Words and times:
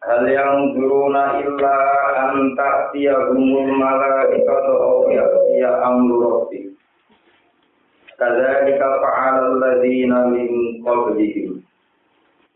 Hal 0.00 0.24
yang 0.24 0.72
duruna 0.72 1.44
illa 1.44 1.76
an 2.24 2.56
ta'tiyahumul 2.56 3.68
malaikatu 3.76 4.72
aw 4.80 4.98
ya'tiya 5.12 5.76
amru 5.84 6.16
rabbik. 6.24 6.72
Kadzalika 8.16 8.96
fa'ala 9.04 9.60
alladziina 9.60 10.32
min 10.32 10.80
qablihim. 10.80 11.60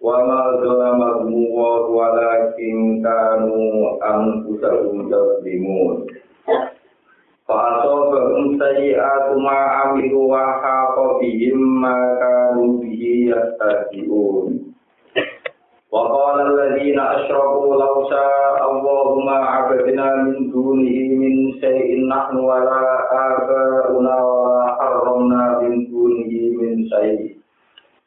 Wa 0.00 0.24
ma 0.24 0.56
zalamahum 0.56 1.52
walakin 1.92 3.04
kanu 3.04 3.92
anfusahum 4.00 5.12
yazlimun. 5.12 6.08
Fa'asabahum 7.44 8.56
sayyi'atu 8.56 9.36
ma 9.36 9.84
'amilu 9.84 10.32
wa 10.32 10.64
haqa 10.64 11.20
bihim 11.20 11.60
ma 11.60 11.92
kanu 12.16 12.80
bihi 12.80 13.28
yastahzi'un. 13.36 14.73
وقال 15.93 16.37
الذين 16.41 16.99
أشركوا 16.99 17.75
لو 17.75 18.09
شاء 18.09 18.71
الله 18.71 19.19
ما 19.19 19.37
عبدنا 19.37 20.15
من 20.15 20.51
دونه 20.51 20.95
من 21.21 21.33
شيء 21.61 22.07
نحن 22.07 22.37
ولا 22.37 22.81
آباؤنا 23.11 24.15
ولا 24.25 24.65
حرمنا 24.79 25.59
من 25.61 25.73
دونه 25.91 26.31
من 26.61 26.85
شيء 26.89 27.35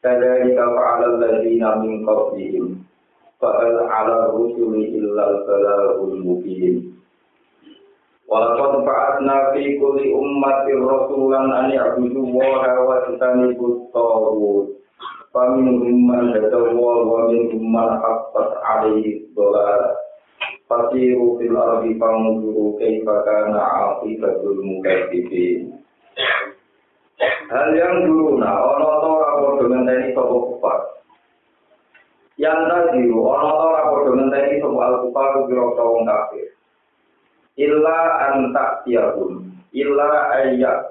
كذلك 0.02 0.56
فعل 0.56 1.00
الذين 1.14 1.64
من 1.78 2.06
قبلهم 2.10 2.66
فهل 3.40 3.78
على 3.90 4.14
الرسل 4.26 4.70
إلا 4.98 5.30
البلاغ 5.30 6.04
المبين 6.04 6.92
ولقد 8.28 8.84
بعثنا 8.84 9.50
في 9.52 9.78
كل 9.80 9.98
أمة 10.14 10.66
رسولا 10.92 11.40
أن 11.60 11.70
يعبدوا 11.70 12.24
الله 12.26 12.80
واجتنبوا 12.80 13.68
الطاغوت 13.68 14.68
Famin 15.37 15.69
umman 15.85 16.33
jatuh 16.33 16.73
wal 16.73 17.05
wamin 17.05 17.53
umman 17.53 18.01
hafat 18.01 18.57
alaih 18.57 19.21
dolar. 19.37 19.93
Fasiru 20.65 21.37
fil 21.37 21.53
ardi 21.53 21.93
pangguru 21.93 22.73
kaifaka 22.81 23.53
na'afi 23.53 24.17
badul 24.17 24.57
mukaibibin. 24.65 25.77
Hal 27.53 27.69
yang 27.77 28.09
dulu, 28.09 28.41
nah, 28.41 28.65
ono 28.65 28.89
to 28.97 29.11
rapor 29.13 29.53
dengan 29.61 29.85
tadi 29.85 30.09
sopok 30.17 30.41
kupat. 30.57 30.79
Yang 32.41 32.59
tadi, 32.73 33.01
ono 33.13 33.49
to 33.61 33.67
rapor 33.77 33.99
dengan 34.09 34.27
tadi 34.33 34.57
sopok 34.57 34.81
alkupat 34.89 35.27
kubirok 35.37 35.71
tawong 35.77 36.03
kafir. 36.09 36.49
Illa 37.61 37.99
antak 38.33 38.89
tiagum, 38.89 39.53
illa 39.69 40.33
ayak. 40.33 40.89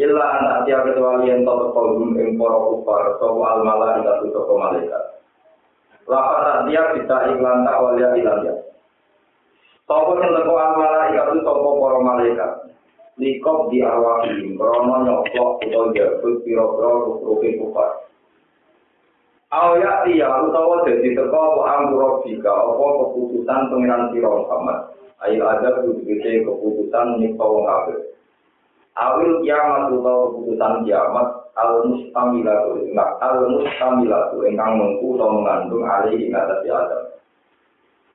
Illa 0.00 0.24
anak 0.40 0.64
dia 0.64 0.80
kecuali 0.80 1.28
yang 1.28 1.44
tahu 1.44 1.68
kolum 1.76 2.16
ing 2.16 2.40
para 2.40 2.56
kufar 2.64 3.12
sopo 3.20 3.44
al 3.44 3.60
malaikat 3.60 4.24
sopo 4.32 4.56
malaikat. 4.56 5.20
Lapat 6.08 6.72
dia 6.72 6.96
bisa 6.96 7.16
iklan 7.28 7.60
tak 7.68 7.76
walia 7.76 8.08
ilan 8.16 8.48
ya. 8.48 8.54
Sopo 9.84 10.16
yang 10.16 10.32
teko 10.32 10.54
al 10.56 10.72
malaikat 10.80 11.44
sopo 11.44 11.70
para 11.76 11.98
malaikat. 12.00 12.52
Likop 13.20 13.68
di 13.68 13.84
awakihim 13.84 14.56
krono 14.56 15.04
nyoplok 15.04 15.60
utawa 15.60 15.92
jabut 15.92 16.40
piro-piro 16.40 17.20
rupi 17.28 17.60
kufar. 17.60 18.08
Awya 19.52 20.08
dia 20.08 20.32
utawa 20.40 20.88
jadi 20.88 21.12
teko 21.12 21.36
apa 21.36 21.62
amro 21.68 22.24
bika 22.24 22.48
apa 22.48 22.86
keputusan 22.96 23.68
pengiran 23.68 24.08
siro 24.08 24.40
Muhammad. 24.40 24.88
Ayo 25.20 25.44
ada 25.44 25.84
keputusan 25.84 27.20
nyipta 27.20 27.44
wong 27.44 27.68
kafir. 27.68 28.11
Awil 28.92 29.40
kiamat 29.40 29.88
utawa 29.88 30.28
keputusan 30.28 30.84
kiamat 30.84 31.28
al 31.56 31.72
mustamilatu 31.88 32.76
enggak 32.84 33.10
al 33.24 33.36
mustamilatu 33.48 34.36
ingkang 34.44 34.72
mengku 34.76 35.16
utawa 35.16 35.32
mengandung 35.40 35.84
alih 35.84 36.16
ing 36.20 36.32
atas 36.36 36.60
adam. 36.68 37.02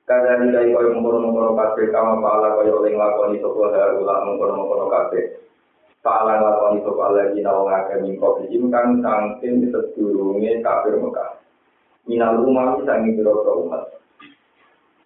Kadang 0.08 0.48
dari 0.48 0.72
kaya 0.72 0.88
mengkono-mengkono 0.88 1.52
kabeh 1.52 1.92
kama 1.92 2.24
pala 2.24 2.56
kaya 2.56 2.72
oleh 2.72 2.96
nglakoni 2.96 3.44
sapa 3.44 3.60
darula 3.76 4.24
mengkono-mengkono 4.24 4.86
kabeh. 4.88 5.24
Pala 6.00 6.40
nglakoni 6.40 6.80
sapa 6.80 7.04
lagi 7.12 7.38
nawang 7.44 7.68
akeh 7.68 7.98
mingko 8.00 8.40
bijim 8.40 8.72
kang 8.72 9.04
sangkin 9.04 9.68
sedurunge 9.68 10.64
kafir 10.64 10.96
Mekah. 10.96 11.44
Minal 12.08 12.40
umam 12.40 12.80
sangi 12.88 13.20
biro 13.20 13.68
umat. 13.68 14.00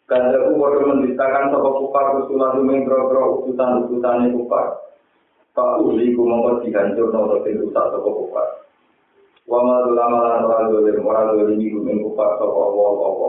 Kandaku 0.07 0.55
bodoh 0.55 0.95
mendistakan 0.95 1.51
sapa 1.51 1.71
kufar 1.83 2.07
usulan 2.23 2.63
rumeng 2.63 2.87
biro-biro 2.87 3.43
utusan-utusane 3.43 4.31
kufar. 4.39 4.67
Pak 4.71 4.92
Uli 5.53 6.17
ku 6.17 6.25
mongko 6.25 6.65
dihancur 6.65 7.13
nopo 7.13 7.45
sing 7.45 7.61
rusak 7.61 7.85
saka 7.93 8.09
kufar. 8.09 8.49
Wa 9.45 9.61
ma 9.61 9.85
ulama 9.85 10.19
lan 10.25 10.49
ora 10.49 10.65
dolim 10.73 11.05
ora 11.05 11.29
dolim 11.29 11.61
iku 11.61 11.85
ing 11.93 12.01
kufar 12.01 12.41
saka 12.41 12.57
Allah 12.57 12.89
apa. 13.05 13.29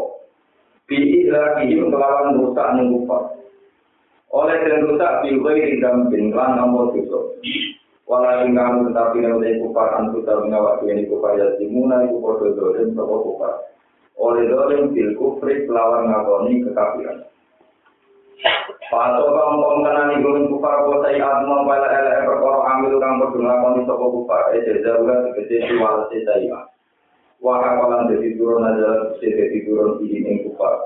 Bi 0.88 1.28
ilahihim 1.28 1.92
kelawan 1.92 2.40
rusak 2.40 2.68
ning 2.80 2.96
kufar. 2.96 3.24
Oleh 4.32 4.56
den 4.64 4.88
rusak 4.88 5.12
bi 5.20 5.36
ghairi 5.36 5.84
dambin 5.84 6.32
lan 6.32 6.56
nampa 6.56 6.96
dosa. 6.96 7.20
Wala 8.08 8.48
ing 8.48 8.56
kamu 8.56 8.88
tetapi 8.88 9.18
nek 9.20 9.60
kufar 9.60 9.88
antu 10.00 10.24
ta 10.24 10.40
menawa 10.40 10.80
dene 10.80 11.04
kufar 11.12 11.36
ya 11.36 11.52
dimuna 11.60 12.08
iku 12.08 12.24
padha 12.24 12.56
dolim 12.56 12.96
saka 12.96 13.16
kufar. 13.20 13.54
Oleh 14.16 14.48
dolim 14.48 14.96
bil 14.96 15.12
kufri 15.20 15.68
kelawan 15.68 16.08
ngakoni 16.08 16.64
kekafiran. 16.64 17.20
Pato 18.94 19.26
kang 19.26 19.58
kang 19.58 19.81
kanani 19.81 20.22
gunung 20.22 20.54
kufar 20.54 20.86
kota 20.86 21.09
i 21.09 21.18
adma 21.18 21.66
pala 21.66 21.90
ele 21.98 22.30
perkara 22.30 22.62
amil 22.78 23.02
kang 23.02 23.18
padha 23.18 23.38
nglakoni 23.42 23.81
sapa 23.90 24.06
kufar 24.06 24.44
e 24.54 24.58
jazaula 24.70 25.14
tegese 25.34 25.66
siwal 25.66 26.06
sedaya. 26.14 26.70
Wa 27.42 27.58
kalan 27.58 28.14
dadi 28.14 28.38
turun 28.38 28.62
aja 28.62 29.18
dadi 29.18 29.66
turun 29.66 29.98
iki 29.98 30.22
ing 30.22 30.46
kufar. 30.46 30.78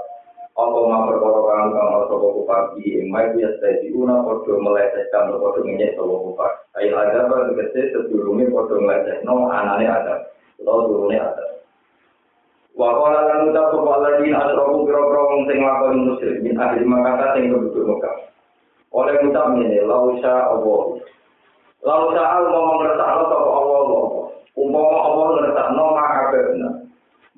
Apa 0.56 0.78
ma 0.88 1.04
perkara 1.12 1.40
kang 1.52 1.68
kang 1.76 1.88
sapa 2.08 2.28
kufar 2.32 2.62
iki 2.80 3.04
ing 3.04 3.12
mai 3.12 3.28
biasa 3.36 3.60
dadi 3.60 3.92
una 3.92 4.24
padha 4.24 4.56
melecehkan 4.56 5.28
padha 5.28 5.60
ngenyek 5.68 6.00
sapa 6.00 6.16
kufar. 6.16 6.52
Ayo 6.80 6.96
ada 6.96 7.28
apa 7.28 7.52
tegese 7.52 7.92
sedurunge 7.92 8.48
padha 8.56 8.76
melecehno 8.80 9.52
anane 9.52 9.84
ada. 9.84 10.32
Utawa 10.64 10.88
turune 10.88 11.20
ada. 11.20 11.57
Wa 12.78 12.94
qala 12.94 13.20
lan 13.26 13.50
uta 13.50 13.62
sapa 13.74 13.90
alladzina 13.90 14.38
asyraku 14.46 14.86
biro-biro 14.86 15.22
wong 15.34 15.42
sing 15.50 15.58
nglakoni 15.66 15.98
musyrik 16.06 16.38
min 16.46 16.54
ahli 16.62 16.86
Makkah 16.86 17.34
sing 17.34 17.50
penduduk 17.50 17.84
Mekah. 17.90 18.16
Oleh 18.94 19.18
ucap 19.26 19.46
ngene, 19.58 19.82
lausa 19.82 20.54
Allah. 20.54 20.82
Lausa 21.82 22.22
Allah 22.22 22.50
ngomong 22.54 22.78
ngertakno 22.86 23.24
sapa 23.34 23.50
Allah 23.50 23.78
Allah. 23.82 24.06
Umpama 24.54 24.98
Allah 25.10 25.26
ngertakno 25.42 25.84
maka 25.98 26.22
benar. 26.30 26.74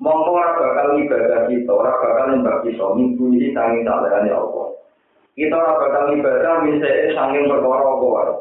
Mongko 0.00 0.32
ora 0.32 0.56
bakal 0.56 0.96
ibadah 0.96 1.44
kita, 1.44 1.68
ora 1.68 1.92
bakal 1.92 2.24
nyembah 2.32 2.56
kita, 2.64 2.84
minggu 2.96 3.24
ini 3.36 3.52
sanging 3.52 3.84
salehane 3.84 4.32
Allah. 4.32 4.72
Kita 5.36 5.52
ora 5.56 5.72
bakal 5.76 6.04
ibadah 6.16 6.52
misale 6.64 7.12
sanging 7.12 7.44
perkara 7.48 7.84
apa 7.84 8.06
wae. 8.08 8.34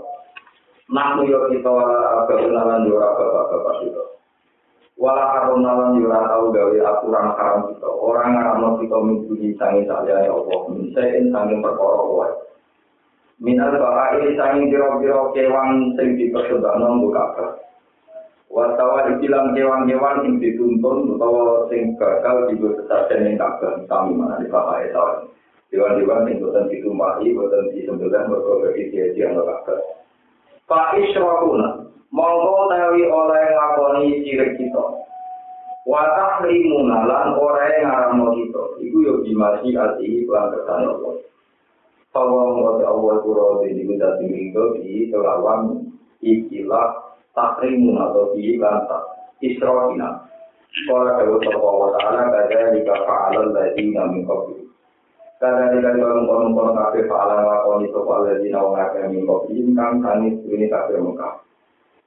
Nah, 0.87 1.19
yo 1.27 1.51
kita 1.51 1.67
ora 1.67 2.23
bakal 2.27 2.47
lan 2.47 2.87
ora 2.87 3.07
bapak-bapak 3.11 3.75
kita. 3.83 4.03
Wala 4.99 5.23
haram 5.31 5.63
nalan 5.63 5.95
yura 6.03 6.27
tau 6.27 6.51
gawe 6.51 6.75
aturan 6.75 7.27
haram 7.39 7.71
kita. 7.71 7.87
Orang 7.87 8.35
ngaramno 8.35 8.69
kita 8.83 8.97
minggu 8.99 9.33
sangi 9.55 9.87
saya 9.87 10.27
ya 10.27 10.31
Allah 10.35 10.59
misain 10.75 11.31
sangi 11.31 11.55
perkara 11.63 12.03
wae. 12.03 12.31
Minal 13.39 13.79
bakai 13.79 14.35
sangi 14.35 14.67
biro-biro 14.67 15.31
kewan 15.31 15.95
sing 15.95 16.19
dipersembahno 16.19 16.99
buka 16.99 17.25
Wastawa 18.49 19.05
dibilang 19.05 19.53
kewan-kewan 19.53 20.25
yang 20.25 20.41
dituntun 20.41 21.15
utawa 21.15 21.69
sing 21.69 21.93
gagal 22.01 22.49
di 22.49 22.57
kesajian 22.57 23.29
yang 23.29 23.37
kabel 23.37 23.85
kami 23.85 24.17
mana 24.17 24.41
di 24.41 24.49
bakai 24.49 24.89
tahun 24.89 25.29
Dewan-dewan 25.69 26.25
yang 26.25 26.41
buatan 26.41 26.65
ditumpahi, 26.65 27.29
buatan 27.29 27.69
disembelih, 27.77 28.25
berkata 28.25 28.73
dia-dia 28.73 29.13
yang 29.21 29.37
kabel. 29.37 29.77
Pak 30.65 30.97
Israwuna, 30.97 31.88
mongko 32.09 32.69
tawi 32.69 33.03
oleh 33.05 33.43
ngakoni 33.53 34.21
cilik 34.25 34.51
kita. 34.57 34.85
Wa 35.85 36.03
tahrimuna 36.13 37.05
lan 37.05 37.33
ora 37.37 37.65
ngaramno 37.65 38.33
kita. 38.37 38.63
Iku 38.83 38.97
yo 39.01 39.13
dimasi 39.25 39.73
ati 39.73 40.25
lan 40.29 40.53
kersane 40.53 40.85
Allah. 40.85 41.15
Bahwa 42.09 42.41
mengerti 42.57 42.83
Allah 42.89 43.15
kuro 43.21 43.61
di 43.61 43.85
guna 43.85 44.17
tinggal 44.17 44.67
di 44.81 45.13
kelawan 45.13 45.61
ikilah 46.25 46.87
tahrimun 47.37 48.01
atau 48.01 48.33
di 48.33 48.57
lantak 48.57 49.03
isrohina. 49.45 50.25
Sekolah 50.69 51.25
kewa 51.25 51.37
sapa 51.41 51.69
wa 51.69 51.89
ta'ala 51.97 52.21
kada 52.29 52.77
jika 52.77 52.93
fa'alal 53.05 53.49
ladhi 53.57 53.89
namin 53.89 54.21
kopi. 54.21 54.69
Karena 55.41 55.71
ini 55.73 55.81
kan 55.81 55.97
kalau 55.97 56.21
mengkonon 56.21 56.77
kafir 56.77 57.09
fa'ala 57.09 57.41
ngakoni 57.41 57.89
sopa 57.89 58.21
wa 58.21 58.69
ngakir 58.77 59.05
min 59.09 59.25
kopi 59.25 59.55
kang 59.73 59.97
kani 60.03 60.29
ini 60.45 60.69
Mekah. 60.69 61.48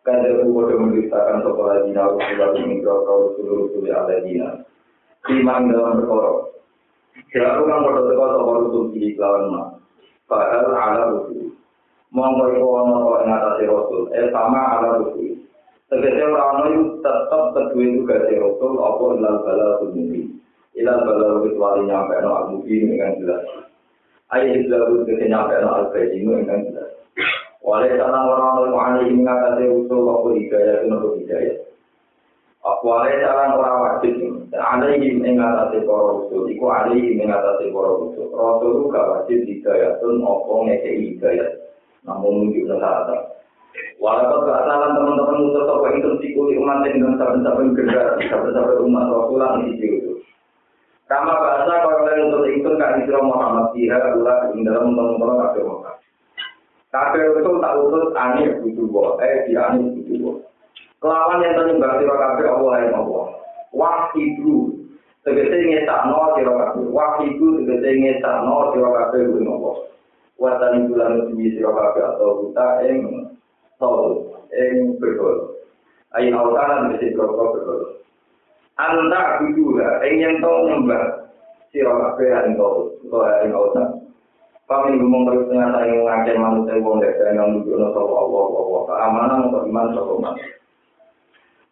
Kan 0.03 0.19
dari 0.19 0.43
bodoh 0.43 0.83
menceritakan 0.83 1.47
sopa 1.47 1.63
aladzina 1.63 2.11
Rasulullah 2.11 2.51
min 2.59 2.83
kau 2.83 3.39
seluruh 3.39 3.71
sulit 3.71 3.95
aladzina. 3.95 4.67
Iman 5.31 5.71
dalam 5.71 6.03
berkorok. 6.03 6.59
Selalu 7.31 7.63
kan 7.71 7.79
bodoh 7.87 8.05
teko 8.11 8.25
sopa 8.35 8.51
Rasul 8.59 8.83
di 8.91 9.15
lawan 9.15 9.45
ma. 9.55 9.63
Fa'al 10.27 10.75
ala 10.75 11.03
Rasul. 11.07 11.55
Monggo 12.11 12.45
iku 12.51 12.69
ana 12.83 12.95
kok 12.99 13.21
ing 13.23 13.31
atase 13.31 13.65
Rasul. 13.71 14.03
Eh 14.11 14.27
sama 14.35 14.61
ala 14.75 14.89
Rasul. 15.07 15.39
Tegese 15.87 16.23
ora 16.27 16.41
ana 16.51 16.63
iku 16.75 16.83
tetep 16.99 17.43
kedue 17.55 17.85
tugas 18.03 18.27
Rasul 18.27 18.73
apa 18.83 19.05
ilal 19.15 19.37
bala 19.47 19.67
mungkin. 19.87 20.43
ilal 20.75 20.99
kecuali 21.45 21.87
nyampe 21.87 22.17
no 22.25 22.31
al 22.33 22.45
mubin 22.57 22.91
dengan 22.91 23.15
jelas. 23.21 23.45
Ayat 24.33 24.65
islamu 24.65 25.05
ketika 25.05 25.29
nyampe 25.29 25.55
no 25.61 25.69
al 25.69 25.85
bayyinu 25.93 26.43
dengan 26.43 26.61
jelas. 26.67 26.82
Wale 27.73 27.89
tanah 27.97 28.21
orang 28.29 28.69
orang 28.69 29.01
ini 29.01 29.25
mengatasi 29.25 29.65
usul 29.65 30.05
aku 30.05 30.37
hidayah 30.37 30.85
itu 30.85 30.93
untuk 30.93 31.17
hidayah. 31.25 31.57
Aku 32.61 32.85
wale 32.85 33.17
tanah 33.17 33.57
orang 33.57 33.77
wajib 33.81 34.13
ada 34.53 34.93
ini 34.93 35.17
mengatasi 35.17 35.81
para 35.89 36.21
usul. 36.21 36.53
Iku 36.53 36.69
ada 36.69 36.93
ini 36.93 37.17
mengatasi 37.17 37.73
para 37.73 37.91
usul. 37.97 38.29
Rasul 38.29 38.71
itu 38.77 38.85
wajib 38.93 39.39
hidayah 39.49 39.91
itu 39.97 40.07
ngopong 40.21 40.69
ngekei 40.69 41.17
hidayah. 41.17 41.49
Namun 42.05 42.45
menunjuk 42.45 42.77
nesara. 42.77 43.17
Walaupun 43.97 44.45
keasalan 44.45 44.93
teman-teman 44.93 45.41
musuh 45.49 45.65
toko 45.65 45.89
itu 45.97 46.11
sikuli 46.21 46.61
umat 46.61 46.85
yang 46.85 47.01
dan 47.01 47.15
saben-saben 47.17 47.73
generasi, 47.73 48.29
saben-saben 48.29 48.85
umat 48.85 49.09
Rasulullah 49.09 49.65
di 49.65 49.81
situ. 49.81 50.21
Kama 51.09 51.41
bahasa 51.41 51.73
kalau 51.73 52.05
kalian 52.05 52.29
untuk 52.29 52.53
itu 52.53 52.69
kan 52.77 53.01
Isra 53.01 53.21
Muhammad 53.25 53.73
Tiha 53.73 53.97
adalah 53.97 54.53
di 54.53 54.61
dalam 54.61 54.93
undang-undang 54.93 55.41
kafir 55.41 55.65
Mekah. 55.65 55.92
Kafir 56.93 57.41
itu 57.41 57.53
tak 57.57 57.73
utus 57.81 58.13
aneh 58.13 58.53
butuh 58.61 58.87
boh, 58.93 59.17
eh 59.25 59.49
di 59.49 59.57
aneh 59.57 59.97
butuh 59.97 60.17
boh. 60.21 60.37
Kelawan 61.01 61.41
yang 61.41 61.57
tadi 61.57 61.73
berarti 61.81 62.05
kafir 62.05 62.47
Allah 62.53 62.75
yang 62.85 62.95
Allah. 63.01 63.25
Wah 63.73 64.13
itu 64.13 64.77
tegese 65.25 65.57
ngetakno 65.57 66.37
sira 66.37 66.53
kabeh. 66.53 66.85
Wah 66.93 67.17
itu 67.25 67.65
tegese 67.65 67.91
ngetakno 67.97 68.77
sira 68.77 68.89
kabeh 68.93 69.21
kuwi 69.25 69.49
Allah. 69.49 69.77
Watan 70.37 70.93
bulan 70.93 71.33
suci 71.33 71.57
sira 71.57 71.73
kabeh 71.73 72.03
atau 72.13 72.31
kita 72.45 72.69
ing 72.85 72.99
tol 73.81 74.29
ing 74.53 75.01
berkol. 75.01 75.57
Ayo 76.13 76.29
autaran 76.37 76.93
mesti 76.93 77.17
berkol 77.17 77.57
berkol. 77.57 77.81
anta 78.77 79.41
bidura 79.41 80.01
ingin 80.05 80.41
tau 80.45 80.69
nyembah 80.69 81.29
sira 81.73 81.93
kabeh 81.93 82.29
ing 82.47 82.53
tau 82.61 82.93
utawa 83.01 83.41
ing 83.45 83.53
autan 83.57 84.02
Kami 84.73 84.97
ngomong 84.97 85.29
terus 85.29 85.53
dengan 85.53 85.77
saya 85.77 85.93
ngajak 86.01 86.37
manusia 86.41 86.81
wong 86.81 86.97
desa 87.05 87.37
yang 87.37 87.61
nunjukno 87.61 87.93
sapa 87.93 88.15
Allah 88.25 88.45
Allah 88.57 88.81
keamanan 88.89 89.39
untuk 89.53 89.63
iman 89.69 89.87
sapa 89.93 90.15
man. 90.17 90.35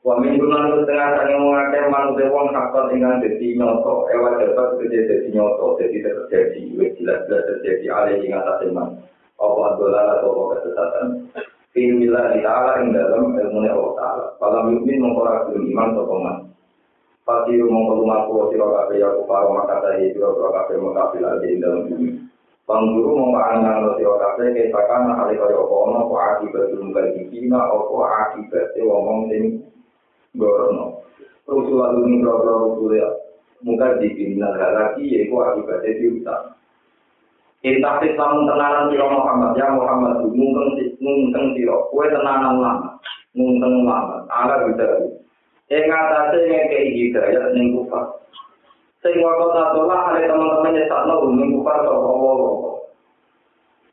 Wa 0.05 0.14
min 0.20 0.37
gunan 0.37 0.85
setengah 0.85 1.08
saya 1.17 1.37
ngajak 1.41 1.85
manusia 1.88 2.29
wong 2.29 2.52
hakot 2.52 2.93
ingkang 2.93 3.25
dadi 3.25 3.56
nyoto 3.56 4.05
ewa 4.12 4.37
dapat 4.37 4.69
kerja 4.76 5.00
dadi 5.08 5.29
nyoto 5.32 5.81
jadi 5.81 5.97
terjadi 6.05 6.62
wis 6.76 6.93
jelas-jelas 7.00 7.49
terjadi 7.49 7.87
alih 7.88 8.20
ing 8.20 8.37
atas 8.37 8.69
iman. 8.69 8.88
Apa 9.41 9.61
adalah 9.73 10.20
atau 10.20 10.52
kesesatan. 10.52 11.06
Bismillah 11.73 12.37
ta'ala 12.37 12.85
ing 12.85 12.93
dalam 12.93 13.32
ilmu 13.32 13.64
Allah 13.64 13.93
ta'ala. 13.97 14.25
Kalau 14.37 14.61
mukmin 14.76 15.00
mengkorak 15.00 15.49
iman 15.56 15.88
sapa 15.97 16.14
man. 16.20 16.37
Pasti 17.25 17.56
mongko 17.64 17.93
lumaku 17.97 18.52
sira 18.52 18.69
kabeh 18.69 19.00
ya 19.00 19.08
kufar 19.17 19.49
maka 19.56 19.88
tahi 19.88 20.12
sira 20.12 20.29
kabeh 20.37 20.76
mengkafir 20.76 21.25
ing 21.49 21.64
dalam 21.64 21.88
bumi. 21.88 22.30
Pangguru 22.69 23.19
mongko 23.19 23.41
anang 23.41 23.99
sira 23.99 24.15
kabeh 24.15 24.47
ke 24.55 24.71
pakana 24.71 25.19
hale 25.19 25.35
kaya 25.35 25.59
apa 25.59 25.75
ono 25.75 26.01
kok 26.07 26.23
akibat 26.23 26.71
lumbar 26.77 27.05
dikina 27.17 27.59
apa 27.59 27.97
akibat 28.29 28.77
wong 28.79 29.27
sing 29.27 29.43
gorono. 30.39 31.03
Rasulullah 31.51 31.99
ini 31.99 32.23
berapa 32.23 32.47
Rasulullah 32.47 33.12
muka 33.67 33.99
dipindah 33.99 34.55
lagi 34.55 35.03
yaitu 35.03 35.35
akibatnya 35.35 35.99
diutang. 35.99 36.45
Intah 37.61 38.01
Islam 38.01 38.49
tenanan 38.49 38.89
sira 38.89 39.05
Muhammad 39.05 39.53
ya 39.53 39.69
Muhammad 39.77 40.25
mungkeng 40.33 40.81
mungkeng 40.97 41.47
sira 41.53 41.77
kowe 41.93 42.07
tenanan 42.09 42.57
lama 42.57 42.97
mungkeng 43.37 43.85
lama 43.85 44.25
ala 44.33 44.65
bisa 44.65 44.87
Ing 45.71 45.87
atase 45.87 46.51
ngekei 46.51 46.91
hidayah 46.99 47.55
ning 47.55 47.79
kufar. 47.79 48.11
sing 49.00 49.17
wakot 49.25 49.56
nadola 49.56 50.12
ada 50.12 50.29
teman-teman 50.29 50.76
yang 50.76 50.88
tak 50.93 51.02
tahu 51.08 51.32
mengkufar 51.32 51.81
Allah 51.88 52.37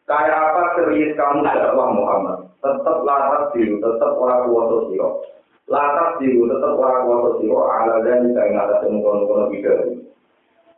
Kaya 0.08 0.32
apa 0.32 0.64
serius 0.80 1.20
kamu 1.20 1.44
allah 1.44 1.88
Muhammad? 1.92 2.48
Tetap 2.64 3.04
latas 3.04 3.52
diru, 3.52 3.76
tetap 3.84 4.16
orang 4.16 4.48
kuasa 4.48 4.88
siro. 4.88 5.20
Latas 5.68 6.16
diru, 6.24 6.48
tetap 6.48 6.80
orang 6.80 7.04
kuasa 7.04 7.30
siro 7.44 7.60
ala 7.68 7.96
dan 8.08 8.32
kain 8.32 8.56
ada 8.56 8.84
yang 8.88 9.00
mengkono-kono 9.00 9.52
bidari 9.52 10.00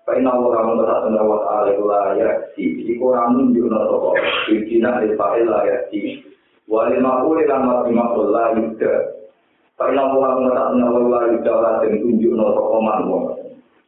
Fa'inna 0.10 0.34
Allah 0.34 0.50
kamu 0.58 0.72
tetap 0.82 0.98
tanda 1.06 1.22
wa 1.22 1.38
ta'ala 1.46 1.72
la 1.78 2.04
yaksi 2.18 2.66
Iku 2.90 3.06
ramun 3.14 3.54
yukna 3.54 3.86
toko 3.86 4.18
Ibtina 4.50 5.06
sih, 5.06 5.14
la 5.46 5.60
yaksi 5.62 6.00
Walil 6.66 7.02
makuli 7.02 7.46
lan 7.46 7.62
mati 7.70 7.94
makul 7.94 8.34
lah 8.34 8.58
yudda 8.58 8.94
Fa'inna 9.78 10.02
Allah 10.10 10.26
kamu 10.26 10.42
tetap 10.50 10.66
tanda 10.74 10.86
yang 10.90 11.06
la 11.06 11.22
yudda 11.30 11.54
tunjuk 12.02 12.34
nato 12.34 12.52
toko 12.58 12.78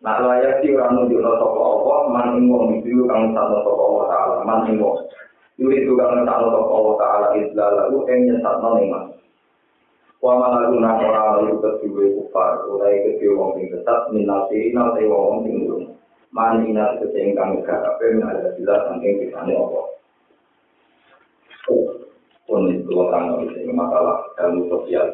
Nah 0.01 0.17
layak 0.17 0.65
sih 0.65 0.73
orang 0.73 0.97
tunjuk 0.97 1.21
no 1.21 1.37
toko 1.37 1.61
Allah 1.61 1.99
man 2.09 2.33
ing 2.33 2.49
wong 2.49 2.81
itu 2.81 3.05
kang 3.05 3.37
satu 3.37 3.61
toko 3.61 3.81
Allah 3.85 4.05
taala 4.09 4.35
man 4.41 4.65
ing 4.65 4.81
wong. 4.81 4.97
Yuri 5.61 5.85
itu 5.85 5.93
kang 5.93 6.25
satu 6.25 6.49
toko 6.49 6.71
Allah 6.73 6.95
taala 6.97 7.27
islah 7.37 7.69
lalu 7.69 7.97
ing 8.09 8.19
nyesat 8.25 8.55
no 8.65 8.69
man. 8.81 9.03
Wa 10.17 10.33
malaku 10.41 10.81
nang 10.81 11.05
ora 11.05 11.21
lalu 11.37 11.61
kedua 11.61 12.05
kufar 12.17 12.65
ulai 12.65 12.97
kedua 13.05 13.37
wong 13.37 13.49
sing 13.61 13.69
tetap 13.69 14.09
minal 14.09 14.49
sirina 14.49 14.89
te 14.97 15.05
wong 15.05 15.45
sing 15.45 15.69
urung. 15.69 15.85
Man 16.33 16.65
ina 16.65 16.97
sing 16.97 17.37
kang 17.37 17.61
garape 17.61 18.05
ada 18.25 18.57
jelas 18.57 18.81
saking 18.89 19.13
pisane 19.21 19.53
Allah. 19.53 19.85
Pun 22.49 22.73
itu 22.73 22.89
orang 22.97 23.45
masalah 23.69 24.17
ilmu 24.49 24.65
sosial. 24.65 25.07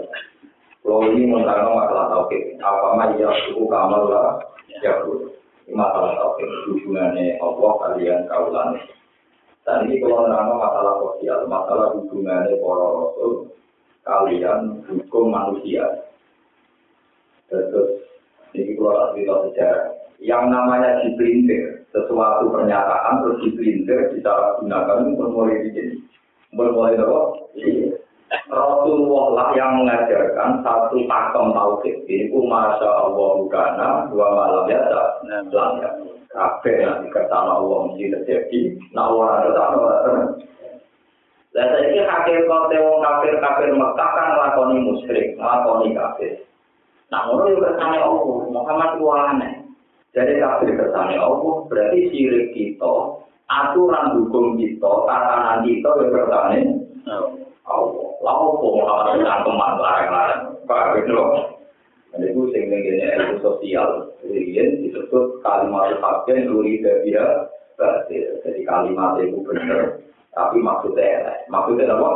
Kalau 0.80 1.04
ini 1.12 1.28
menerangkan 1.28 1.76
masalah 1.76 2.06
tauhid, 2.16 2.56
apa 2.64 2.96
maya 2.96 3.28
suku 3.44 3.68
kamal 3.68 4.08
lah, 4.08 4.40
ya 4.82 4.94
Ini 5.68 5.76
masalah 5.76 6.16
tauhid, 6.16 6.50
hubungannya 6.72 7.36
Allah 7.44 7.72
kalian 7.84 8.20
kaulan. 8.32 8.70
Dan 9.68 9.84
ini 9.84 10.00
kalau 10.00 10.24
menerangkan 10.24 10.58
masalah 10.64 10.94
sosial, 11.04 11.40
masalah 11.52 11.88
hubungannya 11.92 12.56
para 12.56 12.86
rasul 12.88 13.32
kalian 14.08 14.60
hukum 14.88 15.28
manusia. 15.28 15.84
Terus 17.52 18.00
ini 18.56 18.80
keluar 18.80 19.12
cerita 19.12 19.44
sejarah. 19.52 19.88
Yang 20.24 20.44
namanya 20.50 21.04
diprintir, 21.04 21.84
sesuatu 21.92 22.48
pernyataan 22.50 23.28
terus 23.28 23.44
diprintir, 23.44 24.16
disalahgunakan 24.16 25.20
bermulai 25.20 25.68
di 25.68 25.70
sini. 25.76 25.96
Bermulai 26.56 26.96
apa? 26.96 27.52
Rasulullah 28.48 29.26
lah 29.36 29.50
yang 29.60 29.84
mengajarkan 29.84 30.64
satu 30.64 30.96
pakem 31.04 31.46
tauhid. 31.52 31.96
Ini 32.08 32.32
ku 32.32 32.48
masya 32.48 32.88
Allah 32.88 33.30
bukana 33.44 33.88
dua 34.08 34.28
malam 34.32 34.72
ya 34.72 34.80
lam 34.88 35.72
ya. 35.84 35.92
Kafe 36.32 36.80
nanti 36.80 37.08
kertana 37.12 37.60
Allah 37.60 37.92
mesti 37.92 38.08
terjadi. 38.08 38.60
Nah 38.96 39.12
orang 39.12 39.52
kertana 39.52 39.76
orang 39.76 40.00
terjadi. 40.04 40.46
Dan 41.56 41.66
saya 41.74 41.86
ini 41.90 42.00
hakikat 42.06 42.72
wong 42.78 42.98
kafir 43.02 43.34
kafir 43.42 43.68
Mekah 43.74 44.10
kan 44.14 44.28
ngelakoni 44.36 44.76
musyrik, 44.84 45.28
ngelakoni 45.36 45.88
kafir. 45.98 46.34
Nah 47.10 47.28
orang 47.32 47.50
itu 47.52 47.64
kertanya 47.64 48.00
Allah, 48.04 48.36
Muhammad 48.52 48.90
itu 48.96 49.08
aneh. 49.10 49.54
Jadi 50.14 50.34
kafir 50.38 50.70
kertanya 50.76 51.18
Allah 51.20 51.56
berarti 51.66 52.00
sirik 52.14 52.54
kita, 52.54 52.96
aturan 53.50 54.06
hukum 54.22 54.56
kita, 54.56 54.92
tatanan 55.10 55.66
kita 55.66 55.90
yang 55.98 56.10
kertanya 56.14 56.62
Allah. 57.68 58.08
Lalu 58.24 58.46
Muhammad 58.64 59.20
dengan 59.20 59.44
teman 59.44 59.74
larang-larang. 59.78 60.44
Pak, 60.68 61.00
gitu 61.00 61.16
Dan 62.12 62.20
itu 62.24 62.42
sehingga 62.56 62.78
gini 62.80 63.04
ilmu 63.04 63.36
sosial. 63.44 63.90
Jadi 64.24 64.88
disebut 64.88 65.44
kalimat 65.44 65.96
fakir 66.00 66.48
duri 66.48 66.80
dia 66.80 67.48
berarti 67.76 68.16
jadi 68.44 68.62
kalimat 68.64 69.20
itu 69.20 69.44
benar. 69.44 70.00
Tapi 70.34 70.58
maksudnya 70.64 71.04
elek. 71.04 71.38
Maksudnya 71.52 71.94
apa? 71.94 72.12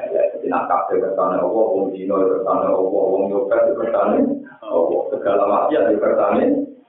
Jadi 0.00 0.46
nak 0.48 0.66
kafe 0.72 0.96
bertanya 0.98 1.44
Allah, 1.44 1.64
wong 1.68 1.92
dino 1.92 2.16
bertanya 2.16 2.68
Allah, 2.72 3.04
wong 3.12 3.22
nyopet 3.28 3.76
bertanya 3.76 4.18
Allah, 4.64 5.00
segala 5.12 5.42
maksiat 5.44 6.00
bertanya 6.00 6.46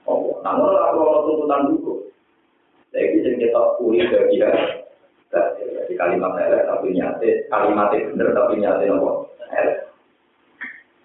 Allah. 0.08 0.34
Namun 0.40 0.72
kalau 0.72 1.24
tuntutan 1.28 1.60
dulu, 1.68 1.94
jadi 2.96 3.36
kita 3.36 3.60
kulit 3.76 4.08
dari 4.08 4.40
dia 4.40 4.50
Jadi 5.32 5.94
kalimat 5.96 6.36
elek 6.36 6.68
tapi 6.68 6.92
nyate, 6.92 7.48
kalimatnya 7.48 8.08
bener 8.12 8.28
tapi 8.36 8.54
nyate 8.60 8.84
nopo 8.84 9.32
elek. 9.48 9.92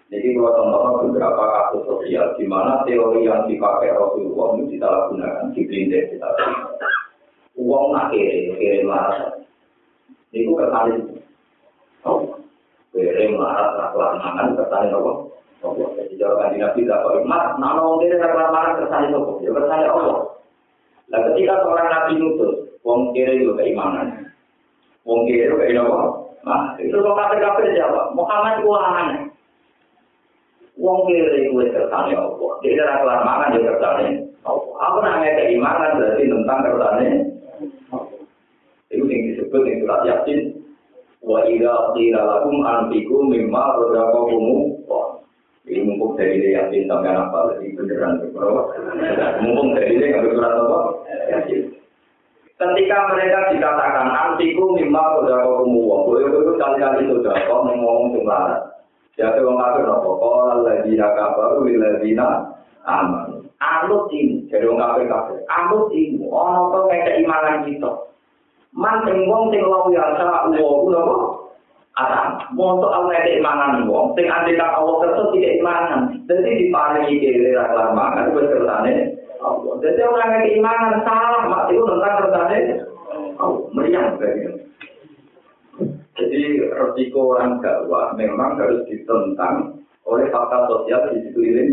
Jadi 0.08 0.40
kalau 0.40 0.56
contoh 0.56 1.12
beberapa 1.12 1.44
kasus 1.44 1.84
sosial 1.84 2.32
di 2.40 2.48
mana 2.48 2.80
teori 2.88 3.28
yang 3.28 3.44
dipakai 3.44 3.92
Rasulullah 3.92 4.56
itu 4.56 4.80
kita 4.80 4.88
gunakan 5.12 5.52
di 5.52 5.62
kita. 5.68 6.30
Uang 7.60 7.92
nak 7.92 8.16
kiri, 8.16 8.56
kiri 8.56 8.88
marah. 8.88 9.36
Itu 10.32 10.56
kesalahan. 10.56 11.04
Oh, 12.08 12.40
kiri 12.96 13.36
marah, 13.36 13.76
rakyat 13.76 14.12
mangan, 14.24 14.56
kesalahan 14.56 14.96
apa? 14.96 15.12
Oh, 15.66 15.74
jadi 15.74 16.14
jawab 16.16 16.38
kanji 16.46 16.62
Nabi, 16.62 16.86
dapat 16.88 17.26
mas, 17.26 17.58
nama 17.60 17.82
orang 17.82 18.00
kiri 18.06 18.16
rakyat 18.16 18.50
mangan, 18.54 18.78
kesalahan 18.80 19.12
apa? 19.12 19.32
Ya 19.44 19.50
kesalahan 19.52 19.92
Allah. 19.92 20.20
Nah, 21.08 21.20
ketika 21.32 21.54
seorang 21.66 21.88
Nabi 21.92 22.14
nutus, 22.16 22.56
uang 22.88 23.02
kiri 23.12 23.44
itu 23.44 23.52
keimanan. 23.60 24.17
Wong 25.08 25.24
kiri 25.24 25.48
kayak 25.48 25.88
apa? 25.88 26.00
Nah, 26.44 26.76
itu 26.84 26.96
kok 27.00 27.16
kafir 27.16 27.40
ya, 27.40 27.44
kafir 27.48 27.66
jawab. 27.80 28.12
Muhammad 28.12 28.60
ulangan. 28.60 29.08
Wong 30.76 31.08
kiri 31.08 31.48
gue 31.48 31.66
tertanya 31.72 32.28
Allah. 32.28 32.52
Jadi 32.60 32.76
cara 32.76 33.00
kelar 33.00 33.22
makan 33.24 33.52
dia 33.56 33.68
tertanya. 33.72 34.08
Aku 34.78 34.98
nanya 35.00 35.32
keimanan 35.40 35.96
berarti 35.96 36.24
tentang 36.28 36.60
tertanya. 36.60 37.08
Itu 38.92 39.04
yang 39.08 39.22
disebut 39.32 39.62
yang 39.64 39.80
surat 39.84 40.02
yakin. 40.04 40.40
Wa 41.24 41.40
ila 41.48 41.96
qila 41.96 42.20
lakum 42.24 42.58
anfiku 42.68 43.16
mimma 43.32 43.80
rodakakumu. 43.80 44.76
Ini 45.68 45.84
mumpung 45.84 46.16
dari 46.16 46.40
dia 46.40 46.64
yakin 46.64 46.88
sampai 46.88 47.12
anak 47.12 47.28
balik. 47.32 47.60
Ini 47.60 47.76
beneran. 47.76 48.24
Mumpung 49.44 49.76
dari 49.76 50.00
dia 50.00 50.16
yang 50.16 50.24
surat 50.32 50.52
apa? 50.52 50.80
Yakin. 51.32 51.77
Ketika 52.58 53.14
mereka 53.14 53.54
dikatakan 53.54 54.10
antiku 54.10 54.74
mimma 54.74 55.22
razaqakumu 55.22 55.78
wa 55.78 55.98
boleh 56.10 56.26
itu 56.26 56.58
kali-kali 56.58 57.06
sudah 57.06 57.38
kok 57.46 57.62
ngomong 57.70 58.18
sembarangan. 58.18 58.74
Jadi 59.14 59.46
orang 59.46 59.62
kafir 59.62 59.84
nopo 59.86 60.10
kalau 60.18 60.66
lagi 60.66 60.98
kafaru 60.98 61.70
lil 61.70 61.78
ladina 61.78 62.58
aman. 62.90 63.46
Anut 63.62 64.10
ini, 64.10 64.50
jadi 64.50 64.66
orang 64.66 64.82
kafir 64.90 65.06
kafir. 65.06 65.38
Anut 65.54 65.94
ini, 65.94 66.26
ono 66.26 66.74
to 66.74 66.80
kayak 66.90 67.14
keimanan 67.14 67.62
kita. 67.70 67.92
Man 68.74 69.06
sing 69.06 69.30
wong 69.30 69.54
sing 69.54 69.62
lawu 69.62 69.94
ya 69.94 70.18
sa 70.18 70.50
uwo 70.50 70.90
napa? 70.90 71.16
Atam. 71.98 72.58
Montok 72.58 72.90
Allah 72.90 73.22
keimanan 73.22 73.86
wong 73.86 74.18
sing 74.18 74.34
andekan 74.34 74.74
Allah 74.74 75.06
kersa 75.06 75.30
tidak 75.30 75.62
imanan. 75.62 76.02
Jadi 76.26 76.70
diparingi 76.74 77.22
kiri 77.22 77.54
ra 77.54 77.94
mangan 77.94 78.34
kersane 78.34 79.14
Allah. 79.48 79.74
Jadi 79.80 80.02
orang 80.04 80.30
yang 80.36 80.44
keimanan 80.44 80.96
salah, 81.08 81.44
mak 81.48 81.72
itu 81.72 81.84
tentang 81.88 82.14
kersane 82.20 82.60
Allah. 83.40 83.64
Meriang 83.72 84.20
begitu. 84.20 84.52
Jadi 86.18 86.44
resiko 86.74 87.38
orang 87.38 87.62
dakwah 87.62 88.18
memang 88.18 88.58
harus 88.58 88.82
ditentang 88.90 89.86
oleh 90.10 90.26
fakta 90.34 90.66
sosial 90.66 91.14
di 91.14 91.30
sekeliling. 91.30 91.72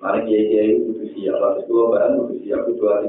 Mari 0.00 0.24
kiai 0.24 0.44
kiai 0.48 0.68
itu 0.80 1.12
siap, 1.12 1.36
waktu 1.44 1.68
itu 1.68 1.76
barang 1.76 2.12
itu 2.16 2.34
siap 2.46 2.62
itu 2.72 2.84
hari. 2.88 3.08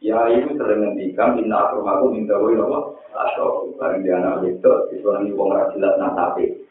Kiai 0.00 0.40
itu 0.40 0.56
sering 0.56 0.80
ngendikan 0.80 1.36
minta 1.36 1.68
rumahku 1.76 2.16
minta 2.16 2.32
woi 2.40 2.56
nopo 2.56 2.96
atau 3.12 3.68
bareng 3.76 4.00
dia 4.00 4.16
anak 4.16 4.48
itu 4.48 4.72
itu 4.96 5.04
nanti 5.04 5.36
wong 5.36 5.52
rajilat 5.52 6.00
nasabe. 6.00 6.64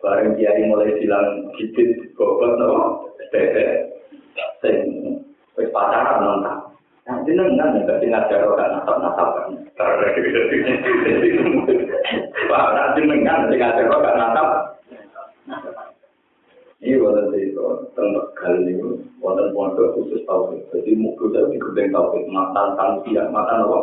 Bareng 0.00 0.32
kiai 0.40 0.64
mulai 0.70 0.96
bilang 0.96 1.52
gigit 1.60 2.14
bobot 2.16 2.56
nopo 2.56 3.12
tete 3.28 3.93
sing 4.64 4.76
wis 5.60 5.68
pacaran 5.68 6.24
nonton. 6.24 6.56
Nah, 7.04 7.20
jenengan 7.28 7.84
nggak 7.84 8.00
tinggal 8.00 8.24
jaro 8.32 8.56
kan 8.56 8.80
nasab 8.80 8.96
nasaban. 8.96 9.60
Karena 9.76 10.06
gitu. 10.16 10.40
Pak, 12.48 12.66
nanti 12.72 13.04
jenengan 13.04 13.52
tinggal 13.52 13.76
jaro 13.76 13.96
kan 14.00 14.16
nasab. 14.16 14.48
Ini 16.84 17.00
wonten 17.00 17.32
itu 17.36 17.64
tentang 17.96 18.28
kali 18.36 18.60
ini 18.60 18.76
wonten 19.16 19.56
pondok 19.56 19.96
khusus 19.96 20.20
tauhid. 20.28 20.68
Jadi 20.68 20.92
mukul 20.96 21.32
saya 21.32 21.48
di 21.48 21.56
gedeng 21.56 21.96
tauhid, 21.96 22.28
matan 22.28 22.76
tangsian, 22.76 23.32
matan 23.32 23.64
apa? 23.64 23.80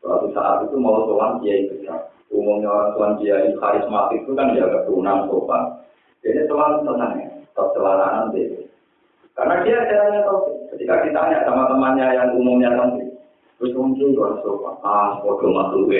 Suatu 0.00 0.32
saat 0.32 0.64
itu 0.64 0.80
mau 0.80 1.04
tuan 1.04 1.44
kiai 1.44 1.68
besar. 1.68 2.08
Umumnya 2.32 2.72
orang 2.72 2.90
tuan 2.96 3.12
kiai 3.20 3.52
karismatik 3.60 4.24
itu 4.24 4.32
kan 4.32 4.56
jaga 4.56 4.80
turunan 4.88 5.28
sopan. 5.28 5.62
Ini 6.24 6.48
tuan 6.48 6.88
tenang 6.88 7.20
ya, 7.20 7.28
tercelananan 7.52 8.32
deh. 8.32 8.64
Karena 9.32 9.64
dia 9.64 9.80
caranya 9.88 10.20
tauhid. 10.28 10.56
Ketika 10.76 11.08
ditanya 11.08 11.38
sama 11.48 11.64
temannya 11.72 12.06
yang 12.12 12.36
umumnya 12.36 12.68
santri, 12.76 13.08
terus 13.56 13.72
mungkin 13.72 14.12
harus 14.16 14.44
sopan. 14.44 14.76
Ah, 14.84 15.16
bodoh 15.24 15.52
makhluk 15.52 15.88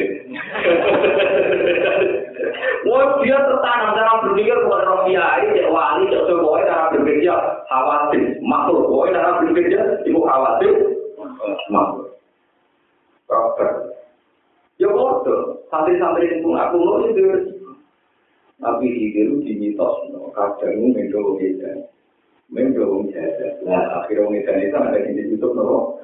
Wah, 2.83 3.23
dia 3.23 3.39
tertanam 3.39 3.95
cara 3.95 4.21
berpikir 4.27 4.57
bukan 4.67 4.83
orang 4.83 5.07
kiai, 5.07 5.55
cek 5.55 5.71
wali, 5.71 6.11
cek 6.11 6.27
semuanya 6.27 6.67
cara 6.67 6.91
berpikir 6.91 7.39
khawatir, 7.71 8.23
makhluk. 8.43 8.91
Pokoknya 8.91 9.17
cara 9.17 9.31
berpikir 9.41 9.81
ibu 10.05 10.21
khawatir, 10.27 10.73
makhluk. 11.71 12.19
Dokter. 13.31 13.69
Ya 14.77 14.89
bodoh, 14.91 15.62
santri-santri 15.71 16.43
itu 16.43 16.49
aku 16.53 16.77
mau 16.83 17.07
itu 17.07 17.25
Tapi 18.59 18.87
itu 18.87 19.43
di 19.43 19.53
mitos, 19.59 19.95
kadang 20.35 20.95
beda. 20.95 21.92
Mendorong 22.53 23.09
beda. 23.09 23.65
Nah, 23.65 24.05
akhirnya 24.05 24.29
ngedan 24.29 24.61
itu 24.61 24.77
ada 24.77 24.99
di 25.01 25.13
ditutup, 25.25 25.57
no. 25.57 25.97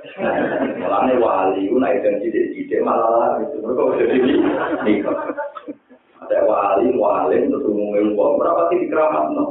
Mulanya 0.80 1.20
wali, 1.20 1.68
itu 1.68 1.76
naik 1.76 2.00
dan 2.00 2.24
tidak-tidak 2.24 2.88
malah 2.88 3.36
itu. 3.44 3.60
Mereka 3.60 3.82
udah 3.84 3.96
jadi 4.00 4.16
nikah. 4.88 5.16
ada 6.24 6.38
wali, 6.48 6.88
wali, 6.96 7.36
terus 7.52 7.68
umumnya 7.68 8.16
uang, 8.16 8.40
berapa 8.40 8.72
sih 8.72 8.80
dikeramat, 8.80 9.24
no? 9.36 9.44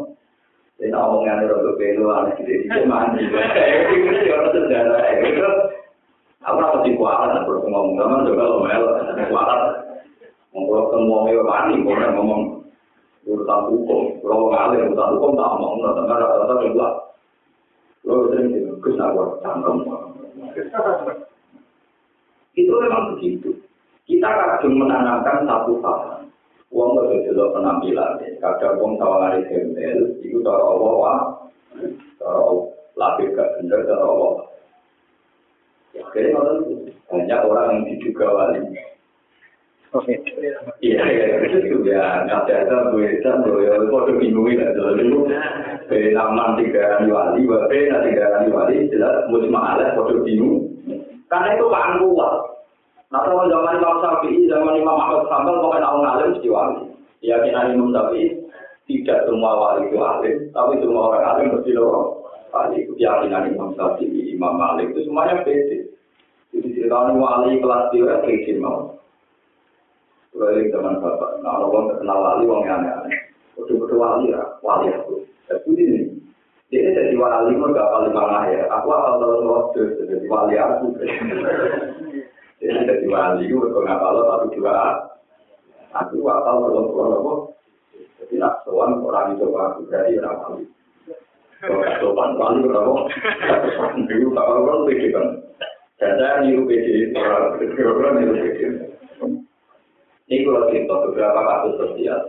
Jadi 0.81 0.89
ngomongnya 0.89 1.37
ada 1.37 1.53
untuk 1.61 1.77
belu, 1.77 2.09
anak 2.09 2.33
gede 2.41 2.65
di 2.65 2.81
mandi. 2.89 3.21
Ini 3.29 4.33
orang 4.33 4.49
sejarah, 4.57 5.01
itu. 5.21 5.49
Aku 6.49 6.57
rasa 6.57 6.81
di 6.81 6.97
kualan, 6.97 7.45
aku 7.45 7.61
ngomong, 7.61 7.93
ngomong, 7.93 8.25
coba 8.25 8.41
lo 8.41 8.57
mel, 8.65 8.83
kualan. 9.29 9.61
Ngomong, 10.49 10.85
semua 10.89 11.17
mewah 11.29 11.45
mandi, 11.45 11.73
ngomong, 11.77 12.13
ngomong, 12.17 12.41
urusan 13.27 13.61
hukum, 13.69 14.01
kalau 14.23 14.47
ngalih, 14.49 14.87
urusan 14.87 15.11
hukum, 15.19 15.31
tak 15.35 15.49
ngomong, 15.51 15.73
no, 15.83 15.89
teman 15.93 16.15
rata-rata 16.15 16.55
juga. 16.63 16.87
Lo 18.07 18.13
sering 18.31 18.55
gitu, 18.55 18.71
kesana 18.79 19.11
gua 19.11 19.35
cangkem. 19.43 19.77
Itu 22.55 22.71
memang 22.71 23.19
begitu. 23.19 23.51
Kita 24.07 24.29
kadang 24.31 24.79
menanamkan 24.79 25.43
satu 25.43 25.83
hal. 25.83 26.23
Wong 26.71 26.99
kok 26.99 27.11
delok 27.23 27.55
penampilan, 27.55 28.19
kadang 28.39 28.79
wong 28.79 28.99
sawangane 28.99 29.43
gembel, 29.47 29.99
iku 30.23 30.39
cara 30.43 30.63
Allah 30.63 30.93
wah. 30.95 31.21
Cara 32.19 32.43
lapik 32.97 33.35
gak 33.35 33.51
bener 33.59 33.79
cara 33.87 34.03
Allah. 34.03 34.33
Ya, 35.95 36.03
kira 36.11 36.43
banyak 37.07 37.39
orang 37.47 37.67
yang 37.71 37.81
diduga 37.87 38.27
wali. 38.27 38.59
Iya, 40.83 41.01
ya, 41.01 42.05
nggak 42.27 42.39
ada 42.45 42.53
ya, 42.53 43.13
ya, 45.87 46.21
aman 46.21 46.49
tiga 46.59 47.01
wali, 47.01 48.89
jelas. 48.91 49.25
Karena 51.27 51.47
itu 51.55 51.65
kan 51.67 51.99
kuat. 51.99 52.33
Nah, 53.07 53.23
kalau 53.23 53.47
zaman 53.47 53.79
Imam 53.79 54.03
Syafi'i, 54.03 54.51
zaman 54.51 54.83
Imam 54.83 54.99
Ahmad 54.99 55.31
Sambal, 55.31 55.63
pokoknya 55.63 55.87
orang 55.87 56.11
alim 56.11 56.27
mesti 56.35 56.47
wali. 56.51 56.83
Keyakinan 57.23 57.71
Imam 57.71 57.95
tidak 58.87 59.19
semua 59.27 59.51
wali 59.55 59.87
itu 59.87 59.99
alim, 59.99 60.35
tapi 60.51 60.79
semua 60.83 61.15
orang 61.15 61.23
alim 61.23 61.47
mesti 61.55 61.71
loh. 61.71 62.19
Wali 62.51 62.83
keyakinan 62.83 63.55
Imam 63.55 63.71
Syafi'i, 63.79 64.35
Imam 64.35 64.59
Malik 64.59 64.91
itu 64.91 65.07
semuanya 65.07 65.39
beda. 65.43 65.79
Jadi 66.51 66.67
cerita 66.75 67.15
wali 67.15 67.59
kelas 67.63 67.83
dia 67.95 68.15
kayak 68.23 68.59
mau. 68.59 68.96
Kalau 70.37 70.53
zaman 70.69 71.01
bapak, 71.01 71.31
nah 71.41 71.65
orang 71.65 71.89
terkenal 71.89 72.17
wali, 72.21 72.45
orang 72.45 72.61
yang 72.69 72.77
aneh-aneh. 72.85 73.17
Betul-betul 73.57 73.97
wali 73.97 74.29
ya, 74.29 74.41
wali 74.61 74.87
aku. 74.93 75.25
Tapi 75.49 75.69
ini, 75.73 76.13
dia 76.69 76.93
jadi 76.93 77.17
wali, 77.17 77.57
mereka 77.57 77.89
paling 77.89 78.13
mana 78.13 78.45
ya. 78.53 78.69
Aku 78.69 78.87
asal 78.93 79.17
tahu 79.17 79.49
waktu 79.49 79.81
jadi 80.05 80.25
wali 80.29 80.55
aku. 80.61 80.85
Jadi 82.57 82.89
jadi 82.89 83.05
wali 83.05 83.45
itu 83.45 83.61
berpengaruh 83.61 84.01
kalau 84.01 84.21
satu 84.33 84.45
dua 84.57 84.73
aku 85.93 86.25
akal 86.25 86.55
belum 86.65 86.85
keluar 86.89 87.09
apa. 87.13 87.33
Jadi 88.17 88.33
nak 88.41 88.65
soal 88.65 88.97
orang 88.97 89.37
itu 89.37 89.45
aku 89.53 89.81
dari 89.93 90.17
orang 90.17 90.37
wali. 90.41 90.63
Sopan 92.01 92.33
wali 92.33 92.65
berapa? 92.65 92.93
Itu 94.09 94.33
kalau 94.33 94.65
orang 94.65 94.89
beda 94.89 95.07
kan. 95.13 95.27
Dan 96.01 96.11
saya 96.17 96.35
niru 96.41 96.65
beda 96.65 97.21
orang 97.21 97.61
orang 97.61 98.13
niru 98.17 98.33
beda. 98.41 98.96
Ini 100.27 100.43
kalau 100.43 100.67
cerita 100.67 100.93
beberapa 101.07 101.39
kasus 101.39 101.73
sosial. 101.79 102.19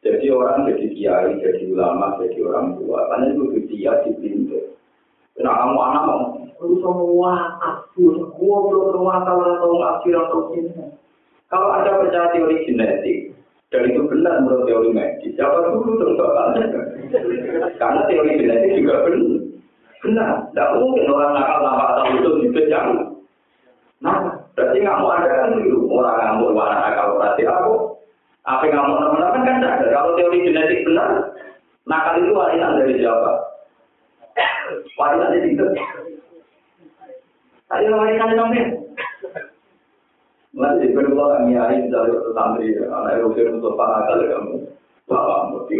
Jadi 0.00 0.26
orang 0.32 0.64
jadi 0.64 0.86
kiai, 0.94 1.42
jadi 1.42 1.62
ulama, 1.74 2.16
jadi 2.22 2.40
orang 2.46 2.78
tua, 2.80 3.04
karena 3.12 3.36
itu 3.36 3.44
dia 3.68 3.92
di 4.00 4.10
pintu. 4.16 4.56
Nah, 5.42 5.52
kamu 5.60 5.76
anak 5.76 6.02
mau, 6.08 6.22
lu 6.62 6.76
semua 6.80 7.60
aku, 7.60 8.30
gua 8.32 8.56
belum 8.64 9.08
tahu 9.26 9.40
atau 9.44 9.70
ngakhir 9.76 10.14
atau 10.16 10.40
ini. 10.56 10.72
Kalau 11.52 11.68
ada 11.68 12.00
percaya 12.00 12.32
teori 12.32 12.64
genetik, 12.64 13.36
dan 13.68 13.92
itu 13.92 14.00
benar 14.08 14.40
menurut 14.40 14.64
teori 14.64 14.88
medis, 14.94 15.36
siapa 15.36 15.68
dulu 15.68 16.00
terus 16.00 16.16
bapaknya? 16.16 16.64
Karena 17.80 18.00
teori 18.08 18.30
genetik 18.40 18.80
juga 18.80 19.04
benar. 19.04 19.40
Benar, 20.00 20.32
tidak 20.48 20.70
mungkin 20.80 21.12
orang 21.12 21.32
nakal 21.36 21.58
tanpa 21.60 21.86
tahu 22.00 22.40
itu 22.40 22.60
yang 22.72 22.88
Nah, 24.00 24.29
berarti 24.60 24.84
mau 24.84 25.08
ada 25.08 25.30
kan 25.32 25.56
itu 25.56 25.88
orang 25.88 26.20
ngamuk 26.20 26.52
warna 26.52 26.76
nakal 26.84 27.16
berarti 27.16 27.48
aku 27.48 27.96
apa 28.44 28.62
yang 28.68 28.76
ngamuk 28.76 28.98
teman-teman 29.00 29.46
kan 29.48 29.64
ada. 29.64 29.86
Kalau 29.88 30.12
teori 30.20 30.44
genetik 30.44 30.84
benar, 30.84 31.32
nakal 31.88 32.20
itu 32.20 32.36
warisan 32.36 32.76
dari 32.76 33.00
siapa? 33.00 33.32
Warisan 35.00 35.32
dari 35.32 35.48
itu. 35.56 35.64
Ayo 37.72 37.88
warisan 37.96 38.36
dari 38.36 38.64
Masih 40.50 40.92
berdua 40.92 41.40
kami 41.40 41.56
hari 41.56 41.88
dari 41.88 42.12
santri, 42.36 42.74
anak 42.76 43.16
Eropa 43.16 43.48
untuk 43.48 43.78
para 43.80 44.04
kali 44.12 44.28
kamu. 44.28 44.56
Bapak 45.06 45.38
mesti 45.54 45.76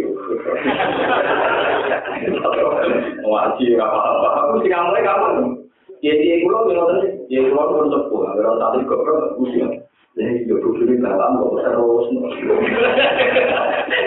ngaji 3.21 3.65
apa-apa. 3.77 4.27
Aku 4.47 4.53
sih 4.63 4.71
kamu 4.71 4.95
kapan? 5.03 5.60
Ya 6.01 6.13
dia 6.17 6.41
dia 7.29 7.41
sepuh, 7.45 8.21
agar 8.25 8.57
tadi. 8.57 8.81
Jadi 10.11 10.43
kudu 10.49 10.83
ini 10.83 10.99
bapak 10.99 11.39
kok 11.39 11.55
terus. 11.63 12.05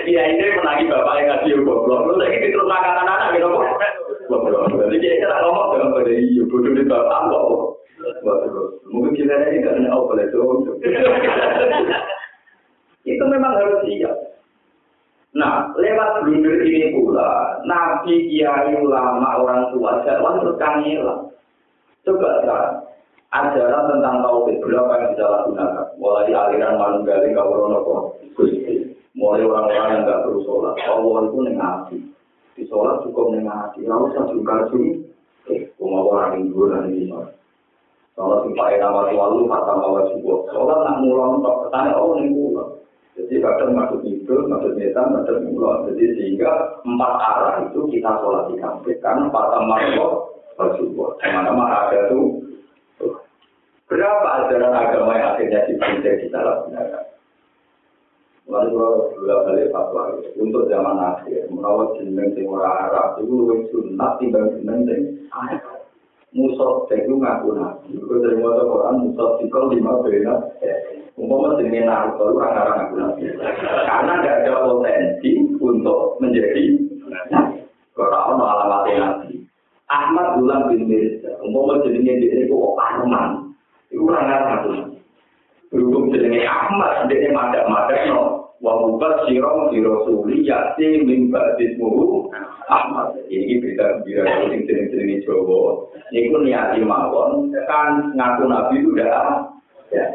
Iya 0.05 0.23
ini. 0.37 0.45
Lu 0.53 0.61
lagi 2.21 2.45
terus 2.51 2.69
makan 2.69 2.99
anak 3.09 3.33
gitu 3.33 3.49
kok. 3.49 3.65
Jadi 4.85 4.97
dia 5.01 5.13
kira 5.23 5.37
ngomong 5.41 5.67
dengan 5.73 5.95
pada 5.97 6.13
ini 6.13 6.83
bapak 6.85 7.21
kok. 7.31 7.79
Mungkin 8.93 9.17
kita 9.17 9.35
ini. 9.55 9.65
Itu 13.05 13.25
memang 13.29 13.53
harus 13.57 13.85
siap. 13.85 14.17
Nah, 15.35 15.67
lewat 15.75 16.23
blunder 16.23 16.63
ini 16.63 16.95
pula, 16.95 17.59
nabi, 17.67 18.31
kiai, 18.31 18.71
ulama, 18.79 19.43
orang 19.43 19.67
tua, 19.75 19.99
jadwal 20.07 20.39
terus 20.39 20.55
kangelan. 20.63 21.34
Coba 22.05 22.45
sekarang, 22.45 22.77
ajaran 23.33 23.89
tentang 23.89 24.17
tauhid 24.21 24.61
berapa 24.61 24.93
yang 24.93 25.09
bisa 25.17 25.25
lakukan? 25.25 25.69
Mulai 25.97 26.29
aliran 26.37 26.77
manunggali 26.77 27.33
kaurono 27.33 28.13
gusti, 28.37 28.93
mulai 29.17 29.41
orang-orang 29.41 29.89
yang 29.89 30.03
nggak 30.05 30.21
perlu 30.29 30.41
sholat, 30.45 30.77
Allah 30.85 31.21
itu 31.25 31.39
nengati. 31.41 31.99
Di 32.55 32.63
sholat 32.69 33.01
cukup 33.09 33.33
nengati, 33.33 33.89
lalu 33.89 34.13
saya 34.13 34.29
juga 34.37 34.69
sih, 34.69 35.01
eh, 35.49 35.65
mau 35.81 36.13
orang 36.13 36.45
minggu 36.45 36.61
dan 36.69 36.93
ini 36.93 37.09
sholat. 37.09 37.33
Sholat 38.15 38.39
si 38.45 38.49
Pak 38.53 38.69
Nama 38.77 39.01
Tualu, 39.09 39.49
kata 39.49 39.73
bawa 39.81 40.01
cukup. 40.13 40.41
Sholat 40.53 40.79
nak 40.85 41.01
mulai 41.01 41.35
untuk 41.41 41.55
petani, 41.67 41.91
oh 41.97 42.21
mulai. 42.21 42.69
Jadi 43.17 43.35
kadang 43.41 43.73
masuk 43.79 44.05
itu, 44.05 44.35
masuk 44.45 44.77
nyetan, 44.77 45.09
masuk 45.09 45.41
mulai. 45.51 45.89
Jadi 45.89 46.05
sehingga 46.21 46.53
empat 46.85 47.13
arah 47.17 47.55
itu 47.65 47.81
kita 47.89 48.11
sholat 48.21 48.53
di 48.53 48.61
kampung. 48.61 48.99
Karena 49.01 49.27
empat 49.27 49.45
tamar 49.57 49.81
bersyukur. 50.57 51.19
Ke 51.21 51.29
mana-mana 51.31 51.91
ada 51.91 52.11
tuh. 52.11 52.41
Berapa 53.85 54.49
ajaran 54.49 54.75
agama 54.75 55.13
yang 55.15 55.37
akhirnya 55.37 55.61
dipakai 55.69 56.25
di 56.25 56.27
dalam 56.33 56.67
gunakan? 56.67 57.05
Lalu 58.45 58.77
kalau 58.77 59.01
dua 59.17 59.37
balik 59.49 59.73
fatwa 59.73 60.21
untuk 60.37 60.69
zaman 60.69 61.01
akhir, 61.01 61.49
merawat 61.49 61.97
jeneng 61.97 62.29
sing 62.37 62.45
ora 62.45 62.89
Arab 62.89 63.17
itu 63.25 63.33
lebih 63.33 63.73
sunat 63.73 64.21
timbang 64.21 64.53
jeneng 64.61 64.85
sing 64.85 65.01
Musab 66.35 66.91
itu 66.91 67.15
ngaku 67.15 67.55
nabi. 67.55 67.95
Itu 67.95 68.11
dari 68.19 68.43
mata 68.43 68.67
Quran 68.67 69.07
Musab 69.07 69.39
dikol 69.39 69.71
lima 69.71 70.03
bena. 70.03 70.35
Umpama 71.15 71.55
jenenge 71.63 71.87
Naruto 71.87 72.35
itu 72.35 72.39
orang 72.43 72.75
ngaku 72.75 72.95
nabi. 72.99 73.23
Karena 73.87 74.13
tidak 74.19 74.37
ada 74.43 74.53
potensi 74.67 75.31
untuk 75.63 76.19
menjadi 76.19 76.65
nabi. 77.31 77.63
Kalau 77.95 78.35
ono 78.35 78.45
alamat 78.51 78.83
nabi. 78.99 79.44
Ahmad 79.95 80.27
Gulam 80.39 80.75
bin 80.75 80.91
Mirza. 80.91 81.31
Umpama 81.47 81.87
jenenge 81.87 82.19
dia 82.19 82.43
itu 82.43 82.57
Ahmad. 82.75 83.55
Itu 83.95 84.03
ngaku 84.03 84.27
nabi. 84.27 84.75
Berhubung 85.71 86.11
jenenge 86.11 86.43
Ahmad, 86.43 87.07
dia 87.07 87.31
madak-madak 87.31 88.11
no. 88.11 88.51
Wa 88.63 88.81
mubas 88.81 89.29
sirong 89.29 89.71
sirosuli 89.71 90.47
yati 90.47 91.05
min 91.05 91.31
ba'dismuhu 91.31 92.33
Ahmad. 92.67 93.15
Ini 93.31 93.61
berita 93.61 94.03
sing 94.03 94.63
jeneng-jeneng 94.67 95.21
Jawa. 95.23 95.85
Ini 96.11 96.33
pun 96.33 96.43
niati 96.47 96.81
mawon 96.83 97.53
kan 97.69 98.15
ngaku 98.19 98.43
nabi 98.51 98.83
itu 98.83 98.89
udah 98.95 99.51
ya. 99.95 100.07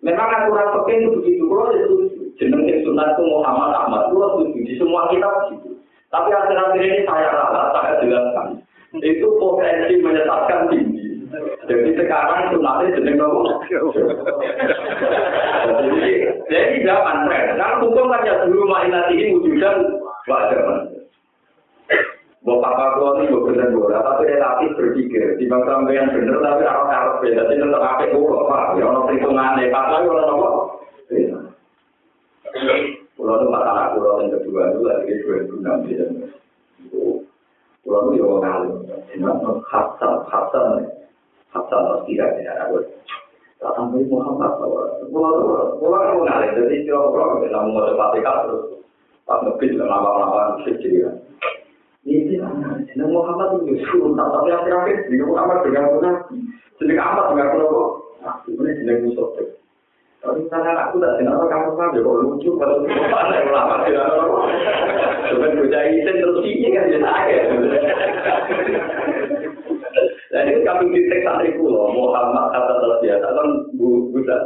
Memang 0.00 0.32
aturan 0.32 0.72
pekin 0.80 1.04
itu 1.04 1.10
begitu. 1.20 1.44
Kalau 1.44 1.76
itu 1.76 1.96
jeneng 2.40 2.64
sunat 2.88 3.08
itu 3.14 3.22
Muhammad 3.28 3.72
Ahmad. 3.76 4.08
Setuju 4.08 4.60
di 4.64 4.74
semua 4.80 5.12
kitab 5.12 5.48
begitu. 5.48 5.79
Tapi 6.10 6.28
akhir-akhir 6.34 6.82
ini 6.82 7.00
saya 7.06 7.28
rasa 7.30 7.60
saya 7.70 7.92
jelaskan. 8.02 8.46
Itu 8.98 9.38
potensi 9.38 9.94
menyesatkan 10.02 10.66
tinggi. 10.74 11.30
Jadi 11.70 11.94
sekarang 11.94 12.50
sunatnya 12.50 12.98
jeneng 12.98 13.22
apa? 13.22 13.42
Jadi 16.50 16.76
zaman 16.82 17.16
tren. 17.30 17.54
Kan 17.54 17.78
hukum 17.78 18.10
kan 18.10 18.26
ya 18.26 18.42
dulu 18.42 18.66
mainat 18.66 19.06
ini 19.14 19.38
wujudan 19.38 20.02
wajar. 20.26 20.90
Bapak 22.40 22.72
Pak 22.72 22.96
ini 23.20 23.28
juga 23.28 23.52
benar 23.52 23.68
bola, 23.68 24.00
tapi 24.00 24.32
relatif 24.32 24.72
berpikir. 24.74 25.36
Di 25.36 25.44
bangsa 25.44 25.86
yang 25.92 26.08
benar, 26.08 26.40
tapi 26.40 26.64
orang 26.64 26.88
harus 26.88 27.20
beda. 27.20 27.42
Jadi 27.52 27.62
tetap 27.62 27.84
apa 27.84 28.04
pulau, 28.16 28.48
Pak? 28.48 28.80
Ya 28.80 28.88
orang 28.88 29.04
perhitungan 29.06 29.60
deh. 29.60 29.68
Pak 29.68 29.86
lagi 29.92 30.08
orang 30.08 30.34
apa? 30.34 30.48
Pulau 33.20 33.36
itu 33.36 33.52
masalah 33.52 33.92
pulau 33.92 34.16
yang 34.24 34.32
kedua 34.32 34.72
itu 34.72 34.80
lagi 34.80 35.12
ribu 35.28 35.60
enam 35.60 35.84
belas. 35.84 36.08
Pulau 37.84 38.00
itu 38.08 38.24
yang 38.24 38.40
ngalir. 38.40 38.80
Ini 39.12 39.28
Hasan, 39.68 40.24
Hasan, 40.24 40.88
Hasan 41.52 41.80
harus 41.84 42.00
tidak 42.08 42.40
tidak 42.40 42.56
ada. 42.64 42.80
Datang 43.60 43.92
dari 43.92 44.08
Muhammad, 44.08 44.56
pulau 44.56 44.88
itu 45.04 46.20
ngalir. 46.24 46.50
Jadi 46.64 46.88
pulau 46.88 47.12
pulau 47.12 47.44
kita 47.44 47.60
mau 47.60 47.84
cepat 47.92 48.16
terus. 48.24 48.64
Pak 49.28 49.38
Nabi 49.44 49.68
juga 49.68 49.84
lama-lama. 49.84 50.64
Ini 50.64 52.40
jeneng 52.88 53.12
Muhammad 53.12 53.60
itu 53.60 53.76
Yusuf, 53.76 54.16
tapi 54.16 54.48
akhir-akhir 54.48 55.12
jeneng 55.12 55.28
Muhammad 55.28 55.60
dengan 55.68 55.92
guna 55.92 56.12
jeneng 56.80 56.96
Ahmad 56.96 57.36
dengan 57.36 57.68
kok. 57.68 57.90
Nah, 58.24 58.36
ini 58.48 58.70
jeneng 58.80 59.12
Yusuf. 59.12 59.59
Tapi 60.20 60.44
misalnya 60.44 60.76
aku 60.84 61.00
tak 61.00 61.16
jeneng 61.16 61.32
apa 61.32 61.48
kamu 61.48 61.68
kan, 61.80 61.96
ya 61.96 62.00
kok 62.04 62.16
lucu 62.20 62.50
kalau 62.60 62.84
mana 62.84 63.40
yang 63.40 63.48
lama 63.56 63.74
jeneng 63.88 64.04
apa. 64.04 64.36
Cuma 65.32 65.48
bocah 65.56 65.82
isin 65.88 66.16
terus 66.20 66.44
ini 66.44 66.68
kan 66.76 66.92
jadi 66.92 67.00
saya. 67.00 67.38
Dan 70.30 70.46
ini 70.52 70.60
kami 70.60 70.92
di 70.92 71.08
teks 71.08 71.24
santri 71.24 71.56
kulo, 71.56 71.88
Muhammad 71.96 72.52
kata 72.52 72.72
terus 72.84 73.00
biasa 73.00 73.26
kan 73.32 73.48
bu 73.80 74.12
buta. 74.12 74.38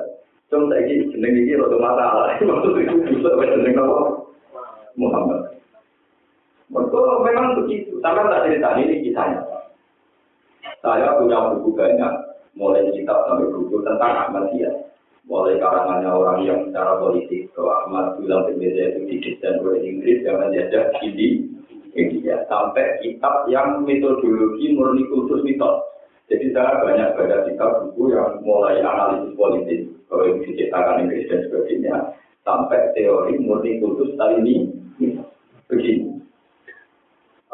Cuma 0.46 0.70
saya 0.70 0.86
ini 0.86 1.10
jeneng 1.10 1.42
ini 1.42 1.58
rodo 1.58 1.76
masalah. 1.82 2.38
Maksud 2.38 2.78
itu 2.78 2.94
bisa 3.10 3.34
jeneng 3.34 3.74
apa? 3.74 3.98
Muhammad. 4.94 5.58
Mereka 6.70 7.00
memang 7.26 7.58
begitu. 7.58 7.98
Sama 7.98 8.30
tak 8.30 8.46
cerita 8.46 8.78
ini 8.78 9.02
kisahnya. 9.02 9.42
Saya 10.84 11.18
punya 11.18 11.50
buku 11.50 11.74
banyak, 11.74 12.12
mulai 12.54 12.86
kitab 12.94 13.26
sampai 13.26 13.50
buku 13.50 13.82
tentang 13.82 14.28
Ahmadiyah. 14.28 14.93
Mulai 15.24 15.56
karangannya 15.56 16.10
orang 16.12 16.38
yang 16.44 16.60
secara 16.68 17.00
politik, 17.00 17.48
ke 17.56 17.62
Ahmad 17.64 18.20
bilang 18.20 18.44
berbeda 18.44 18.82
itu 18.92 19.00
didesain 19.08 19.56
oleh 19.64 19.80
Inggris 19.80 20.20
yang 20.20 20.36
menjajah 20.36 20.84
di 21.00 21.48
India. 21.96 22.44
Sampai 22.44 23.00
kitab 23.00 23.48
yang 23.48 23.88
metodologi 23.88 24.76
murni 24.76 25.08
khusus 25.08 25.40
mitos. 25.40 25.80
Jadi 26.28 26.52
saya 26.52 26.80
banyak 26.80 27.16
baca 27.16 27.36
kitab 27.48 27.70
buku 27.84 28.12
yang 28.12 28.36
mulai 28.44 28.84
analisis 28.84 29.32
politik, 29.36 29.80
kalau 30.12 30.28
yang 30.28 30.40
diciptakan 30.44 31.08
Inggris 31.08 31.28
dan 31.28 31.40
sebagainya, 31.48 31.94
sampai 32.44 32.92
teori 32.92 33.40
murni 33.40 33.80
khusus 33.80 34.12
tadi 34.20 34.40
ini 34.44 34.56
begini. 35.68 36.20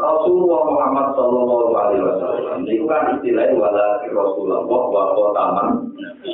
Rasulullah 0.00 0.64
Muhammad 0.64 1.06
Sallallahu 1.12 1.76
Alaihi 1.76 2.02
Wasallam 2.02 2.64
itu 2.64 2.84
kan 2.88 3.20
istilahnya 3.20 3.54
wala 3.60 4.00
Rasulullah 4.08 4.64
wa 4.64 5.04
khotaman 5.12 5.68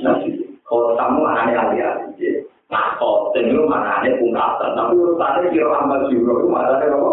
nabi. 0.07 0.46
Khotamu 0.67 1.23
aneh 1.23 1.55
alih-alih. 1.55 2.43
Nah, 2.67 2.99
khotem 2.99 3.55
itu 3.55 3.63
mana 3.71 4.03
aneh 4.03 4.19
pungkasan. 4.19 4.75
Tapi 4.75 4.99
urusannya 4.99 5.55
kira 5.55 5.71
amal 5.71 6.11
juro 6.11 6.43
itu 6.43 6.49
mana 6.51 6.83
ada 6.83 6.91
apa? 6.91 7.13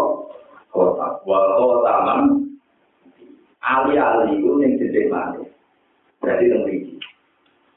Khotam. 0.74 1.12
Wa 1.22 1.38
khotaman 1.54 2.20
alih-alih 3.62 4.34
itu 4.34 4.50
yang 4.58 4.72
jadi 4.74 5.00
mana? 5.06 5.42
Jadi 6.26 6.44
yang 6.50 6.62
tinggi. 6.66 6.94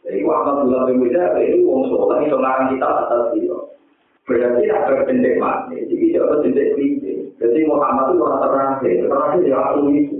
Jadi 0.08 0.24
Sallallahu 0.24 0.88
Alaihi 0.88 1.00
Wasallam 1.04 1.44
itu 1.44 1.58
wong 1.68 1.82
sholat 1.92 2.18
itu 2.24 2.38
ngarang 2.40 2.72
kita 2.72 2.88
atas 2.88 3.24
dia. 3.36 3.58
Berarti 4.24 4.64
ada 4.72 4.94
pendek 5.04 5.36
mati. 5.36 5.84
Jadi 5.84 6.16
tidak 6.16 6.42
pendek 6.42 6.70
tinggi. 6.80 7.14
Jadi 7.38 7.60
Muhammad 7.70 8.16
itu 8.16 8.24
orang 8.24 8.42
terakhir, 8.42 8.96
terakhir 9.06 9.42
ya 9.46 9.58
aku 9.62 9.80
itu. 9.94 10.18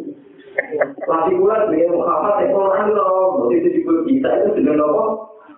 Lagi 1.08 1.34
pula 1.40 1.70
dengan 1.72 1.98
Muhammad 1.98 2.36
yang 2.46 2.54
orang 2.54 2.90
waktu 2.94 3.56
itu 3.58 3.68
disebut 3.80 3.98
kita 4.06 4.30
itu 4.44 4.50
dengan 4.60 4.86
apa? 4.86 5.06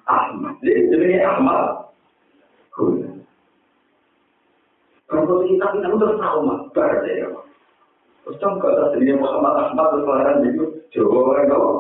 Ahmad. 0.10 0.58
Jadi 0.66 0.90
jenisnya 0.90 1.30
Ahmad. 1.30 1.94
Kalau 5.10 5.42
kita 5.46 5.66
kita 5.74 5.88
terus 5.90 6.22
tahu 6.22 6.40
mas, 6.46 6.62
berarti 6.74 7.12
ya. 7.22 7.30
Terus 8.26 8.38
kan 8.38 8.62
kata 8.62 8.94
sendiri 8.94 9.18
Muhammad 9.18 9.54
Ahmad 9.70 9.86
terus 9.94 10.06
kelahiran 10.06 10.46
itu 10.46 10.66
Jawa 10.94 11.20
kan 11.34 11.50
kok. 11.50 11.78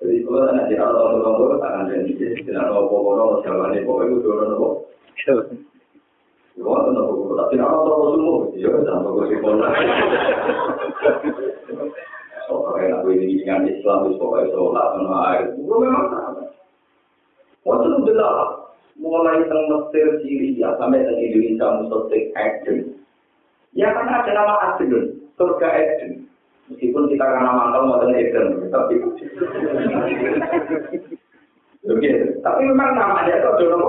Jadi 0.00 0.14
kalau 0.24 0.40
ada 0.48 0.64
di 0.70 0.74
atas 0.80 0.96
orang 0.96 1.34
tua 1.36 1.56
tangan 1.60 1.90
dan 1.92 2.08
ini 2.08 2.40
tidak 2.46 2.72
tahu 2.72 2.88
orang 2.88 3.42
siapa 3.44 3.64
nih 3.68 3.84
pokoknya 3.84 4.16
itu 4.16 4.28
orang 4.32 4.50
apa. 4.54 4.68
Wah, 6.60 6.80
tentu 6.84 7.00
aku 7.04 7.32
tapi 7.36 7.54
nama 7.56 7.78
tahu 7.84 8.04
semua. 8.16 8.36
Ya, 8.56 8.70
jangan 8.84 9.02
tahu 9.06 9.22
sih 9.28 9.38
pun. 9.42 9.60
Soalnya 12.48 13.02
aku 13.02 13.08
ini 13.12 13.42
dengan 13.42 13.66
Islam 13.66 14.14
pokoknya 14.16 14.46
sholat 14.54 14.86
sama 14.94 15.16
air. 15.34 15.44
Itu 15.58 15.74
memang 15.74 16.06
Waktu 17.64 17.86
itu 17.92 17.98
benar. 18.08 18.36
Mulai 19.00 19.40
teng 19.48 19.64
Mesir, 19.72 20.20
Syria, 20.20 20.76
sampai 20.76 21.00
teng 21.04 21.16
Indonesia, 21.16 21.66
Musotik, 21.80 22.36
Eden. 22.36 23.00
Ya 23.72 23.88
karena 23.96 24.20
ada 24.20 24.32
nama 24.36 24.54
Eden. 24.76 25.16
surga 25.40 25.68
Eden. 25.72 26.28
Meskipun 26.68 27.08
kita 27.08 27.24
karena 27.24 27.50
mantel 27.50 27.88
model 27.88 28.12
Eden, 28.12 28.68
tapi 28.68 28.94
Oke, 31.80 32.10
tapi 32.44 32.60
memang 32.68 32.92
namanya 32.92 33.40
itu 33.40 33.48
ada 33.48 33.64
nama 33.72 33.88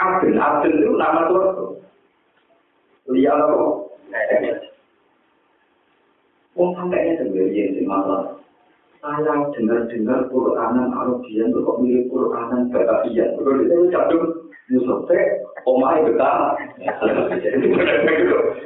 Aden. 0.00 0.40
Aden 0.40 0.72
itu 0.80 0.96
nama 0.96 1.28
surga. 1.28 1.52
Lihat 3.12 3.36
apa? 3.36 3.84
Wong 6.54 6.70
sampainya 6.78 7.18
sendiri 7.18 7.50
yang 7.50 7.74
sih 7.74 7.84
masalah. 7.84 8.38
Saya 9.04 9.36
dengar-dengar 9.52 10.32
Quranan 10.32 10.88
Arabian 10.96 11.52
itu 11.52 11.60
kok 11.60 11.76
mirip 11.76 12.08
Quranan 12.08 12.72
Batavian. 12.72 13.36
Kalau 13.36 13.60
itu 13.60 13.92
jatuh 13.92 14.48
Musote, 14.72 15.44
omai 15.68 16.08
betah. 16.08 16.56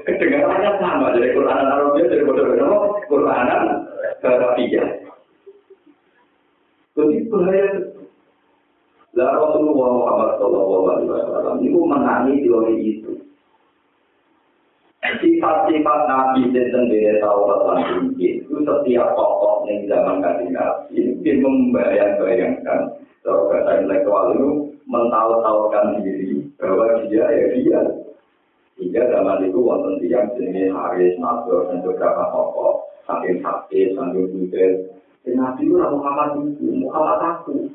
Kedengarannya 0.07 0.70
sama 0.79 1.11
dari 1.11 1.35
Quran 1.35 1.59
Arabia 1.59 2.07
dari 2.07 2.22
bodoh-bodoh 2.22 3.03
Quran 3.11 3.46
Arabia. 4.22 4.85
Jadi 6.94 7.16
bahaya 7.27 7.66
lah 9.18 9.31
Rasulullah 9.42 9.90
Muhammad 9.90 10.31
Shallallahu 10.38 10.85
Alaihi 10.87 11.11
Wasallam 11.11 11.57
itu 11.66 11.79
menangi 11.83 12.35
teori 12.46 12.74
itu. 12.79 13.08
Sifat-sifat 15.16 16.01
Nabi 16.05 16.53
tentang 16.53 16.92
diri 16.92 17.16
Taurat 17.16 17.61
dan 17.64 18.12
itu 18.21 18.55
setiap 18.61 19.09
tokoh 19.16 19.64
yang 19.64 19.88
zaman 19.88 20.21
kajian 20.21 20.53
Nabi 20.53 21.33
membayang-bayangkan. 21.40 22.92
Kalau 23.25 23.49
kata 23.49 23.81
intelektual 23.81 24.37
itu 24.37 24.49
mentahu-tahukan 24.85 26.05
diri 26.05 26.44
bahwa 26.61 27.09
dia 27.09 27.25
ya 27.25 27.47
dia. 27.57 27.81
Hingga 28.79 29.03
zaman 29.11 29.49
itu 29.49 29.59
wonten 29.59 29.99
tiang 30.05 30.29
jenis 30.38 30.71
Haris, 30.71 31.18
Nasr, 31.18 31.66
dan 31.73 31.83
beberapa 31.83 32.23
tokoh 32.31 32.87
saking 33.09 33.40
sakit, 33.42 33.97
budir. 33.97 34.71
Si 35.25 35.35
Nabi 35.35 35.66
itu 35.66 35.75
Muhammad 35.75 36.37
itu, 36.44 36.68
Muhammad 36.85 37.18
aku. 37.25 37.66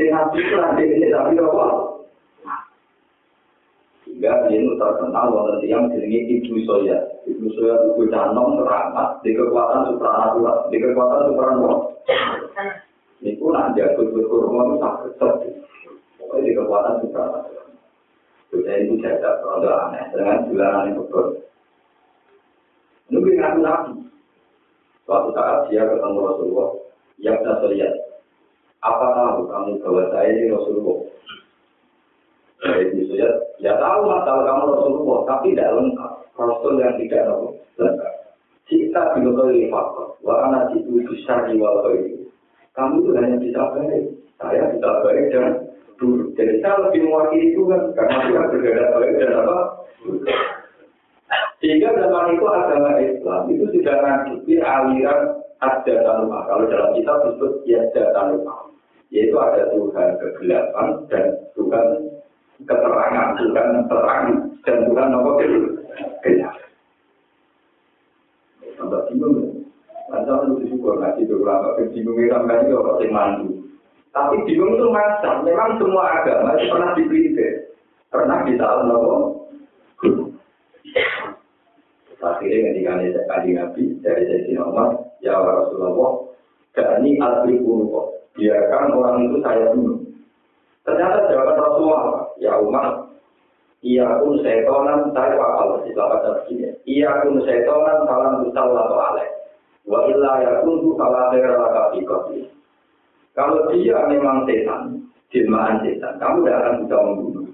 Nabi 0.00 0.38
itu 0.40 0.56
ini 0.56 1.06
tapi 1.12 1.36
apa? 1.36 1.89
Hingga 4.20 4.52
dia 4.52 4.60
itu 4.60 4.76
terkenal 4.76 5.32
wonten 5.32 5.64
tiang 5.64 5.88
jenis 5.96 6.28
Ibnu 6.28 6.60
Soya. 6.68 7.08
Ibnu 7.24 7.56
Soya 7.56 7.72
itu 7.88 8.04
canong 8.12 8.60
teramat 8.60 9.16
di 9.24 9.32
kekuatan 9.32 9.88
supranatural, 9.88 10.68
di 10.68 10.76
kekuatan 10.76 11.32
supranatural. 11.32 11.80
Niku 13.24 13.48
nak 13.48 13.72
jago 13.72 14.12
kurma 14.12 14.60
itu 14.68 14.76
sakit 14.76 15.12
sakit. 15.16 15.54
Pokoknya 16.20 16.44
di 16.44 16.52
kekuatan 16.52 16.94
supranatural. 17.00 17.66
Sudah 18.52 18.74
itu 18.76 19.00
jaga 19.00 19.40
produk 19.40 19.88
aneh 19.88 20.04
dengan 20.12 20.44
bulanan 20.52 20.84
yang 20.92 20.96
betul. 21.00 21.26
Nunggu 23.08 23.30
ngaku 23.40 23.58
nabi. 23.64 23.92
Suatu 25.08 25.32
saat 25.32 25.72
dia 25.72 25.88
ketemu 25.88 26.20
Rasulullah. 26.28 26.70
Ya 27.24 27.40
kita 27.40 27.72
lihat. 27.72 27.94
Apa 28.84 29.16
tahu 29.16 29.48
kamu 29.48 29.80
bahwa 29.80 30.12
saya 30.12 30.28
ini 30.28 30.52
Rasulullah? 30.52 31.08
Saya 32.60 32.84
sudah. 32.84 33.49
Ya 33.60 33.76
tahu 33.76 34.08
masalah 34.08 34.42
kamu 34.48 34.64
Rasulullah. 34.72 35.20
Tapi 35.28 35.52
tidak 35.52 35.76
lengkap. 35.76 36.12
Rasul 36.40 36.72
yang 36.80 36.94
tidak 36.96 37.22
lengkap. 37.76 38.12
Kita 38.64 39.02
binukul 39.16 39.52
faktor. 39.68 40.08
Wa 40.24 40.34
anak 40.48 40.72
itu 40.76 41.04
bisa 41.04 41.44
diwalaui. 41.48 42.24
Kamu 42.72 43.04
itu 43.04 43.10
hanya 43.20 43.36
bisa 43.36 43.60
baik. 43.76 44.04
Saya 44.40 44.72
bisa 44.72 44.88
baik 45.04 45.24
dan 45.28 45.46
dulu. 46.00 46.32
Jadi 46.32 46.64
saya 46.64 46.80
lebih 46.88 47.04
mewakili 47.04 47.52
Tuhan 47.52 47.92
karena 47.92 48.16
Tuhan 48.24 48.44
berbeda 48.48 48.84
baik 48.96 49.12
dan 49.20 49.30
apa? 49.36 49.58
Sehingga 51.60 51.92
zaman 51.92 52.32
itu 52.32 52.46
agama 52.48 52.92
Islam 53.04 53.42
itu 53.52 53.64
sudah 53.68 53.96
ngajubi 54.00 54.54
aliran 54.64 55.20
ada 55.60 55.94
tanpa. 56.00 56.38
Kalau 56.48 56.64
dalam 56.72 56.90
kita 56.96 57.12
disebut 57.28 57.52
ada 57.68 58.04
tanpa. 58.16 58.56
Yaitu 59.10 59.36
ada 59.36 59.68
Tuhan 59.74 60.08
kegelapan 60.22 60.86
dan 61.10 61.24
Tuhan 61.58 61.86
keterangan, 62.64 63.36
Tuhan 63.38 63.68
terang 63.88 64.24
dan 64.64 64.76
Tuhan 64.88 65.14
apa. 65.14 65.30
Sampai 68.80 69.00
bingung 69.12 69.34
ya. 69.36 69.48
Disyukur 70.60 70.98
ngaji 70.98 71.22
itu 71.22 71.34
orang 71.38 72.98
yang. 73.04 73.48
Tapi 74.10 74.42
bingung 74.42 74.74
itu 74.74 74.86
macam, 74.90 75.46
memang 75.46 75.78
semua 75.78 76.04
agama 76.18 76.58
itu 76.58 76.66
pernah 76.66 76.90
dipilih, 76.98 77.52
pernah 78.10 78.42
ditahu 78.42 78.78
nopo. 78.90 79.14
Akhirnya 82.20 82.74
ketika 82.74 82.90
ada 83.00 83.22
kali 83.32 83.48
Nabi 83.56 83.82
dari 84.04 84.22
Sayyidina 84.28 84.66
Umar, 84.66 84.92
ya 85.24 85.40
Rasulullah, 85.40 86.28
ini 87.00 87.16
asli 87.16 87.64
kok, 87.64 88.06
biarkan 88.36 88.92
orang 88.92 89.16
itu 89.24 89.36
saya 89.40 89.72
bunuh. 89.72 90.04
Ternyata 90.84 91.32
jawaban 91.32 91.56
Rasulullah, 91.64 92.19
ya 92.40 92.56
Umar, 92.58 93.10
Iya 93.80 94.20
pun 94.20 94.36
setonan 94.44 95.08
saya 95.16 95.40
wakal 95.40 95.80
di 95.88 95.96
sahabat 95.96 96.44
begini. 96.44 96.68
Iya 96.84 97.24
pun 97.24 97.40
setonan 97.40 98.04
salam 98.04 98.44
besar 98.44 98.68
atau 98.68 98.98
alek. 99.00 99.30
Wa 99.88 100.04
illa 100.04 100.32
ya 100.44 100.52
kuntu 100.60 101.00
kala 101.00 101.32
laka 101.32 101.96
Kalau 103.32 103.72
dia 103.72 103.96
memang 104.04 104.44
setan, 104.44 105.00
jelmaan 105.32 105.80
setan, 105.80 106.12
kamu 106.20 106.44
tidak 106.44 106.58
akan 106.60 106.74
bisa 106.84 106.96
membunuh. 107.00 107.48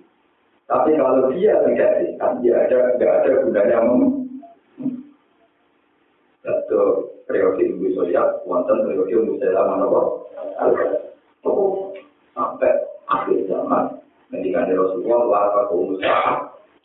Tapi 0.66 0.90
kalau 0.99 1.31
dia 1.31 1.55
tidak 1.62 1.92
setan, 2.03 2.33
dia 2.42 2.55
ada 2.59 2.79
tidak 2.99 3.12
ada 3.22 3.31
gunanya 3.46 3.79
membunuh. 3.87 4.27
Satu 6.42 6.83
periode 7.31 7.70
Ibu 7.70 7.87
Sosial, 7.94 8.42
wonten 8.51 8.83
periode 8.83 9.14
Ibu 9.14 9.38
Sosial 9.38 9.62
mana 9.62 9.87
Oh, 11.46 11.94
sampai 12.35 12.75
akhir 13.07 13.46
zaman, 13.46 14.03
ketika 14.31 14.67
Rasulullah, 14.71 15.23
laka 15.31 15.62
pengusaha, 15.71 16.33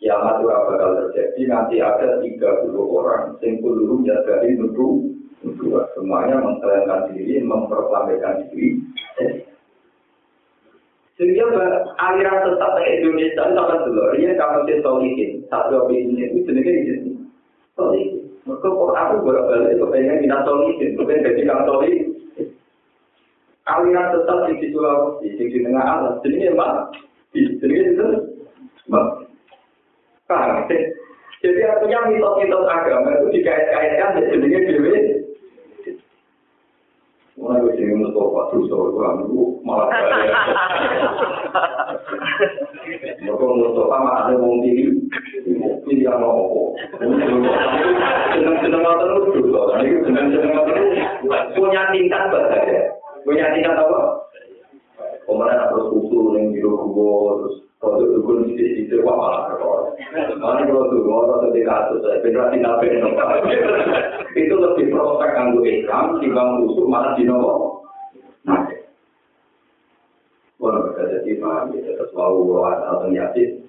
kiamat 0.01 0.41
itu 0.41 0.45
bakal 0.49 0.89
terjadi, 0.97 1.41
nanti 1.49 1.75
ada 1.77 2.21
30 2.21 2.73
orang, 2.73 3.37
yang 3.41 3.61
kuluru 3.61 4.01
dari 4.05 4.49
nudu, 4.57 5.11
semuanya 5.97 6.41
mengklaimkan 6.41 7.13
diri, 7.13 7.41
memproklamirkan 7.41 8.49
diri. 8.49 8.81
Sehingga 11.21 11.45
aliran 12.01 12.49
tetap 12.49 12.69
ke 12.77 12.81
Indonesia 12.97 13.45
itu 13.45 13.59
akan 13.61 13.79
dulu. 13.85 14.01
Ini 14.17 14.33
kalau 14.41 14.65
kita 14.65 14.81
solihin, 14.81 15.45
satu 15.53 15.85
opini 15.85 16.17
itu 16.17 16.49
jenisnya 16.49 16.73
di 16.73 16.83
sini. 16.97 17.11
Solihin. 17.77 18.25
Maka 18.49 18.65
Quran 18.65 19.05
itu 19.05 19.17
bolak-balik 19.21 19.77
kepengen 19.77 20.23
kita 20.25 20.37
solihin, 20.49 20.97
kepengen 20.97 21.25
jadi 21.29 21.41
kang 21.45 21.61
solihin. 21.69 22.05
Aliran 23.69 24.17
tetap 24.17 24.49
di 24.49 24.53
situ 24.65 24.77
di 25.21 25.27
di 25.37 25.59
tengah 25.61 25.85
alam. 25.85 26.13
Jenisnya 26.25 26.57
apa? 26.57 26.89
Jenisnya 27.31 27.87
itu. 27.95 28.07
Paham? 30.27 30.67
Jadi 31.41 31.59
artinya 31.65 32.05
mitos-mitos 32.05 32.69
agama 32.69 33.17
itu 33.17 33.27
dikait-kaitkan 33.41 34.19
dengan 34.21 34.61
jenisnya 34.69 35.21
Mulai 37.41 37.63
gue 37.63 37.73
jadi 37.73 37.97
Mustafa, 37.97 38.53
terus 38.53 38.69
kalau 38.69 38.93
gue 38.93 39.01
ambil 39.01 39.49
malah 39.65 39.89
kaya. 39.89 40.37
Mereka 43.25 43.45
Mustafa 43.49 43.97
mah 43.97 44.15
ada 44.29 44.37
wong 44.37 44.61
tinggi, 44.61 44.93
pilih 45.89 46.05
yang 46.05 46.21
mau. 46.21 46.77
Senang-senang 47.01 48.83
terus 49.01 49.25
dulu, 49.33 49.57
ini 49.81 50.05
senang-senang 50.05 50.63
terus. 50.69 50.89
Punya 51.57 51.81
tingkat 51.89 52.29
bahasa 52.29 52.61
Punya 53.25 53.49
tingkat 53.57 53.73
apa? 53.73 54.20
Kemudian 55.31 55.63
terus 55.71 55.87
usul 55.95 56.35
yang 56.35 56.51
biru 56.51 56.75
kubo, 56.75 57.07
terus 57.39 57.55
kalau 57.79 58.03
dukun 58.03 58.51
di 58.51 58.83
situ 58.83 58.99
wah 58.99 59.15
malah 59.15 59.41
keror. 59.47 59.95
Mana 60.43 60.67
kalau 60.67 60.91
tuh 60.91 61.07
orang 61.07 61.47
tuh 61.47 61.51
di 61.55 61.63
kasus, 61.63 62.03
federasi 62.19 62.59
nabi 62.59 62.99
itu 64.35 64.55
lebih 64.59 64.91
prospek 64.91 65.31
anggo 65.39 65.63
Islam, 65.63 66.19
timbang 66.19 66.67
musuh 66.67 66.83
malah 66.83 67.15
di 67.15 67.23
nomor. 67.23 67.87
Nah, 68.43 68.67
Wah, 70.59 70.77
bisa 70.91 71.09
jadi 71.09 71.41
paham, 71.41 71.73
ya, 71.73 71.95
terus 71.95 72.11
mau 72.13 72.37
bawa 72.43 72.75
atau 72.91 73.09
yasin. 73.09 73.65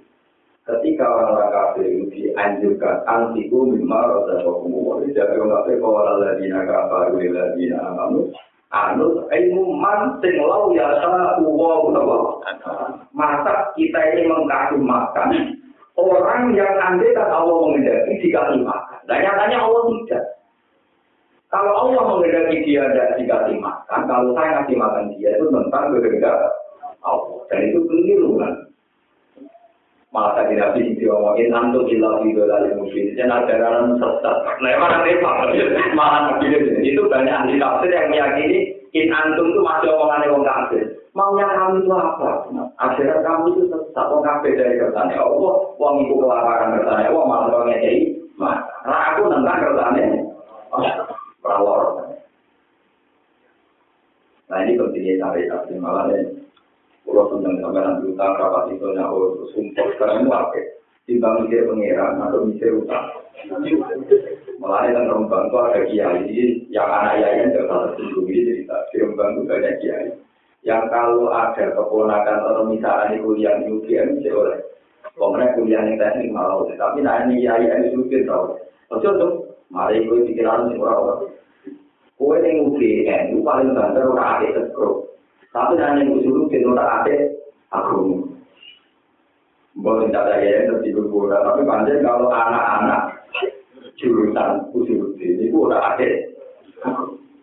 ketika 0.62 1.02
orang-orang 1.02 1.50
kafir 1.50 1.86
itu 1.90 2.04
dianjurkan 2.14 3.02
antiku 3.10 3.66
mimma 3.66 3.98
rasa 3.98 4.46
hukum 4.46 5.02
jadi 5.10 5.34
orang 5.34 5.50
kafir 5.58 5.76
kalau 5.82 6.22
ladina 6.22 6.62
kafaru 6.62 7.18
ladina 7.34 7.78
amanu 7.82 8.30
anut 8.72 9.28
ilmu 9.28 9.76
man 9.76 10.16
sing 10.24 10.40
lau 10.40 10.72
ya 10.72 10.88
sa 11.04 11.36
uwa 11.44 11.92
masa 13.12 13.72
kita 13.76 14.00
ini 14.16 14.32
mengkasih 14.32 14.80
makan 14.80 15.60
orang 15.96 16.56
yang 16.56 16.72
andai 16.80 17.12
kan 17.12 17.28
Allah 17.28 17.68
mengendaki 17.68 18.24
dikasih 18.24 18.64
makan. 18.64 19.00
Dan 19.04 19.18
nyatanya 19.28 19.58
Allah 19.60 19.82
tidak. 19.84 20.24
Kalau 21.52 21.72
Allah 21.84 22.02
mengendaki 22.16 22.64
dia 22.64 22.84
dan 22.96 23.20
dikasih 23.20 23.56
makan. 23.60 24.00
Kalau 24.08 24.32
saya 24.32 24.48
ngasih 24.60 24.76
makan 24.80 25.04
dia 25.16 25.30
itu 25.36 25.46
tentang 25.52 25.84
kehendak 25.92 26.36
Allah. 27.04 27.38
Dan 27.52 27.60
itu 27.68 27.78
keliru 27.84 28.40
kan 28.40 28.52
malah 30.12 30.36
tadi 30.36 30.60
nabi 30.60 30.92
itu 30.92 31.08
ngomongin 31.08 31.56
antum 31.56 31.88
ilah 31.88 32.20
itu 32.20 32.44
dari 32.44 32.70
mungkin 32.76 33.16
dan 33.16 33.32
ajaran 33.32 33.96
sesat. 33.96 34.36
Nah 34.60 34.76
mana 34.76 35.04
repot 35.08 35.56
malah 35.96 36.36
begini 36.36 36.84
itu 36.84 37.00
banyak 37.08 37.32
ahli 37.32 37.56
tafsir 37.56 37.88
yang 37.88 38.12
meyakini 38.12 38.76
in 38.92 39.08
antum 39.08 39.48
itu 39.48 39.60
masih 39.64 39.88
omongan 39.96 40.28
orang 40.28 40.44
kafir. 40.44 40.84
Maunya 41.12 41.44
kami 41.44 41.84
itu 41.84 41.92
apa? 41.92 42.30
Ajaran 42.80 43.20
kamu 43.24 43.44
itu 43.56 43.62
sesat. 43.72 44.06
Orang 44.06 44.24
kafir 44.28 44.52
dari 44.54 44.76
kertanya 44.76 45.16
Allah 45.24 45.72
uang 45.80 45.96
itu 46.06 46.14
kelaparan 46.20 46.78
kertanya 46.78 47.08
Allah 47.10 47.24
malah 47.26 47.48
orang 47.50 47.68
ngekei 47.74 48.22
nah 48.38 48.58
aku 49.14 49.28
tentang 49.30 49.58
kertanya 49.60 50.04
perawar 51.42 51.80
nah 54.50 54.58
ini 54.62 54.78
pentingnya 54.78 55.20
cari 55.20 55.48
tafsir 55.48 55.76
malah 55.78 56.06
Pulau 57.02 57.26
tentang 57.34 57.58
sampean 57.58 57.98
utang 58.06 58.32
rapat 58.38 58.70
itu 58.70 58.86
nyawa 58.94 59.26
sumpah 59.50 59.86
sekarang 59.98 60.22
itu 60.22 60.30
apa? 60.30 60.60
Timbang 61.02 61.34
mikir 61.42 61.66
pengiran 61.66 62.22
atau 62.22 62.46
mikir 62.46 62.78
utang. 62.78 63.10
Malah 64.62 64.94
yang 64.94 65.10
rembang 65.10 65.50
itu 65.50 65.56
ada 65.58 65.80
kiai 65.90 66.46
yang 66.70 66.86
anak 66.86 67.18
yayan 67.18 67.50
tidak 67.50 67.66
salah 67.66 67.90
satu 67.98 68.22
ini 68.22 68.46
cerita. 68.46 68.76
Di 68.94 68.96
rembang 69.02 69.28
itu 69.34 69.40
banyak 69.50 69.74
kiai. 69.82 70.08
Yang 70.62 70.82
kalau 70.94 71.26
ada 71.34 71.64
keponakan 71.74 72.38
atau 72.46 72.64
misalnya 72.70 73.18
kuliah 73.18 73.58
di 73.58 73.66
UGM 73.74 74.22
bisa 74.22 74.30
oleh. 74.30 74.58
Pemerintah 75.18 75.58
kuliah 75.58 75.82
yang 75.82 75.98
teknik 75.98 76.30
malah 76.30 76.62
tapi 76.78 77.02
nah 77.02 77.26
ini 77.26 77.42
kiai 77.42 77.66
ini 77.66 77.90
sulit 77.98 78.22
tau. 78.30 78.54
Maksudnya 78.94 79.18
tuh, 79.18 79.32
mari 79.74 80.06
gue 80.06 80.22
pikiran 80.30 80.70
sih 80.70 80.78
orang-orang. 80.78 81.34
Kue 82.14 82.38
yang 82.38 82.70
UGM 82.70 83.22
itu 83.34 83.42
paling 83.42 83.74
banter 83.74 84.06
orang 84.06 84.38
adik 84.38 84.54
sekrup. 84.54 85.11
Tapi 85.52 85.76
hanya 85.76 86.08
usul 86.08 86.48
itu 86.48 86.72
tak 86.72 87.04
ada 87.04 87.16
aku. 87.76 88.24
Boleh 89.76 90.08
tidak 90.08 90.24
ada 90.28 90.36
yang 90.40 90.68
tertidur 90.68 91.08
bola, 91.08 91.40
tapi 91.44 91.64
panjang 91.64 92.04
kalau 92.04 92.28
anak-anak 92.28 93.24
jurusan 94.00 94.64
usul 94.72 95.12
ini 95.20 95.52
itu 95.52 95.56
udah 95.56 95.80
ada. 95.92 96.08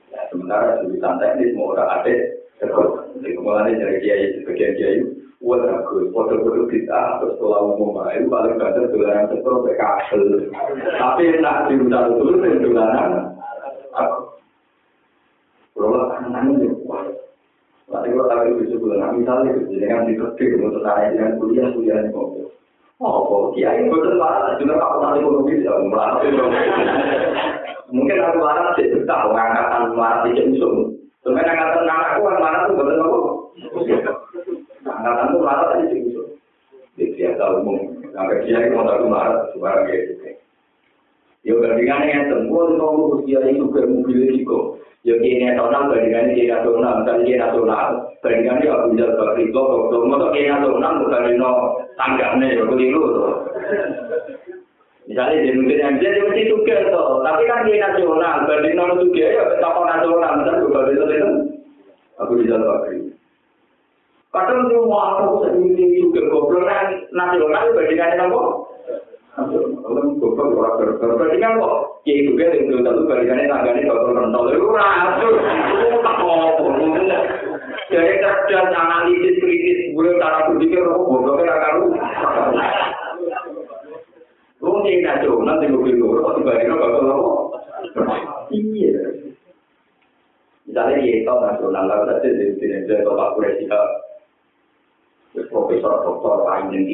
Ya, 0.09 0.21
sementara 0.33 0.81
jurusan 0.81 1.21
teknis 1.21 1.53
mau 1.53 1.73
udah 1.73 1.85
ada. 1.85 2.15
Jadi 2.59 3.29
kemudian 3.37 3.77
dari 3.77 3.97
kiai 4.01 4.25
sebagian 4.41 4.73
kiai, 4.77 4.99
wah 5.41 5.61
bagus, 5.61 6.09
foto-foto 6.09 6.65
kita 6.67 7.21
terus 7.21 7.33
sekolah 7.37 7.77
umum 7.77 7.97
itu 8.09 8.27
paling 8.27 8.57
banter 8.57 8.89
dolanan 8.89 9.29
sektor 9.29 9.63
PKL. 9.65 10.23
Tapi 10.97 11.23
nak 11.45 11.69
jurusan 11.69 12.03
usul 12.17 12.41
itu 12.41 12.73
dolanan 12.73 13.37
aku. 13.93 14.17
Kalau 15.77 16.09
anak-anak 16.09 16.57
itu 16.57 16.67
Nanti 17.89 18.13
kalau 18.13 18.29
tahu 18.29 18.41
itu 18.53 18.63
sebulan, 18.77 19.17
misalnya 19.17 19.49
itu 19.57 19.73
dengan 19.73 20.05
diketik 20.05 20.61
untuk 20.61 20.85
saya 20.85 21.09
dengan 21.09 21.41
kuliah 21.41 21.73
kuliah 21.73 21.97
di 22.05 22.13
mobil. 22.13 22.45
Oh, 23.01 23.25
kok 23.25 23.57
kiai 23.57 23.89
betul 23.89 24.19
lah, 24.19 24.53
juga 24.61 24.77
aku 24.77 24.97
nanti 25.01 25.19
ekonomi 25.23 25.55
bisa 25.57 25.71
melarang. 25.87 26.19
Mungkin 27.89 28.21
aku 28.21 28.37
larang 28.43 28.69
sih, 28.77 28.91
tahu 29.09 29.27
ngangkatan 29.33 29.83
melarang 29.97 30.21
di 30.27 30.37
jensum. 30.37 30.73
Sebenarnya 31.25 31.53
ngangkatan 31.55 31.89
anakku 31.89 32.21
yang 32.29 32.37
mana 32.43 32.57
tuh 32.69 32.75
betul 32.77 32.99
aku. 33.01 33.19
Angkatan 34.85 35.31
tuh 35.33 35.41
marah 35.41 35.65
tadi 35.73 35.85
jensum. 35.89 36.27
Di 36.93 37.05
biasa 37.15 37.43
umum, 37.57 37.79
sampai 38.13 38.43
kiai 38.45 38.69
mau 38.69 38.85
tahu 38.85 39.09
marah, 39.09 39.49
suara 39.57 39.87
gitu. 39.89 40.13
Ya 41.47 41.55
bandingannya 41.55 42.11
yang 42.11 42.25
semua 42.29 42.67
itu 42.67 42.75
mau 42.75 43.17
kiai 43.23 43.55
juga 43.55 43.81
mobil 43.87 44.19
itu. 44.43 44.59
Ya 45.09 45.17
kini 45.17 45.41
nasional 45.41 45.89
bandingannya 45.89 46.37
kini 46.37 46.53
nasional, 46.53 47.01
misalnya 47.01 47.25
kini 47.25 47.41
nasional, 47.41 47.87
bandingannya 48.21 48.61
ya 48.69 48.73
bisa 48.93 49.05
berikut, 49.17 49.65
kalau 49.89 50.05
mau 50.05 50.29
kini 50.29 50.53
nasional 50.53 51.01
bukan 51.01 51.25
di 51.25 51.33
tangganya 51.97 52.45
ya 52.53 52.63
keliru 52.69 53.03
tuh. 53.17 53.31
Misalnya 55.09 55.41
di 55.41 55.49
mungkin 55.57 55.81
yang 55.81 55.97
dia 55.97 56.13
mesti 56.13 56.45
juga 56.45 56.93
tuh, 56.93 57.25
tapi 57.25 57.41
kan 57.49 57.65
kini 57.65 57.81
nasional, 57.81 58.45
banding 58.45 58.73
non 58.77 59.01
juga 59.01 59.25
ya 59.33 59.43
tokoh 59.57 59.83
nasional, 59.89 60.31
misalnya 60.37 60.63
bukan 60.69 60.93
itu 60.93 61.03
itu, 61.09 61.29
aku 62.21 62.31
bisa 62.45 62.55
berikut. 62.61 63.17
Kadang 64.29 64.69
dia 64.69 64.77
mau 64.85 65.01
aku 65.25 65.49
sendiri 65.49 66.05
juga 66.05 66.21
goblok 66.29 66.69
nasional 67.09 67.73
bandingannya 67.73 68.29
nopo. 68.29 68.68
Dulu. 69.47 69.79
Jadi 77.89 78.21
analisis 78.53 79.41
kritis, 79.41 79.79
gue 79.97 80.13
cara 80.21 80.45
berpikir 80.45 80.77
kok 80.77 81.01
gobloknya 81.09 81.57
akan 81.57 81.73
lu. 81.81 81.87
Lu 84.59 84.71
nih 84.85 85.01
nasional 85.01 85.57
di 85.57 85.67
mobil 85.73 85.97
gue, 85.97 86.21
kok 86.21 86.35
dibalikin 86.37 86.69
dokter 86.75 87.01
apa? 87.09 87.31
Iya. 88.53 89.01
Misalnya 90.69 91.01
ya 91.01 91.13
itu 91.17 91.33
nasional, 91.33 91.83
lalu 91.89 92.03
saja 92.13 92.29
di 92.29 92.45
sini 92.61 92.85
dia 92.85 93.01
bapak 93.01 93.41
presiden, 93.41 93.85
profesor 95.49 95.93
doktor 96.05 96.45
lain 96.45 96.77
yang 96.77 96.85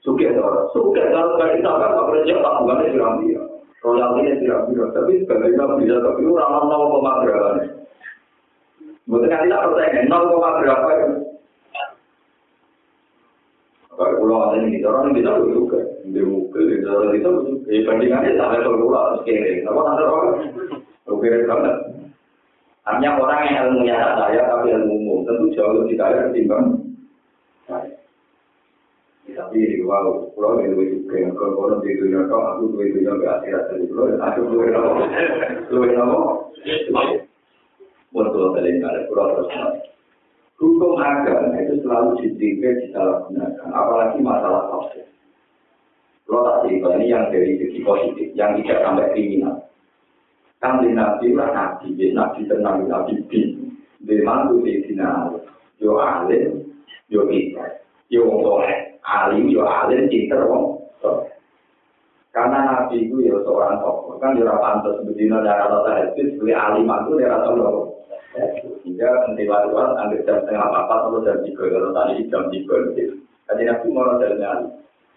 TV. 0.00 0.32
Suka 0.32 0.40
orang, 0.40 0.66
suka 0.72 1.02
kalau 1.12 1.36
nggak 1.36 1.52
ditangkap 1.60 1.90
nggak 1.92 2.08
kerja 2.08 2.34
tak 2.40 2.56
bukan 2.60 2.78
siram 2.88 3.14
dia. 3.20 3.42
Royaltinya 3.80 4.32
siram 4.40 4.62
dia, 4.72 4.84
tapi 4.96 5.12
sebenarnya 5.24 5.64
bisa 5.76 5.96
tapi 6.00 6.20
orang 6.24 6.64
nol 6.68 6.82
koma 6.92 7.12
berapa 7.24 7.48
nih? 7.60 7.70
Mungkin 9.08 9.28
nanti 9.28 9.52
tak 9.52 9.64
percaya 9.68 10.00
nol 10.08 10.24
koma 10.32 10.48
berapa 10.60 10.88
ya? 10.88 11.08
Kalau 14.00 14.16
pulau 14.16 14.48
ada 14.48 14.64
kita 14.64 14.88
orang 14.88 15.12
kita 15.12 15.32
juga, 15.44 15.80
di 16.08 16.20
mobil 16.24 16.62
di 16.64 16.76
dalam 16.80 17.12
kita 17.12 17.28
juga. 17.28 17.68
Ya 17.68 17.80
bandingannya 17.84 18.38
sampai 18.40 18.64
ke 18.64 18.70
pulau 18.72 19.20
kiri, 19.28 19.60
apa 19.68 19.80
nanti 19.84 20.02
orang? 20.08 20.36
Oke 21.04 21.28
banget. 21.44 21.76
Hanya 22.88 23.20
orang 23.20 23.44
yang 23.52 23.56
ilmunya 23.68 23.96
saya 24.16 24.40
tapi 24.48 24.72
ilmu 24.72 24.94
umum 25.04 25.18
tentu 25.28 25.52
jauh 25.52 25.84
lebih 25.84 26.00
kaya 26.00 26.32
ketimbang. 26.32 26.89
Tapi 29.50 29.82
wow, 29.82 30.30
pulau 30.38 30.62
ini 30.62 30.78
lebih 30.78 31.02
suka 31.02 31.26
yang 31.26 31.34
kalau 31.34 31.82
di 31.82 31.98
dunia 31.98 32.22
kau 32.30 32.38
aku 32.38 32.70
lebih 32.70 33.02
dunia 33.02 33.18
ke 33.18 33.26
akhirat. 33.26 33.64
Dari 33.66 33.84
pulau 33.90 34.14
aku 34.14 34.40
lebih 34.46 34.70
nama. 34.70 34.90
Lebih 35.66 35.90
nama. 35.98 36.18
Betul 38.14 38.46
kalian 38.54 38.86
ada 38.86 39.10
pulau 39.10 39.34
terus. 39.34 39.50
Hukum 40.54 41.02
agama 41.02 41.50
itu 41.58 41.82
selalu 41.82 42.22
dididik 42.22 42.78
disalahgunakan 42.78 43.74
apalagi 43.74 44.22
masalah 44.22 44.70
tafsir. 44.70 45.10
Pulau 46.30 46.46
tak 46.46 46.70
ini 46.70 47.10
yang 47.10 47.26
dari 47.34 47.58
sisi 47.58 47.82
positif 47.82 48.30
yang 48.38 48.54
tidak 48.62 48.86
sampai 48.86 49.10
kriminal. 49.18 49.66
Kan 50.62 50.78
di 50.78 50.94
nabi 50.94 51.34
lah 51.34 51.50
nabi 51.50 51.90
di 51.98 52.14
nabi 52.14 52.46
tenang 52.46 52.86
nabi 52.86 53.18
bin. 53.26 53.74
Di 53.98 54.14
mantu 54.22 54.62
di 54.62 54.78
sini 54.86 55.02
yo 55.82 55.98
alim 55.98 56.70
yo 57.10 57.26
kita 57.26 57.82
yo 58.14 58.30
soleh 58.46 58.89
alim 59.10 59.50
yo 59.50 59.66
alim 59.66 60.06
pinter 60.06 60.46
wong. 60.46 60.78
Karena 62.30 62.62
nabi 62.62 63.10
itu 63.10 63.26
ya 63.26 63.34
seorang 63.42 63.82
tokoh. 63.82 64.22
Kan 64.22 64.38
dia 64.38 64.54
pantas 64.54 65.02
begini 65.02 65.34
darah 65.34 65.66
rata 65.66 65.90
hadis 65.98 66.38
beli 66.38 66.54
alim 66.54 66.86
itu 66.86 67.18
dia 67.18 67.34
rata 67.34 67.50
loh 67.58 68.00
hingga 68.86 69.10
nanti 69.26 69.42
waktu 69.50 69.74
kan 69.74 69.88
ambil 70.06 70.20
jam 70.22 70.38
setengah 70.46 70.66
empat 70.70 71.00
atau 71.02 71.18
jam 71.26 71.38
tiga 71.42 71.64
kalau 71.66 71.90
tadi 71.90 72.30
jam 72.30 72.44
tiga 72.54 72.76
gitu 72.94 73.14
jadi 73.50 73.62
nabi 73.66 73.86
mau 73.90 74.14
jalan 74.22 74.58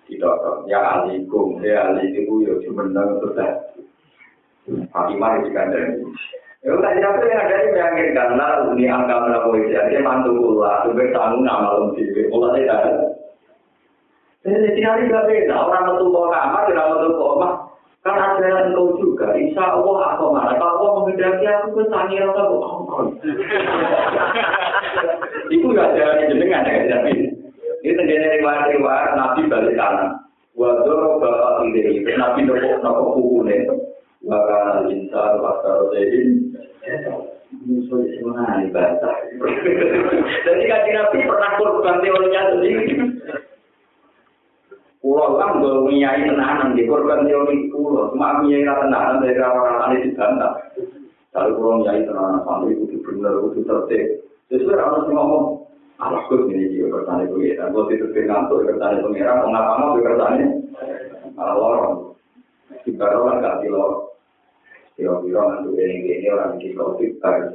tidak 0.09 0.35
ya 0.65 0.79
alikum 0.97 1.61
ya 1.61 1.93
alim 1.93 2.09
itu 2.09 2.33
ya 2.41 2.53
cuma 2.65 2.89
nang 2.89 3.21
sudah 3.21 3.49
Fatimah 4.63 5.43
itu 5.43 5.49
kan 5.51 5.75
dari 5.75 5.99
Ya 6.63 6.71
udah 6.71 6.95
tidak 6.95 7.27
yang 7.27 7.43
ada 7.43 7.55
yang 7.59 7.71
meyakinkan 7.75 8.29
lah 8.39 8.51
ini 8.71 8.87
angka 8.87 9.19
melakukan 9.19 9.67
itu 9.67 9.75
dia 9.91 9.99
mantu 9.99 10.31
pula 10.31 10.87
tuh 10.87 10.95
bertanggung 10.95 11.43
nama 11.43 11.91
lebih 11.91 12.31
pula 12.31 12.55
tidak 12.55 13.11
Jadi 14.43 14.75
tinggal 14.75 15.07
gak 15.07 15.27
beda, 15.31 15.55
orang 15.55 15.83
metu 15.87 16.05
kok 16.11 16.27
kamar, 16.35 16.67
orang 16.67 16.87
metu 16.99 17.15
kok 17.15 17.31
omah. 17.39 17.53
Kan 18.03 18.19
ada 18.19 18.67
engkau 18.67 18.99
juga, 18.99 19.31
insya 19.39 19.79
Allah 19.79 20.19
aku 20.19 20.35
marah. 20.35 20.59
Kalau 20.59 20.75
Allah 20.75 20.91
menghendaki 20.99 21.47
aku 21.47 21.67
ke 21.79 21.83
sangi 21.87 22.19
rasa 22.19 22.43
kok 22.51 22.75
Itu 25.55 25.67
gak 25.71 25.95
ada 25.95 26.27
jenengan 26.27 26.67
ya, 26.67 26.83
tapi 26.91 27.31
ini 27.87 28.03
Ini 28.03 28.43
riwayat-riwayat 28.43 29.15
Nabi 29.15 29.47
balik 29.47 29.79
kanan. 29.79 30.19
Waduh 30.59 31.17
bapak 31.23 31.63
ide 31.71 32.03
Nabi 32.19 32.43
nopo 32.43 32.67
nopo 32.83 33.03
kukunya. 33.15 33.71
Maka 34.23 34.87
insan 34.91 35.39
pasar 35.39 35.87
jadi 35.95 36.19
musuh 37.63 38.03
semua 38.19 38.59
ibadah. 38.67 39.15
Jadi 40.47 40.63
kaji 40.67 40.89
Nabi 40.91 41.17
pernah 41.27 41.51
korban 41.59 42.01
teorinya 42.01 42.41
sendiri. 42.55 42.91
Pulau 45.03 45.35
kan 45.35 45.59
gue 45.59 45.83
menyai 45.83 46.23
tenanan 46.23 46.79
di 46.79 46.87
korban 46.87 47.27
teori 47.27 47.67
pulau. 47.67 48.15
Cuma 48.15 48.39
menyai 48.39 48.63
tenanan 48.63 49.19
dari 49.19 49.35
orang-orang 49.35 49.99
ini 49.99 50.07
dibantah. 50.07 50.53
Kalau 51.35 51.59
pulau 51.59 51.83
menyai 51.83 52.07
tenanan 52.07 52.39
sampai 52.47 52.71
itu 52.71 52.95
benar 53.03 53.35
itu 53.51 53.59
tertib. 53.67 54.05
Sesuai 54.47 54.79
harus 54.79 55.11
ngomong. 55.11 55.67
Alah 55.99 56.23
gue 56.31 56.47
ini 56.55 56.71
juga 56.71 57.03
bertanya 57.03 57.27
pengiran. 57.27 57.75
Gue 57.75 57.83
itu 57.91 58.05
ngantuk 58.15 58.63
bertanya 58.63 59.03
pengiran. 59.03 59.35
Mau 59.43 59.49
ngapa 59.51 59.73
mau 59.75 59.99
bertanya? 59.99 60.47
Malah 61.35 61.55
lorong. 61.59 61.95
Ibarat 62.87 63.19
orang 63.19 63.43
gak 63.43 63.59
di 63.59 63.67
lorong. 63.67 64.13
Kira-kira 64.93 65.41
nanti 65.41 65.73
ini 65.73 66.29
orang 66.29 66.61
di 66.61 66.69
covid 66.77 67.17
kan, 67.17 67.49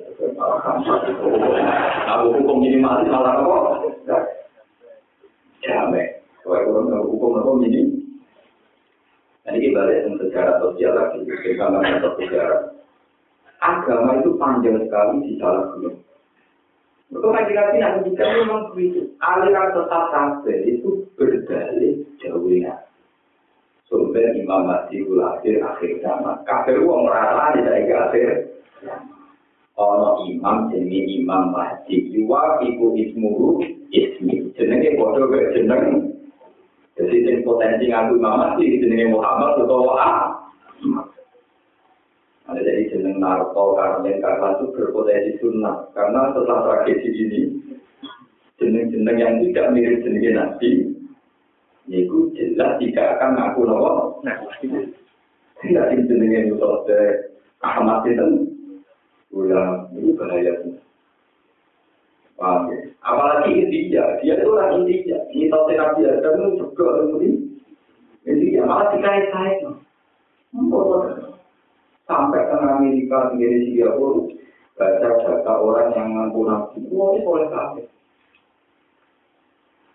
aku 2.10 2.26
hukum 2.34 2.58
minimal 2.66 3.06
malah 3.06 3.38
apa? 3.38 3.58
Jamai, 5.62 6.17
kalau 6.48 6.88
kurang 6.88 7.04
hukum 7.04 7.36
apa 7.36 7.50
ini? 7.68 7.82
Kita 9.48 9.80
lihat 9.84 10.08
sejarah 10.16 10.56
sosial 10.60 10.92
lagi, 10.96 11.24
kita 11.24 11.64
nggak 11.68 12.16
sejarah. 12.16 12.62
Agama 13.58 14.20
itu 14.20 14.32
panjang 14.40 14.80
sekali 14.86 15.24
di 15.24 15.32
salah 15.36 15.72
gunung. 15.76 15.98
Untuk 17.08 17.32
kaji-kaji 17.32 17.80
nanti 17.80 18.12
jika 18.12 18.24
memang 18.36 18.68
begitu, 18.76 19.08
aliran 19.24 19.72
sesat 19.72 20.44
itu 20.68 21.08
berdalih 21.16 22.04
jauhnya. 22.20 22.84
sumber 23.88 24.36
Imam 24.36 24.68
Mahdi 24.68 25.00
lahir 25.08 25.64
akhir 25.64 26.04
zaman. 26.04 26.44
Kafir 26.44 26.84
wong 26.84 27.08
merasa 27.08 27.56
di 27.56 27.64
dari 27.64 27.88
akhir 27.88 28.28
Ono 29.78 30.26
imam 30.26 30.74
jenenge 30.74 31.22
Imam 31.22 31.54
Mahdi. 31.54 32.10
Iwa 32.18 32.58
iku 32.66 32.98
ismuru 32.98 33.62
ismi. 33.94 34.50
Jenenge 34.58 34.98
bodoh 34.98 35.30
ke 35.30 35.54
jeneng. 35.54 36.17
Jadi 36.98 37.16
sing 37.22 37.36
potensi 37.46 37.86
ngaku 37.86 38.18
Imam 38.18 38.34
Mahdi 38.42 38.82
jenenge 38.82 39.14
Muhammad 39.14 39.62
utawa 39.62 39.94
Ahmad. 40.02 41.06
Ada 42.50 42.58
jadi 42.58 42.90
jeneng 42.90 43.22
Narto 43.22 43.78
karena 43.78 44.18
karena 44.18 44.48
itu 44.58 44.64
berpotensi 44.74 45.38
sunnah. 45.38 45.86
Karena 45.94 46.34
setelah 46.34 46.58
tragedi 46.64 47.08
ini, 47.14 47.40
jeneng-jeneng 48.58 49.16
yang 49.20 49.32
tidak 49.46 49.70
mirip 49.76 50.00
jeneng 50.02 50.34
Nabi, 50.34 50.70
Niku 51.88 52.28
jelas 52.36 52.76
tidak 52.82 53.16
akan 53.16 53.30
ngaku 53.36 53.60
nopo. 53.64 54.20
Tidak 55.62 55.84
jenenge 56.04 56.52
Musa 56.52 56.68
Ahmad 57.64 58.04
itu 58.06 58.26
ulang 59.32 59.88
itu 59.96 60.12
bahaya. 60.14 60.52
Paham 62.38 62.70
ya? 62.70 62.78
Apalagi 63.02 63.50
India, 63.50 64.04
dia 64.22 64.38
itu 64.38 64.46
orang 64.54 64.86
India. 64.86 65.18
Ini 65.34 65.50
tahu 65.50 65.74
Nabi 65.74 66.06
Adam 66.06 66.38
itu 66.38 66.62
juga 66.62 66.86
ini. 67.18 67.30
India 68.22 68.62
malah 68.62 68.94
dikait-kait. 68.94 69.66
Sampai 72.08 72.40
ke 72.48 72.56
Amerika, 72.56 73.34
sendiri 73.34 73.68
Singapura, 73.68 74.32
baca 74.78 75.08
data 75.18 75.52
orang 75.60 75.92
yang 75.92 76.08
ngaku 76.14 76.40
Nabi. 76.46 76.78
Wah, 76.94 77.10
itu 77.18 77.28
oleh 77.28 77.48
kafir. 77.50 77.86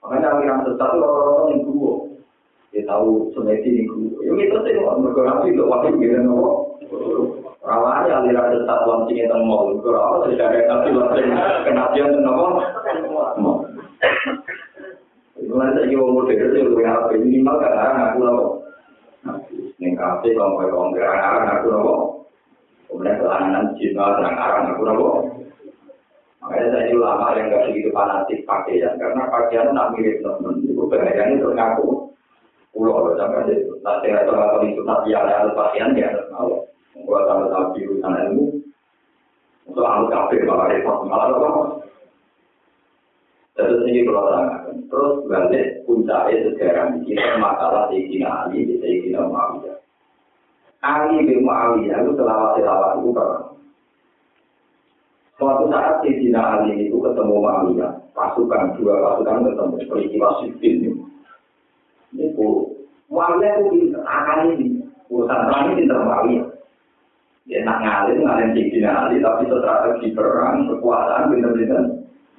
Makanya 0.04 0.28
aliran 0.36 0.60
sesat 0.68 0.90
itu 0.94 1.06
orang-orang 1.08 1.48
yang 1.56 1.60
guru. 1.64 1.92
Dia 2.76 2.84
tahu 2.84 3.32
semedi 3.32 3.70
ini 3.72 3.88
guru. 3.88 4.20
Ya 4.20 4.32
itu 4.36 4.58
sih, 4.68 4.74
mereka 4.76 5.48
itu 5.48 5.64
wakil 5.64 5.96
gila 5.96 6.20
nopo. 6.28 6.52
Rawane 7.63 8.12
aliran 8.12 8.52
sesat 8.52 8.80
langsung 8.84 9.15
yang 9.15 9.39
mau. 9.47 9.71
Kalau 9.80 10.28
tidak 10.28 10.52
ada 10.52 10.67
nabi 10.67 10.89
langsung 10.91 11.32
kenabian 11.63 12.12
itu 12.12 12.19
nopo. 12.19 12.45
Itu 15.39 15.54
nanti 15.56 15.80
lagi 15.80 15.95
mau 15.95 16.12
modern 16.12 16.43
itu 16.43 16.60
lebih 16.60 16.84
apa 16.84 17.15
minimal 17.15 17.63
orang 17.63 17.95
ngaku 17.95 18.19
nopo. 18.19 18.45
Neng 19.80 19.95
kafe 19.95 20.36
kalau 20.36 20.60
mau 20.60 20.67
ngomong 20.67 20.99
orang-orang 20.99 21.43
ngaku 21.47 21.67
nopo. 21.71 21.93
Kemudian 22.91 23.15
kelangan 23.23 23.65
jiwa 23.80 24.04
orang-orang 24.12 24.63
ngaku 24.67 24.82
nopo. 24.84 25.08
Makanya 26.43 26.67
saya 26.76 26.84
ini 26.84 26.99
ulama 26.99 27.39
yang 27.39 27.47
gak 27.56 27.63
begitu 27.71 27.89
fanatik 27.95 28.43
pakaian, 28.43 28.99
karena 28.99 29.32
pakaian 29.32 29.71
nak 29.71 29.95
mirip 29.95 30.19
teman, 30.19 30.60
itu 30.60 30.84
bahayanya 30.91 31.39
untuk 31.39 31.56
ngaku. 31.56 31.88
Pulau 32.76 32.99
loh, 32.99 33.15
sampai 33.15 33.47
itu. 33.47 33.71
Nanti 33.80 34.12
atau 34.12 34.36
atau 34.36 34.60
itu 34.67 34.84
tapi 34.84 35.15
ada 35.15 35.47
ada 35.47 35.56
pakaian 35.56 35.95
dia 35.95 36.12
harus. 36.12 36.73
Gua 37.02 37.26
tahu 37.26 37.50
tahu 37.50 37.66
urusan 37.74 38.14
ilmu. 38.30 38.46
Untuk 39.64 39.88
alu 39.88 40.06
kafir 40.12 40.44
malah 40.46 40.70
repot 40.70 41.08
malah 41.08 41.34
apa? 41.34 41.64
Terus 43.58 43.82
ini 43.90 44.06
kalau. 44.06 44.38
Terus 44.94 45.26
balik 45.26 45.82
puncaknya 45.90 46.54
sejarah 46.54 46.94
kita 47.02 47.42
masalah 47.42 47.90
Sayyidina 47.90 48.46
Ali 48.46 48.62
di 48.62 48.78
Sayyidina 48.78 49.26
Muawiyah. 49.26 49.78
Ali 50.86 51.26
bin 51.26 51.42
Muawiyah 51.42 51.98
itu 52.06 52.12
selawat 52.14 52.62
selawat 52.62 53.02
itu 53.02 53.10
pernah. 53.10 53.44
Suatu 55.42 55.66
saat 55.74 56.06
di 56.06 56.14
Dina 56.22 56.62
Ali 56.62 56.86
itu 56.86 57.02
ketemu 57.02 57.42
Muawiyah, 57.42 57.92
pasukan 58.14 58.78
dua 58.78 59.02
pasukan 59.02 59.50
ketemu 59.50 59.76
peristiwa 59.90 60.30
sipil 60.46 60.74
ini. 60.78 60.92
Ini 62.14 62.38
bu, 62.38 62.70
Muawiyah 63.10 63.66
itu 63.66 63.98
akan 63.98 64.40
ini 64.54 64.86
urusan 65.10 65.40
perang 65.50 65.64
ini 65.74 65.74
pinter 65.82 65.98
Muawiyah. 66.06 66.53
Dia 67.44 67.60
nak 67.68 67.84
ngalir 67.84 68.24
ngalir 68.24 68.50
di 68.56 68.72
Dina 68.72 69.08
Ali, 69.08 69.20
tapi 69.20 69.52
strategi 69.52 70.16
perang 70.16 70.64
kekuasaan 70.72 71.28
pinter-pinter 71.28 71.82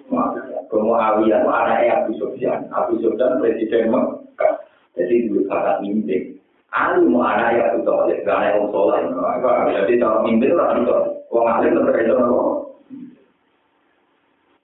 Muawiyah. 0.08 0.64
Muawiyah 0.72 1.38
itu 1.44 1.50
anaknya 1.52 1.92
Abu 2.00 2.12
Sufyan, 2.16 2.60
Abu 2.72 2.96
Sufyan 3.04 3.36
presiden 3.36 3.92
Mekah, 3.92 4.54
jadi 4.96 5.28
dulu 5.28 5.44
kakak 5.48 5.80
mimpi. 5.84 6.40
Ali 6.72 7.04
mau 7.04 7.22
anaknya 7.22 7.70
Abu 7.70 7.84
Talib, 7.84 8.18
gak 8.24 8.36
ada 8.40 8.46
yang 8.56 8.66
soleh. 8.72 9.02
Jadi 9.76 9.92
kalau 10.00 10.24
mimpi 10.24 10.50
itu 10.50 10.56
orang 10.56 10.82
itu, 10.82 10.94
orang 11.30 11.52
alim 11.60 11.72
tetap 11.78 11.96
itu 12.00 12.14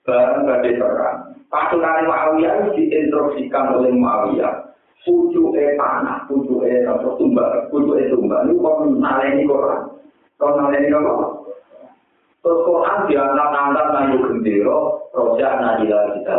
barang 0.01 0.43
badai 0.49 0.79
perang. 0.81 1.17
Pasukan 1.51 2.07
Muawiyah 2.09 2.73
diinstruksikan 2.73 3.77
oleh 3.77 3.93
Muawiyah. 3.93 4.73
Pucuke 5.01 5.77
panah, 5.81 6.29
pucuke 6.29 6.85
apa 6.85 7.09
tumbal, 7.17 7.65
pucuke 7.73 8.05
tumbal 8.13 8.45
itu 8.45 8.61
kok 8.61 8.77
naleni 9.01 9.49
Quran. 9.49 9.90
Kok 10.41 10.57
naleni 10.57 10.89
apa? 10.89 11.25
Terus 12.41 12.65
Quran 12.65 13.05
diangkat-angkat 13.05 13.87
nayu 13.93 14.17
gendera, 14.25 14.77
rojak 15.13 15.53
najila 15.61 16.17
kita 16.17 16.35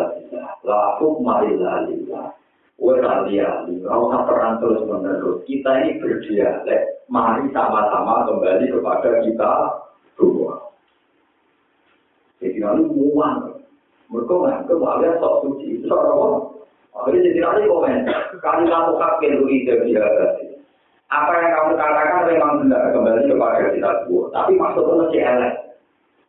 Laku 0.66 1.22
marila 1.22 1.86
lillah. 1.86 2.34
Weralia, 2.82 3.62
rasa 3.86 4.18
perang 4.26 4.58
terus 4.58 4.82
menerus. 4.90 5.46
Kita 5.46 5.70
ini 5.86 6.02
berdialek, 6.02 7.06
mari 7.06 7.46
sama-sama 7.54 8.26
kembali 8.26 8.74
kepada 8.74 9.22
kita 9.22 9.52
dua. 10.18 10.58
Jadi 12.42 12.58
lalu 12.58 12.90
muang. 12.90 13.62
Mereka 14.10 14.34
menganggap 14.34 14.76
Muawiyah 14.82 15.14
sok 15.22 15.34
suci. 15.46 15.86
Sok 15.86 16.02
apa? 16.02 16.28
Akhirnya 16.98 17.22
jadi 17.30 17.38
nanti 17.38 17.70
komen. 17.70 17.98
Kali 18.42 18.62
kamu 18.66 18.92
kakek 18.98 19.30
itu 19.30 19.44
ide 19.46 19.74
dia 19.86 20.06
Apa 21.12 21.30
yang 21.36 21.52
kamu 21.52 21.72
katakan 21.76 22.24
memang 22.24 22.52
benar 22.64 22.88
kembali 22.88 23.28
kepada 23.28 23.68
kita 23.76 23.90
dua. 24.08 24.32
Tapi 24.32 24.56
maksudnya 24.56 24.94
masih 25.04 25.20
elek. 25.20 25.54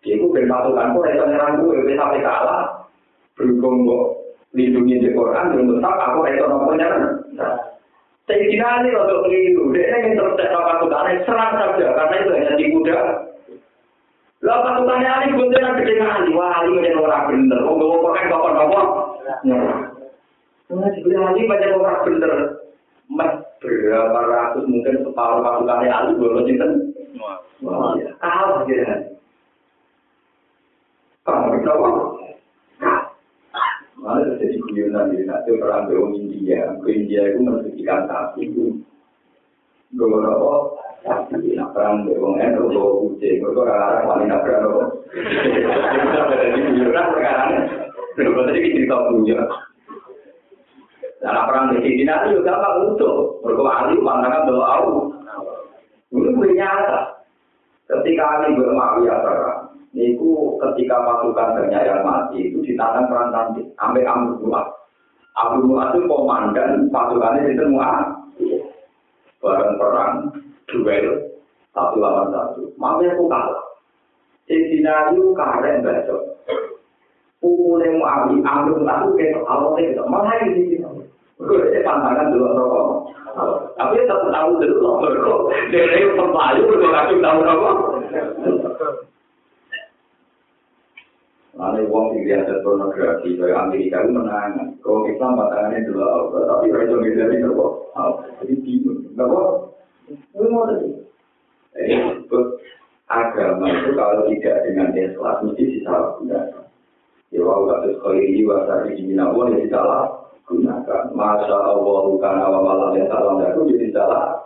Itu 0.04 0.28
berpatukan 0.28 0.92
kok 0.92 1.08
itu 1.08 1.24
nyerang 1.24 1.64
gue, 1.64 1.80
gue 1.88 1.96
sampai 1.96 2.20
kalah. 2.20 2.84
Berhubung 3.40 3.88
kok 3.88 4.04
lindungi 4.52 5.00
di 5.00 5.10
Quran, 5.16 5.56
belum 5.56 5.80
tetap 5.80 5.96
aku 5.96 6.28
itu 6.28 6.44
nopo 6.44 6.72
nyerang. 6.76 7.24
Sayyidina 8.24 8.68
Ali 8.80 8.96
untuk 8.96 9.28
keliru, 9.28 9.76
dia 9.76 10.00
ingin 10.00 10.16
terus 10.16 10.40
pasukannya, 10.40 11.28
serang 11.28 11.52
saja, 11.60 11.88
karena 11.92 12.16
itu 12.24 12.32
hanya 12.32 12.54
muda. 12.72 12.98
Lah 14.44 14.58
pasukannya 14.64 15.10
Ali 15.12 15.36
guntingan 15.36 15.80
gede 15.80 15.94
kali, 16.00 16.32
wah 16.32 16.52
Ali 16.60 16.72
menjadi 16.72 17.04
orang 17.04 17.28
bener, 17.32 17.60
oh 17.68 17.76
gak 17.76 17.88
mau 17.88 18.06
pakai 18.12 18.32
kapan 18.32 18.60
apa? 18.64 18.82
Nah, 19.44 19.76
jadi 20.72 21.16
Ali 21.20 21.42
menjadi 21.48 21.76
orang 21.76 22.00
bener, 22.08 22.32
berapa 23.64 24.20
ratus 24.28 24.64
mungkin 24.68 25.04
separuh 25.08 25.40
pasukannya 25.40 25.90
Ali 25.92 26.12
belum 26.20 26.44
cinta. 26.48 26.68
Wah, 27.64 27.96
kalah 28.20 28.68
gitu. 28.68 28.84
Kamu 31.24 31.56
kenapa? 31.64 31.88
Malah 34.04 34.36
jadi 34.36 34.60
guyonan 34.60 35.16
di 35.16 35.24
nanti 35.24 35.56
orang 35.56 35.88
ke 35.88 35.96
India, 35.96 36.76
ke 36.84 36.90
India 36.92 37.22
itu 37.32 37.40
mensucikan 37.40 38.04
sapi 38.04 38.52
itu. 38.52 38.84
Gue 39.96 40.20
apa? 40.20 40.54
Tapi 41.32 41.56
nak 41.56 41.72
perang 41.72 42.04
di 42.04 42.20
wong 42.20 42.36
itu 42.36 42.68
gue 42.68 42.84
kucing, 43.08 43.40
gue 43.40 43.56
kok 43.56 43.64
orang 43.64 44.04
paling 44.04 44.28
nak 44.28 44.44
perang 44.44 44.64
lo. 44.68 44.84
Jadi 45.16 46.60
guyonan 46.76 47.12
perkara 47.16 47.44
ini. 47.48 47.60
Terus 48.20 48.36
tadi 48.36 48.60
kita 48.60 48.76
cerita 48.76 48.98
punya. 49.08 49.40
Nah, 51.24 51.48
perang 51.48 51.72
di 51.72 51.80
sini 51.80 52.04
nanti 52.04 52.36
juga 52.36 52.52
gampang 52.52 52.92
untuk 52.92 53.40
berkuali 53.40 53.96
pandangan 54.04 54.44
doa 54.44 54.68
aku. 54.76 54.92
Ini 56.12 56.36
bernyata. 56.36 57.00
Ketika 57.88 58.24
Ali 58.40 58.60
bermakna 58.60 59.24
perang, 59.24 59.60
niku 59.96 60.56
ketika 60.60 61.00
pasukan 61.04 61.56
banyak 61.56 61.84
yang 61.84 62.02
mati 62.04 62.48
itu 62.52 62.60
ditantang 62.64 63.08
perang 63.08 63.30
nanti 63.32 63.64
sampai 63.80 64.04
Amr 64.04 64.40
Buat. 64.40 64.68
Amr 65.40 65.64
Buat 65.64 65.96
itu 65.96 66.08
komandan 66.08 66.92
pasukannya 66.92 67.56
itu 67.56 67.64
semua. 67.64 67.92
Barang 69.44 69.76
perang 69.76 70.12
duel 70.72 71.08
satu 71.76 71.96
lawan 72.00 72.32
satu. 72.32 72.72
Makanya 72.80 73.16
aku 73.16 73.24
kalah. 73.28 73.64
Sayyidina 74.48 74.92
Ali 75.08 75.20
karen 75.36 75.84
baca. 75.84 76.16
Pukulnya 77.44 78.00
Mu'awi, 78.00 78.40
Amr 78.44 78.76
Buat 78.80 78.98
itu 79.04 79.12
kayak 79.20 79.44
awalnya 79.44 79.88
gitu. 79.92 80.02
Malah 80.08 80.36
ini 80.48 80.83
Gue 81.44 81.84
pantangan 81.84 82.32
dulu 82.32 82.48
rokok. 82.56 82.88
Tapi 83.76 83.94
tetap 84.00 84.22
tahu 84.32 84.50
dulu 84.64 84.76
rokok. 85.04 85.42
Dari 85.76 86.08
pemayu 86.16 86.62
gue 86.72 86.88
kasih 86.88 87.18
tahu 87.20 87.40
rokok. 87.44 87.78
Lalu 91.54 91.86
uang 91.86 92.06
tinggi 92.18 92.34
ada 92.34 92.66
pornografi 92.66 93.38
dari 93.38 93.54
Amerika 93.54 94.02
itu 94.02 94.10
menang. 94.10 94.74
Kalau 94.82 95.06
Islam 95.06 95.38
pasangannya 95.38 95.86
dulu 95.86 96.02
apa? 96.02 96.38
Tapi 96.50 96.66
mereka 96.72 96.96
beda 96.98 97.24
ini 97.28 97.46
rokok. 97.46 97.72
Jadi 98.40 98.54
bingung. 98.64 99.00
Rokok. 99.20 99.50
Itu 100.08 100.46
mau 100.48 100.66
tadi. 100.72 100.90
Jadi 101.76 101.94
agama 103.12 103.68
itu 103.70 103.92
kalau 103.94 104.26
tidak 104.32 104.56
dengan 104.64 104.96
ikhlas 104.96 105.38
mesti 105.44 105.64
disalahgunakan. 105.78 106.66
Ya, 107.34 107.42
wau 107.42 107.66
kasus 107.66 107.98
kau 107.98 108.14
ini 108.14 108.46
wasari 108.46 108.94
di 108.94 109.10
ya 109.18 109.26
disalah 109.58 110.23
gunakan. 110.48 111.04
Masya 111.16 111.58
Allah, 111.58 112.04
karena 112.20 112.46
wa 112.52 112.60
malam 112.62 112.92
yang 113.00 113.08
salam 113.08 113.40
aku 113.40 113.70
jadi 113.72 113.88
salah. 113.96 114.44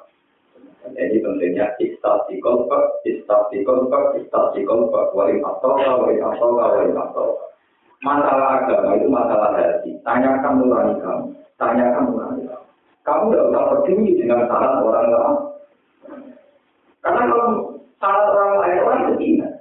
Jadi 0.95 1.19
pentingnya 1.19 1.67
istati 1.83 2.39
kolpak, 2.39 3.03
istati 3.03 3.59
kolpak, 3.67 4.15
istati 4.23 4.63
kolpak, 4.63 5.11
wali 5.11 5.43
atoka, 5.43 5.91
wali 5.99 6.15
atoka, 6.21 6.65
wali 6.79 6.95
atoka. 6.95 7.43
Masalah 7.97 8.61
agama 8.61 8.93
itu 8.95 9.09
masalah 9.09 9.57
hati. 9.57 9.97
Tanyakan 10.05 10.61
nurani 10.61 10.93
kamu, 11.01 11.25
tanyakan 11.57 12.03
nurani 12.13 12.41
kamu. 12.45 12.65
Kamu 13.03 13.23
tidak 13.33 13.47
usah 13.49 13.63
peduli 13.73 14.11
dengan 14.21 14.45
salah 14.45 14.71
orang 14.85 15.07
lain. 15.09 15.35
Karena 17.01 17.21
kalau 17.25 17.49
salah 17.97 18.23
orang 18.31 18.53
lain, 18.61 18.77
orang 18.85 19.01
ingat. 19.17 19.53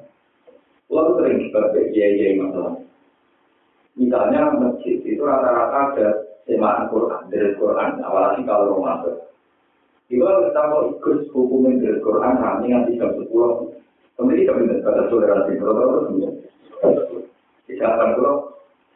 Lalu 0.92 1.10
sering 1.18 1.38
berbeda 1.50 2.06
masalah. 2.38 2.74
Misalnya 3.96 4.42
masjid 4.60 5.00
itu 5.00 5.22
rata-rata 5.24 5.96
ada 5.96 6.08
semaan 6.46 6.86
Quran, 6.88 7.22
dari 7.28 7.52
Quran, 7.58 7.98
apalagi 8.00 8.46
kalau. 8.46 8.78
Itu 10.06 10.22
kalau 10.22 10.46
kita 10.46 10.62
mau 10.70 10.82
ikut 10.86 11.18
hukumin 11.34 11.82
dari 11.82 11.98
Quran, 11.98 12.34
nanti 12.38 12.66
nanti 12.70 12.94
jam 12.94 13.10
sepuluh. 13.18 13.74
Kemudian 14.14 14.40
kita 14.46 14.52
minta 14.56 14.76
kata 14.86 15.02
toleransi, 15.10 15.58
kalau 15.58 15.74
terus 15.76 16.04
kemudian. 16.08 16.34
Silakan 17.66 18.10
kalau 18.14 18.34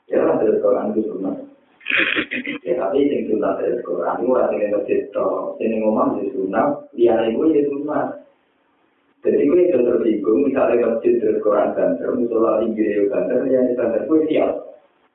ya 0.07 0.23
dari 0.39 0.57
Quran 0.63 0.95
itu 0.95 1.01
sunnah. 1.11 1.35
Ya 2.63 2.73
tapi 2.79 3.11
yang 3.11 3.27
sunnah 3.27 3.53
dari 3.59 3.83
Quran 3.83 4.15
itu 4.23 4.31
orang 4.31 4.55
yang 4.55 4.71
masjid, 4.79 5.01
ini 5.59 5.77
ngomong 5.83 6.23
di 6.23 6.31
sunnah, 6.31 6.67
dia 6.95 7.19
itu 7.27 7.43
ya 7.51 7.63
sunnah. 7.67 8.05
Jadi 9.21 9.45
gue 9.45 9.69
itu 9.69 9.79
tersinggung, 9.85 10.49
misalnya 10.49 10.97
masjid 10.97 11.21
dari 11.21 11.39
Quran 11.45 11.69
Inggris 12.65 13.11
banter, 13.13 13.45
yang 13.53 13.69
di 13.69 13.75
banter 13.77 14.09
gue 14.09 14.21
siap. 14.31 14.70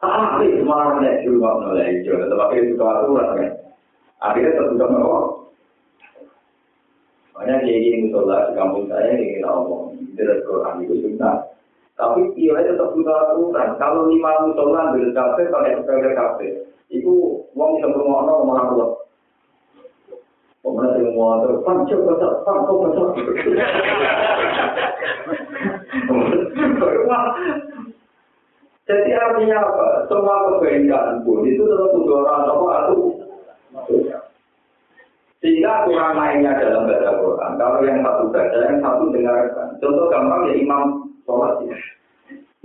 Tapi 0.06 0.62
semangat 0.62 0.96
nek 1.02 1.20
di 1.24 1.28
rumah 1.34 1.58
mulai 1.58 1.90
hijau, 1.96 2.22
tetap 2.22 2.38
akhirnya 2.38 2.70
juga 2.70 2.86
aturan 3.02 3.28
kan. 3.34 3.52
Akhirnya 4.22 4.56
tertutup 4.58 4.90
merokok. 4.92 5.26
Banyak 7.36 7.58
kayak 7.68 7.80
gini 7.84 7.98
musola 8.08 8.48
di 8.48 8.52
kampung 8.56 8.86
saya 8.88 9.12
yang 9.12 9.28
kita 9.28 9.50
omong, 9.52 9.92
dari 10.16 10.40
Quran 10.48 10.80
itu 10.88 10.94
sunnah. 11.04 11.36
Tapi 11.96 12.22
iya 12.40 12.64
tetap 12.64 12.96
butuh 12.96 13.16
aturan. 13.16 13.70
Kalau 13.80 14.08
lima 14.08 14.32
musola 14.48 14.96
dari 14.96 15.12
kafe, 15.12 15.42
pakai 15.52 15.76
sepeda 15.80 16.12
kafe, 16.16 16.48
itu 16.94 17.44
uang 17.58 17.70
bisa 17.76 17.92
bermono 17.92 18.46
malah 18.48 18.66
pulang. 18.72 18.94
Pemenang 20.66 20.98
yang 20.98 21.14
mau 21.14 21.38
terus, 21.46 21.62
pan 21.62 21.86
coba 21.86 22.14
tak, 22.18 22.34
pan 22.42 22.58
kok 22.66 22.78
besar. 22.82 23.08
Jadi 28.86 29.10
artinya 29.18 29.58
apa? 29.66 29.88
Semua 30.06 30.38
kebaikan 30.58 31.26
pun 31.26 31.42
itu 31.42 31.66
tetap 31.66 31.90
untuk 31.98 32.22
orang 32.22 32.46
apa 32.46 32.68
atau 32.86 32.98
sehingga 35.46 35.86
kurang 35.86 36.18
lainnya 36.18 36.58
dalam 36.58 36.90
baca 36.90 37.22
Quran. 37.22 37.52
Kalau 37.62 37.80
yang 37.86 38.02
satu 38.02 38.34
baca, 38.34 38.58
yang 38.66 38.82
satu 38.82 39.04
dengarkan. 39.14 39.68
Contoh 39.78 40.10
gampang 40.10 40.50
ya 40.50 40.54
imam 40.58 40.84
sholat 41.22 41.62
ya. 41.70 41.78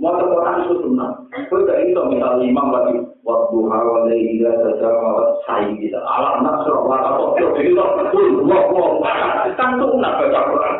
Mau 0.01 0.17
Quran 0.17 0.65
itu 0.65 0.75
sunnah. 0.81 1.13
Kau 1.45 1.61
tidak 1.61 1.77
bisa 1.85 2.01
misalnya 2.09 2.41
imam 2.41 2.67
lagi 2.73 2.97
waktu 3.21 3.57
hawa 3.69 4.09
leila 4.09 4.51
saja 4.65 4.89
mawat 4.97 5.29
sayi 5.45 5.77
kita. 5.77 6.01
Alam 6.01 6.41
nasr 6.41 6.73
wa 6.73 7.37
itu 7.37 7.69
betul. 7.77 8.49
Wah 8.49 8.65
wah. 8.73 9.45
Kan 9.53 9.77
sunnah 9.77 10.11
baca 10.17 10.39
Quran. 10.49 10.75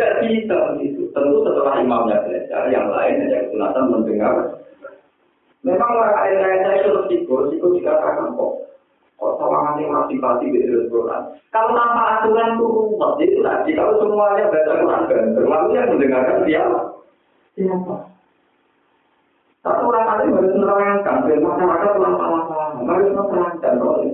Tidak 0.00 0.24
bisa 0.24 0.56
begitu. 0.72 1.12
Tentu 1.12 1.44
setelah 1.44 1.76
imamnya 1.76 2.24
belajar, 2.24 2.72
yang 2.72 2.88
lain 2.88 3.20
hanya 3.20 3.44
kesunatan 3.44 3.84
mendengar. 3.92 4.32
Memang 5.60 5.92
orang 5.92 6.16
lain-lain 6.24 6.60
saya 6.64 6.76
itu 6.80 6.90
resiko, 6.96 7.44
resiko 7.44 7.68
dikatakan 7.76 8.32
kok. 8.32 8.52
Kok 9.20 9.32
sawangan 9.36 9.76
yang 9.76 9.92
masih 9.92 10.16
pasti 10.16 10.48
di 10.48 10.88
Quran. 10.88 11.36
Kalau 11.52 11.76
tanpa 11.76 12.16
aturan 12.16 12.56
itu 12.56 12.64
rumah, 12.64 13.12
itu 13.20 13.44
tadi. 13.44 13.76
Kalau 13.76 14.00
semuanya 14.00 14.48
baca 14.48 14.72
Quran 14.72 15.04
banter, 15.04 15.44
lalu 15.44 15.68
yang 15.76 15.88
mendengarkan 15.92 16.38
siapa? 16.48 16.80
Siapa? 17.60 17.94
Tapi 19.60 19.80
orang 19.84 20.06
lain 20.16 20.32
harus 20.32 20.52
menerangkan, 20.56 21.16
biar 21.28 21.40
masyarakat 21.44 21.90
tulang 21.92 22.16
salah-salah. 22.16 22.68
Harus 22.88 23.08
menerangkan 23.12 23.74
ini. 24.08 24.12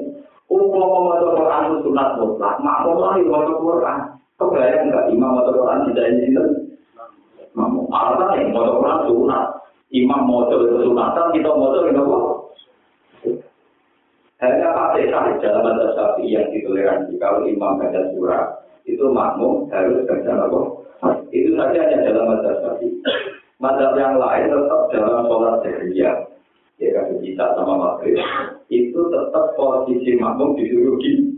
Umum 0.51 0.83
membaca 0.83 1.31
Quran 1.31 1.63
itu 1.71 1.77
sunat 1.87 2.09
mutlak, 2.19 2.59
makmum 2.59 3.23
membaca 3.23 3.55
Quran. 3.55 4.01
Kebayang 4.37 4.93
enggak 4.93 5.09
imam 5.17 5.41
atau 5.41 5.53
Quran 5.57 5.89
tidak 5.89 6.07
ini 6.13 6.25
itu? 6.29 6.45
Mamu, 7.57 7.89
artinya 7.89 8.37
yang 8.37 8.53
mau 8.53 8.69
Quran 8.69 9.01
sunat. 9.09 9.47
Imam 9.89 10.29
mau 10.29 10.45
coba 10.45 10.77
sunatan, 10.85 11.33
kita 11.33 11.49
mau 11.49 11.73
coba 11.73 11.89
itu 11.89 12.03
apa? 12.05 12.19
Hanya 14.37 14.69
pakai 14.77 15.09
sahih 15.09 15.35
dalam 15.41 15.65
bahasa 15.65 15.97
sapi 15.97 16.29
yang 16.29 16.53
ditoleransi. 16.53 17.17
Kalau 17.17 17.49
imam 17.49 17.81
baca 17.81 18.01
surah, 18.13 18.45
itu 18.85 19.05
makmum 19.09 19.73
harus 19.73 20.05
baca 20.05 20.33
apa? 20.45 20.61
Itu 21.33 21.57
saja 21.57 21.81
hanya 21.81 22.05
dalam 22.05 22.29
bahasa 22.29 22.53
sapi. 22.61 22.93
Mazhab 23.57 23.97
yang 23.97 24.21
lain 24.21 24.53
tetap 24.53 24.83
dalam 24.93 25.25
sholat 25.25 25.65
jahriyah. 25.65 26.17
Ya 26.77 26.89
kan 26.93 27.17
kita 27.25 27.57
sama 27.57 27.75
maghrib. 27.81 28.21
Itu 28.69 29.01
tetap 29.09 29.57
posisi 29.57 30.13
makmum 30.21 30.61
disuruh 30.61 31.01
di. 31.01 31.36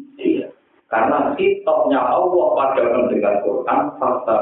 Karena 0.89 1.37
kitoknya 1.37 2.01
Allah 2.01 2.47
pada 2.57 2.83
mendengar 2.97 3.45
Quran, 3.45 3.81
fakta 4.01 4.35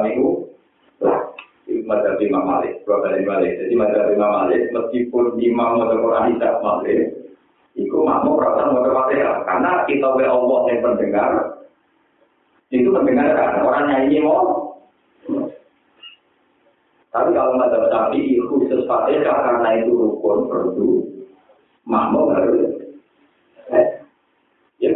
lah. 1.02 1.18
Itu 1.66 1.82
mazhab 1.82 2.22
Imam 2.22 2.46
Malik, 2.46 2.86
dua 2.86 3.02
kali 3.02 3.26
Malik. 3.26 3.58
Jadi 3.58 3.74
mazhab 3.74 4.06
Imam 4.14 4.30
Malik, 4.30 4.70
meskipun 4.70 5.34
imam 5.42 5.82
mau 5.82 5.90
Quran 5.90 6.38
tidak 6.38 6.62
Malik, 6.62 6.98
itu 7.74 7.96
makmum 7.98 8.38
perasaan 8.38 8.78
mau 8.78 8.86
Fatihah. 8.86 9.42
Karena 9.42 9.82
kita 9.90 10.06
oleh 10.06 10.28
Allah 10.30 10.60
yang 10.70 10.80
mendengar, 10.86 11.30
itu 12.70 12.88
mendengarkan. 12.94 13.66
Orang 13.66 13.84
nyanyi 13.90 14.22
mau. 14.22 14.78
Tapi 17.10 17.30
kalau 17.34 17.58
mazhab 17.58 17.90
Syafi'i 17.90 18.38
khusus 18.46 18.86
Fatihah 18.86 19.38
karena 19.42 19.82
itu 19.82 19.90
rukun 19.90 20.46
perlu 20.46 21.02
makmum 21.82 22.30
harus 22.30 22.65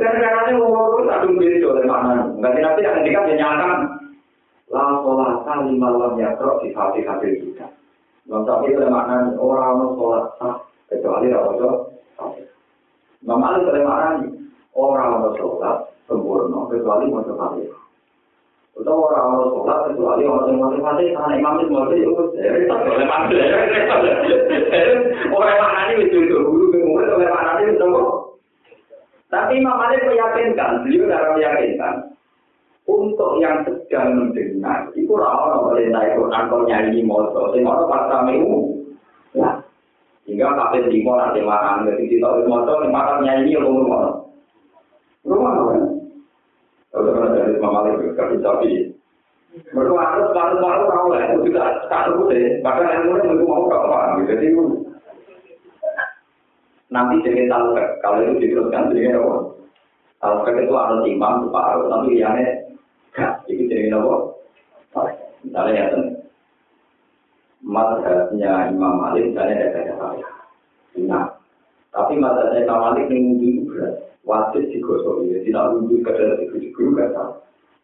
Kan 0.00 0.16
karena 0.16 0.56
ngomong 0.56 1.12
aduh 1.12 1.36
diri 1.36 1.60
oleh 1.60 1.84
mana? 1.84 2.32
Nanti 2.40 2.64
nanti 2.64 2.80
yang 2.80 3.04
kita 3.04 3.20
menyatakan 3.20 4.00
la 4.72 4.96
sholat 5.04 5.44
kali 5.44 5.76
malam 5.76 6.16
ya 6.16 6.32
terus 6.40 6.64
di 6.64 6.72
hati 6.72 7.04
hati 7.04 7.36
kita. 7.36 7.68
Bang 8.24 8.48
Sapi 8.48 8.72
itu 8.72 8.80
makna 8.88 9.36
orang 9.36 9.76
mau 9.76 9.92
sholat 10.00 10.24
sah 10.40 10.56
kecuali 10.88 11.28
rawat 11.28 11.60
Imam 13.20 13.44
Ali 13.44 13.60
itu 13.60 13.80
makna 13.84 14.24
orang 14.72 15.20
mau 15.20 15.36
sholat 15.36 15.92
sempurna 16.08 16.64
kecuali 16.72 17.04
mau 17.12 17.20
sholat. 17.20 17.60
Atau 18.80 19.04
orang 19.04 19.36
mau 19.36 19.52
sholat 19.52 19.92
kecuali 19.92 20.24
orang 20.24 20.48
yang 20.48 20.64
mau 20.64 20.72
sholat 20.72 20.96
karena 20.96 21.34
imam 21.36 21.60
itu 21.60 21.68
mau 21.76 21.84
sholat 21.92 22.32
Orang 25.36 25.56
mana 25.60 25.92
ini 25.92 26.08
itu 26.08 26.24
dulu 26.24 26.72
kemudian 26.72 27.20
oleh 27.20 27.28
mana 27.28 27.68
semua 27.76 28.29
tapi 29.30 29.62
Imam 29.62 29.78
Malik 29.78 30.10
meyakinkan, 30.10 30.82
beliau 30.82 31.06
tidak 31.06 31.30
meyakinkan. 31.38 31.94
Untuk 32.90 33.38
yang 33.38 33.62
sedang 33.62 34.18
mendengar, 34.18 34.90
itu 34.98 35.14
orang 35.14 35.70
perintah 35.70 36.02
itu 36.10 36.26
angkor 36.34 36.66
nyanyi 36.66 37.06
motor, 37.06 37.54
sing 37.54 37.62
orang 37.62 37.86
pas 37.86 38.10
kami 38.10 38.42
Ya, 39.30 39.62
sehingga 40.26 40.50
sehingga 40.50 40.58
kafir 40.58 40.90
lima 40.90 41.12
nanti 41.22 41.38
makan 41.38 41.86
jadi 41.86 42.02
kita 42.10 42.26
harus 42.26 42.50
motor 42.50 42.82
makan 42.90 43.22
nyanyi 43.22 43.54
yang 43.54 43.62
rumah 43.62 44.26
rumah 45.22 45.52
kan 45.70 45.82
kalau 46.90 47.14
pernah 47.14 47.30
dari 47.38 47.54
mama 47.62 47.86
lagi 47.86 48.10
kafir 48.18 48.38
sapi 48.42 48.70
Mereka 49.70 49.94
harus 49.98 50.30
baru-baru 50.34 50.82
tahu 50.86 51.06
lah, 51.10 51.22
itu 51.26 51.50
juga 51.50 51.82
satu 51.90 52.30
deh. 52.30 52.62
Bahkan 52.62 52.86
yang 52.86 53.02
mulai 53.10 53.34
mau 53.42 53.66
gak 53.66 53.82
paham, 53.82 54.22
jadi 54.30 54.46
itu 54.46 54.62
nanti 56.90 57.22
jadi 57.22 57.46
tahu 57.46 57.78
kalau 58.02 58.18
itu 58.26 58.34
diteruskan 58.42 58.90
jadi 58.90 59.16
apa? 59.16 59.34
Kalau 60.20 60.44
itu 60.44 60.74
harus 60.74 61.00
imam 61.08 61.48
separuh, 61.48 61.88
tapi 61.88 62.20
yang 62.20 62.36
gak, 63.14 63.40
itu 63.48 63.64
jadi 63.70 63.94
apa? 63.96 64.14
Misalnya 65.40 65.72
ya, 65.72 65.86
mazhabnya 67.64 68.68
Imam 68.68 69.00
Malik 69.00 69.32
misalnya 69.32 69.56
ada 69.56 69.68
kata 69.72 69.94
saya. 69.96 70.28
Nah, 71.06 71.24
tapi 71.94 72.20
mazhabnya 72.20 72.66
Imam 72.66 72.80
Malik 72.90 73.08
ini 73.08 73.18
wudhu 73.32 73.50
berat. 73.72 73.94
Wajib 74.20 74.68
digosok 74.68 75.24
ya, 75.32 75.40
tidak 75.48 75.80
wudhu 75.80 76.04
kadang 76.04 76.36
itu 76.44 76.84
kata. 76.92 77.24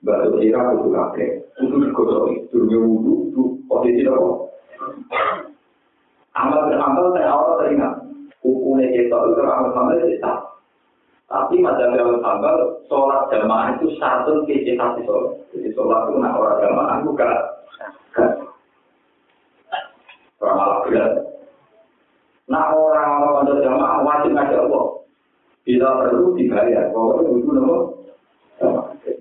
Baru 0.05 0.37
kira 0.37 0.77
wudhu 0.77 0.93
kakek, 0.93 1.49
wudhu 1.57 1.77
digosok 1.89 2.23
itu, 2.37 2.45
dunia 2.53 2.79
wudhu 2.85 3.13
itu 3.33 3.43
posisi 3.65 4.05
apa? 4.05 4.31
Amal 6.37 6.69
beramal 6.69 7.17
dan 7.17 7.33
awal 7.33 7.57
teringat. 7.65 8.06
Hukumnya 8.47 8.87
kita 8.95 9.11
itu 9.11 9.43
amal 9.43 9.75
amal 9.75 9.99
itu 9.99 10.23
sah. 10.23 10.39
Tapi 11.27 11.59
mazhab 11.59 11.91
yang 11.99 12.23
sambal, 12.23 12.79
sholat 12.87 13.27
jamaah 13.35 13.75
itu 13.75 13.91
satu 13.99 14.47
kisi 14.47 14.79
hati 14.79 15.03
sholat. 15.03 15.35
Jadi 15.51 15.75
sholat 15.75 16.07
itu 16.07 16.23
nak 16.23 16.39
orang 16.39 16.63
jamaah 16.63 16.97
bukan. 17.03 17.31
Orang 20.39 20.87
berat. 20.87 21.13
Nah 22.47 22.71
orang-orang 22.71 23.35
pada 23.43 23.53
jamaah 23.67 23.99
wajib 24.07 24.31
ngajak 24.31 24.63
Allah. 24.71 24.85
Bila 25.67 25.89
perlu 26.07 26.39
dibayar. 26.39 26.95
Pokoknya 26.95 27.35
itu 27.35 27.51
nama. 27.51 27.77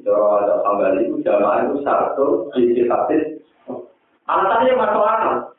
Kalau 0.06 0.38
ada 0.38 0.62
sambal 0.62 1.02
itu 1.02 1.18
jamaah 1.26 1.66
itu 1.66 1.82
satu 1.82 2.54
hati. 2.54 3.18
Alasannya 4.30 4.78
masuk 4.78 5.02
akal. 5.02 5.55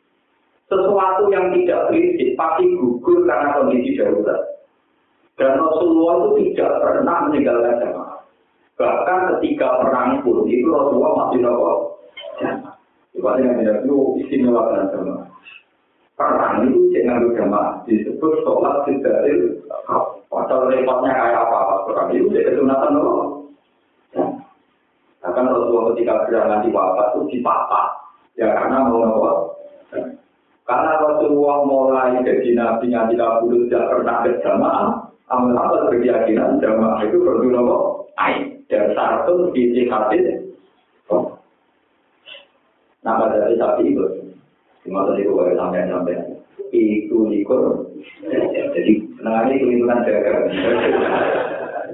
Sesuatu 0.66 1.30
yang 1.30 1.54
tidak 1.54 1.94
prinsip 1.94 2.34
pasti 2.34 2.66
gugur 2.74 3.22
karena 3.22 3.54
kondisi 3.54 3.94
darurat. 3.94 4.66
Dan 5.38 5.62
Rasulullah 5.62 6.14
itu 6.34 6.50
tidak 6.50 6.82
pernah 6.82 7.16
meninggalkan 7.28 7.78
jamaah. 7.86 8.18
Bahkan 8.74 9.18
ketika 9.38 9.68
perang 9.84 10.26
pun 10.26 10.42
itu 10.50 10.66
Rasulullah 10.66 11.12
masih 11.22 11.38
nopo 11.46 11.70
jamaah. 12.42 12.74
Yang 13.38 13.54
tidak 13.62 13.76
itu 13.86 13.96
istimewa 14.26 14.60
dengan 14.74 14.86
jamaah. 14.90 15.26
Perang 16.18 16.54
itu 16.66 16.80
jangan 16.96 17.30
jamaah 17.36 17.70
disebut 17.86 18.32
sholat 18.42 18.76
tidak 18.90 19.16
Padahal 20.26 20.68
repotnya 20.68 21.12
kayak 21.14 21.42
apa 21.46 21.58
perang 21.86 22.08
itu 22.10 22.26
jadi 22.34 22.58
kesunatan 22.58 22.90
nopo. 22.90 23.14
Bahkan 25.22 25.46
Rasulullah 25.46 25.94
ketika 25.94 26.26
berjalan 26.26 26.64
di 26.66 26.70
wafat 26.74 27.06
itu 27.14 27.20
dipapa. 27.38 27.82
Ya 28.34 28.50
karena 28.50 28.82
mau 28.82 28.98
nopo. 28.98 29.30
Karena 30.66 30.98
Rasulullah 30.98 31.62
mulai 31.62 32.18
dari 32.26 32.50
Nabi 32.50 32.90
yang 32.90 33.06
tidak 33.06 33.38
tidak 33.46 33.86
pernah 33.86 34.16
ke 34.26 34.30
jamaah, 34.42 34.88
amal 35.30 35.54
amal 35.54 35.86
berkeyakinan 35.86 36.58
jamaah 36.58 37.06
itu 37.06 37.22
perlu 37.22 37.54
nopo 37.54 37.76
ain 38.18 38.66
dan 38.66 38.90
satu 38.98 39.54
di 39.54 39.86
hadis. 39.86 40.42
Nama 43.06 43.30
dari 43.30 43.54
sapi 43.54 43.94
itu, 43.94 44.02
cuma 44.82 45.06
tadi 45.06 45.22
gue 45.22 45.54
sampai 45.54 45.86
sampai 45.86 46.18
itu 46.74 47.18
likur. 47.30 47.86
Jadi 48.26 48.92
nah 49.22 49.46
ini 49.46 49.78
kelihatan 49.78 50.02
jaga. 50.02 50.34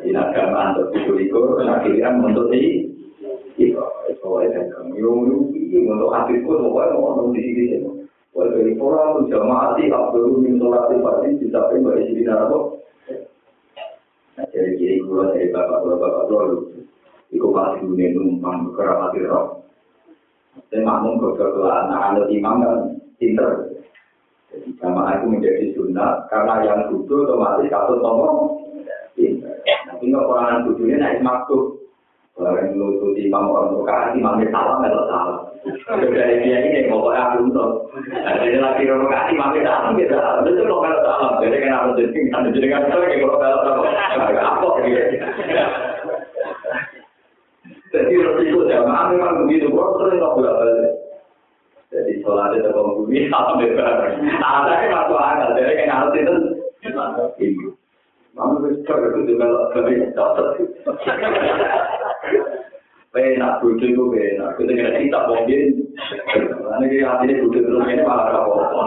Di 0.00 0.08
agama 0.16 0.72
untuk 0.72 0.96
itu 0.96 1.12
likur, 1.12 1.60
akhirnya 1.60 2.16
untuk 2.16 2.48
di 2.48 2.88
itu, 3.60 3.76
soalnya 4.24 4.64
kan, 4.72 4.88
yung 4.96 5.52
yung 5.52 5.84
untuk 5.92 6.08
hadisku, 6.08 6.48
pokoknya 6.48 6.96
mau 6.96 7.28
di 7.36 7.40
sini. 7.44 8.01
Wal 8.32 8.48
dari 8.48 8.72
orang 8.80 9.28
jamaati 9.28 9.92
abdul 9.92 10.40
min 10.40 10.56
sholati 10.56 10.96
fardhi 11.04 11.36
bisa 11.36 11.68
pun 11.68 11.84
bagi 11.84 12.08
sini 12.08 12.22
narapo. 12.24 12.80
Nah, 14.40 14.48
jadi 14.48 14.72
kiri 14.80 15.04
kula 15.04 15.36
dari 15.36 15.52
bapak 15.52 15.84
kula 15.84 15.96
bapak 16.00 16.22
kula 16.32 16.44
Iku 17.32 17.48
pasti 17.52 17.84
dunia 17.88 18.12
numpang 18.12 18.72
keramat 18.76 19.16
roh. 19.24 19.64
Saya 20.68 20.84
makmum 20.84 21.16
beberapa 21.16 21.64
anak-anak 21.64 22.28
imam 22.28 22.60
kan 22.60 22.76
pinter. 23.16 23.72
Jadi 24.52 24.68
jamaah 24.76 25.16
itu 25.16 25.26
menjadi 25.32 25.64
sunnah 25.72 26.28
karena 26.28 26.60
yang 26.60 26.80
duduk 26.92 27.24
otomatis 27.24 27.72
satu 27.72 28.04
tombol 28.04 28.60
pinter. 29.16 29.64
Tapi 29.64 30.12
nggak 30.12 30.28
orang 30.28 30.68
duduknya 30.68 30.96
naik 31.00 31.24
makhluk. 31.24 31.80
Kalau 32.36 32.52
yang 32.56 32.76
lutut 32.76 33.16
imam 33.16 33.48
orang 33.48 33.80
bukaan 33.80 34.16
imamnya 34.16 34.52
salah 34.52 34.74
nggak 34.80 35.08
salah. 35.08 35.38
Dia 35.62 36.58
ini 36.58 36.90
pokoknya 36.90 37.22
aku 37.22 37.36
untuk. 37.46 37.70
Jadi 38.10 38.58
lagi 38.58 38.82
rono 38.90 39.06
kasih 39.06 39.34
mami 39.38 39.62
dalam 39.62 39.94
gitu. 39.94 40.14
Itu 40.18 40.62
kok 40.66 40.80
kalau 40.82 41.00
dalam. 41.06 41.32
Jadi 41.38 41.56
kan 41.62 41.72
harus 41.78 41.94
jadi 42.02 42.18
kan 42.34 42.50
jadi 42.50 42.66
kan 42.66 42.82
kalau 42.90 43.06
kalau 43.38 43.82
kalau 43.86 44.42
apa 44.42 44.68
gitu. 44.82 45.00
Jadi 47.92 48.12
resiko 48.18 48.60
jamaah 48.66 49.14
memang 49.14 49.46
begitu. 49.46 49.70
Kok 49.70 49.90
sering 50.02 50.18
nggak 50.18 50.34
bolak 50.34 50.54
balik. 50.58 50.92
Jadi 51.92 52.12
sholatnya 52.24 52.64
tetap 52.64 52.88
bumi 52.88 53.28
sama 53.28 53.52
bebas. 53.60 54.16
Ada 54.40 54.72
yang 54.80 54.90
masuk 54.96 55.20
akal. 55.20 55.50
Jadi 55.54 55.72
kan 55.78 55.88
harus 55.92 56.16
itu. 57.38 57.70
Mama 58.32 58.64
besar 58.64 58.96
itu 59.12 59.28
juga 59.28 59.44
lebih 59.76 60.08
cocok. 60.16 60.56
Penak 63.12 63.60
bodoh 63.60 63.84
itu 63.84 64.02
penak. 64.08 64.56
Kita 64.56 64.72
kena 64.72 64.96
kita 64.96 65.18
mungkin. 65.28 65.62
Karena 66.32 66.84
kita 66.88 67.04
hatinya 67.04 67.40
bodoh 67.44 67.60
terus 67.60 67.84
ini 67.92 68.02
malah 68.08 68.26
apa-apa. 68.32 68.82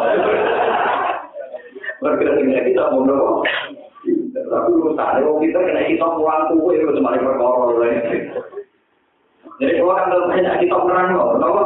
Bergerak 2.02 2.36
dengan 2.42 2.66
kita 2.66 2.84
berapa? 2.90 3.34
Tapi 4.36 4.70
urusannya, 4.78 5.30
kita 5.42 5.58
kena 5.62 5.82
kita 5.90 6.06
pulang 6.06 6.42
tuh, 6.50 6.70
itu 6.74 6.90
cuma 6.98 7.18
di 7.18 7.22
perkara. 7.22 7.90
Jadi 9.56 9.72
kalau 9.80 9.96
kan 9.96 10.12
banyak 10.28 10.56
kita 10.60 10.76
perang, 10.76 11.08
kenapa? 11.16 11.64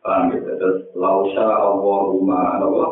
Paham 0.00 0.32
gitu. 0.32 0.50
Terus, 0.56 0.78
lausa 0.96 1.46
Allahumma 1.46 2.58
Allah. 2.58 2.90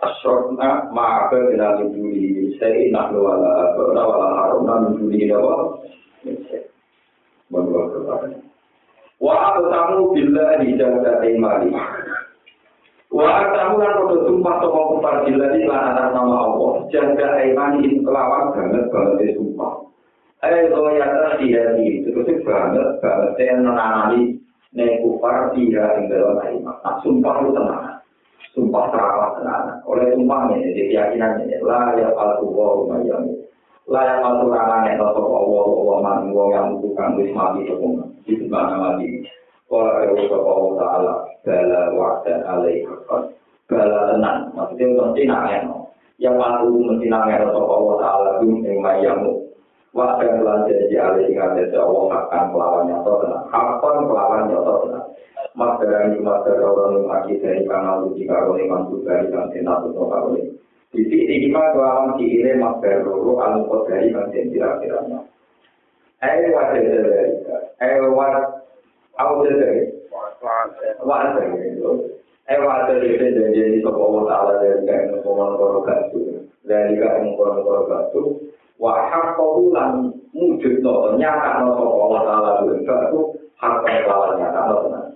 Asyurna 0.00 0.88
ma'aka 0.96 1.52
bila 1.52 1.76
minjuli 1.76 2.56
Saya 2.56 2.88
nak 2.88 3.12
wala 3.12 3.68
abara 3.68 4.00
wala 4.00 4.28
harumna 4.32 4.74
minjuli 4.88 5.28
dawa 5.28 5.76
Menurut 7.50 7.86
kepadanya 7.92 8.40
Wa 9.20 9.58
atamu 9.58 10.16
bila 10.16 10.56
dijaga 10.62 11.20
imali 11.28 11.70
Wa 13.10 13.26
atamu 13.44 13.74
lan 13.82 13.92
kodo 14.00 14.16
sumpah 14.30 14.54
Toko 14.64 14.80
kupar 14.96 15.26
bila 15.28 15.52
di 15.52 15.66
lan 15.66 15.92
atas 15.92 16.14
nama 16.14 16.36
Allah. 16.46 16.72
Jaga 16.88 17.42
imani 17.44 18.00
kelawan 18.06 18.54
banget 18.54 18.86
banget 18.88 19.34
sumpah. 19.36 19.84
Eh 20.40 20.72
goyata 20.72 21.36
dia 21.42 21.74
di 21.76 22.06
Terus 22.06 22.40
banget 22.46 23.02
banget 23.02 23.30
Saya 23.36 23.60
menanami 23.60 24.40
Nek 24.70 25.02
kupar 25.02 25.50
dia 25.50 25.98
ing 25.98 26.06
dalam 26.06 26.38
iman. 26.38 26.78
Sumpah 27.02 27.34
itu 27.42 27.50
tenang. 27.58 27.98
Sumpah 28.54 28.84
terawat 28.94 29.30
tenan. 29.42 29.82
Oleh 29.82 30.06
sumpahnya, 30.14 30.62
jadi 30.62 30.82
keyakinannya, 30.90 31.58
lah 31.66 31.94
ya 31.98 32.14
palsu 32.14 32.46
wa 32.50 32.82
umayyam. 32.86 33.34
layak 33.90 34.22
mampu 34.22 34.46
rangan 34.54 34.86
itu 34.86 35.02
atau 35.02 35.24
Allah 35.26 35.64
Allah 35.66 35.98
mati 35.98 36.26
wong 36.30 36.48
yang 36.54 36.68
bukan 36.78 37.08
wis 37.18 37.34
mati 37.34 37.66
semua 37.66 38.06
itu 38.22 38.46
mana 38.46 38.78
mati 38.78 39.26
kalau 39.66 39.98
ya 39.98 40.30
Allah 40.30 40.38
Allah 40.46 40.74
Taala 40.78 41.14
bala 41.42 41.82
wakdan 41.98 42.40
alaihi 42.46 42.86
bala 43.66 44.00
tenang 44.14 44.38
maksudnya 44.54 44.84
untuk 44.94 45.10
Cina 45.18 45.38
ya 45.50 45.60
yang 46.22 46.38
mampu 46.38 46.70
mencinangi 46.86 47.34
atau 47.42 47.66
Allah 47.66 47.94
Taala 47.98 48.30
bin 48.38 48.62
yang 48.62 48.78
mayamu 48.78 49.42
wakdan 49.90 50.38
lan 50.46 50.70
janji 50.70 50.94
alaihi 50.94 51.34
kata 51.34 51.74
Allah 51.82 52.06
akan 52.30 52.42
melawan 52.54 52.82
nyata 52.86 53.12
tenang 53.26 53.44
akan 53.50 53.94
melawan 54.06 54.42
nyata 54.46 54.72
tenang 54.86 55.06
Mas 55.58 55.82
dari 55.82 56.14
mas 56.22 56.46
dari 56.46 56.62
orang 56.62 56.94
yang 56.94 57.04
lagi 57.10 57.34
dari 57.42 57.66
kanal 57.66 58.06
di 58.14 58.22
karoni 58.22 58.70
mantu 58.70 59.02
dari 59.02 59.26
kantin 59.34 59.66
atau 59.66 60.06
kanoni 60.06 60.46
Di 60.90 61.06
sini 61.06 61.46
lima 61.46 61.70
doang 61.70 62.18
di 62.18 62.26
ini 62.26 62.58
mas 62.58 62.82
dari 62.82 63.06
loro 63.06 63.38
alumkot 63.38 63.86
dari 63.86 64.10
kan 64.10 64.26
senat 64.34 64.82
kiranya. 64.82 65.22
Eh 66.18 66.50
wajah 66.50 66.82
dari 66.82 67.30
eh 67.78 67.94
wajah 68.10 68.44
aku 69.14 69.46
dari? 69.46 69.86
Wajah 70.10 71.30
dari 71.38 71.78
eh 72.50 72.58
wajah 72.58 72.98
dari 72.98 73.14
dan 73.14 73.54
jadi 73.54 73.78
sebuah 73.78 74.26
taala 74.26 74.58
dari 74.58 74.82
kan 74.82 75.22
ngomong 75.22 75.54
ngomong 75.54 75.86
gatu 75.86 76.18
dari 76.66 76.98
kan 76.98 77.22
ngomong 77.22 77.62
ngomong 77.62 77.86
gatu 77.86 78.22
wahak 78.82 79.38
kau 79.38 79.70
lan 79.70 80.10
mujud 80.34 80.82
no 80.82 81.14
nyata 81.14 81.62
no 81.62 81.78
sebuah 81.78 82.20
taala 82.26 82.50
dari 82.66 82.82
gatu 82.82 83.38
hak 83.54 83.86
kau 83.86 84.34
nyata 84.34 84.60
no 84.66 85.09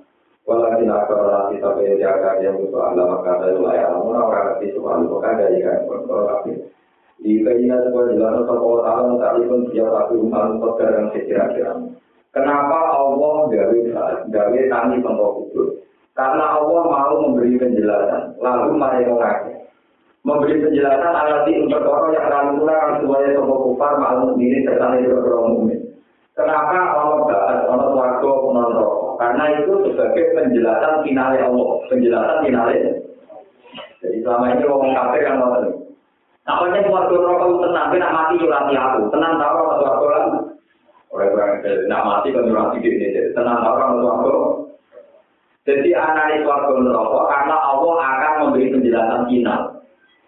Walakin 0.75 0.91
akar 0.91 1.21
nasi 1.31 1.55
sampai 1.63 1.95
jaga 2.03 2.43
dia 2.43 2.51
musuh 2.51 2.83
Allah 2.83 3.07
maka 3.07 3.39
saya 3.39 3.55
layak 3.63 3.95
namun 3.95 4.19
orang 4.19 4.59
ngerti 4.59 4.75
soal 4.75 5.07
itu 5.07 5.17
kan 5.23 5.39
dari 5.39 5.63
kan 5.63 5.87
tapi 6.03 6.51
di 7.23 7.33
keinginan 7.47 7.87
sebuah 7.87 8.11
jelas 8.11 8.43
atau 8.43 8.83
Allah 8.83 9.15
tadi 9.23 9.47
pun 9.47 9.71
dia 9.71 9.87
satu 9.87 10.19
rumah 10.19 10.51
untuk 10.51 10.75
yang 10.83 11.15
sekira-kira. 11.15 11.79
Kenapa 12.35 12.79
Allah 12.91 13.47
gawe 13.55 13.79
gawe 14.35 14.61
tani 14.67 14.97
contoh 14.99 15.31
kudus? 15.47 15.79
Karena 16.19 16.59
Allah 16.59 16.83
mau 16.91 17.15
memberi 17.23 17.55
penjelasan, 17.55 18.35
lalu 18.43 18.75
mereka 18.75 19.15
mengaku. 19.15 19.51
Memberi 20.27 20.55
penjelasan 20.59 21.15
alat 21.15 21.47
di 21.47 21.63
perkara 21.71 22.07
yang 22.11 22.27
akan 22.27 22.47
mulai 22.59 22.99
semuanya 22.99 23.31
sebuah 23.39 23.59
kufar 23.63 23.93
maklum 24.03 24.35
ini 24.43 24.67
serta 24.67 24.99
itu. 24.99 25.15
Kenapa 26.35 26.99
Allah 26.99 27.19
bahas 27.31 27.59
Allah 27.71 27.95
warga 27.95 28.27
non 28.27 28.84
Karena 29.17 29.45
itu 29.61 29.73
sebagai 29.91 30.25
penjelasan 30.35 31.03
finale 31.07 31.39
Allah, 31.41 31.69
penjelasan 31.89 32.39
finale. 32.45 32.77
Jadi 34.05 34.17
selama 34.21 34.53
ini 34.53 34.65
orang 34.69 34.93
kafir 34.93 35.23
yang 35.25 35.39
mau 35.41 35.57
Namanya 36.45 36.93
warga 36.93 37.17
rokok 37.17 37.47
itu 37.49 37.57
tenang, 37.65 37.89
tapi 37.89 37.97
nak 37.97 38.13
mati 38.13 38.35
curati 38.37 38.75
aku. 38.77 39.01
Tenang 39.09 39.33
tahu 39.41 39.55
orang 39.65 39.81
warga 39.81 40.07
lagi. 40.13 40.41
Orang-orang 41.09 41.51
nak 41.89 42.05
mati 42.05 42.29
kan 42.37 42.45
curati 42.45 42.77
gini, 42.85 43.07
tenang 43.33 43.59
tahu 43.65 43.75
orang 43.81 43.93
warga. 44.05 44.35
Jadi 45.65 45.91
analis 45.97 46.45
warga 46.45 46.73
rokok 46.77 47.25
karena 47.33 47.57
Allah 47.57 47.95
akan 47.97 48.33
memberi 48.45 48.73
penjelasan 48.77 49.25
final. 49.25 49.61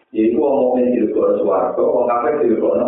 Jadi 0.09 0.33
orang 0.41 0.57
mukmin 0.57 0.95
di 0.97 1.01
luar 1.13 1.37
suarga, 1.37 1.83
orang 1.85 2.09
kafir 2.09 2.35
di 2.41 2.57
luar 2.57 2.81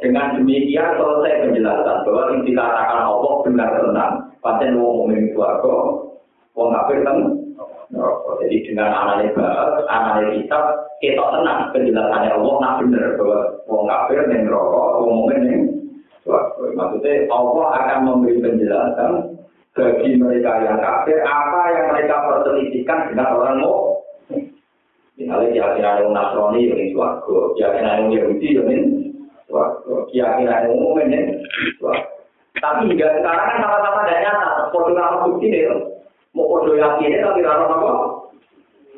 dengan 0.00 0.26
demikian 0.36 0.96
selesai 0.96 1.40
penjelasan 1.48 1.96
bahwa 2.04 2.22
yang 2.32 2.42
dikatakan 2.44 3.00
Allah 3.04 3.32
benar 3.44 3.68
tenang. 3.80 4.14
Pasien 4.44 4.78
mau 4.78 5.02
mukmin 5.02 5.32
suarga, 5.34 5.74
wong 6.54 6.68
kafir 6.70 7.02
kan 7.02 7.18
Jadi 8.36 8.56
dengan 8.68 8.92
analis 8.92 9.32
analis 9.88 10.42
kitab 10.42 10.64
kita 11.00 11.24
tenang. 11.34 11.72
Penjelasannya 11.72 12.30
Allah 12.36 12.54
nak 12.60 12.74
benar 12.84 13.04
bahwa 13.18 13.38
wong 13.66 13.82
kafir 13.88 14.18
yang 14.28 14.46
rokok, 14.46 14.88
wong 15.02 15.14
mukmin 15.24 15.40
yang 15.48 15.62
Maksudnya 16.76 17.30
Allah 17.30 17.66
akan 17.78 17.98
memberi 18.02 18.42
penjelasan 18.42 19.38
bagi 19.78 20.18
mereka 20.18 20.58
yang 20.66 20.82
kafir 20.82 21.22
apa 21.22 21.60
yang 21.70 21.86
mereka 21.94 22.16
perselisihkan 22.26 23.14
dengan 23.14 23.30
orang 23.38 23.62
mau 23.62 24.02
Misalnya 25.16 25.48
keyakinan 25.48 25.96
yang 26.02 26.10
Nasrani 26.12 26.60
yang 26.68 26.92
suarga, 26.92 27.38
keyakinan 27.56 27.94
yang 28.04 28.10
Yahudi 28.20 28.48
yang 28.52 28.68
keyakinan 30.10 30.72
umum 30.72 30.98
ini. 31.04 31.40
Tapi 32.56 32.88
hingga 32.88 33.20
sekarang 33.20 33.46
kan 33.52 33.58
sama-sama 33.60 34.08
tidak 34.08 34.22
nyata, 34.24 34.48
foto 34.72 34.90
nama 34.96 35.28
bukti 35.28 35.52
deh, 35.52 35.68
mau 36.32 36.48
foto 36.48 36.72
yakin 36.72 37.20
tapi 37.20 37.44
rasa 37.44 37.64
apa? 37.68 37.92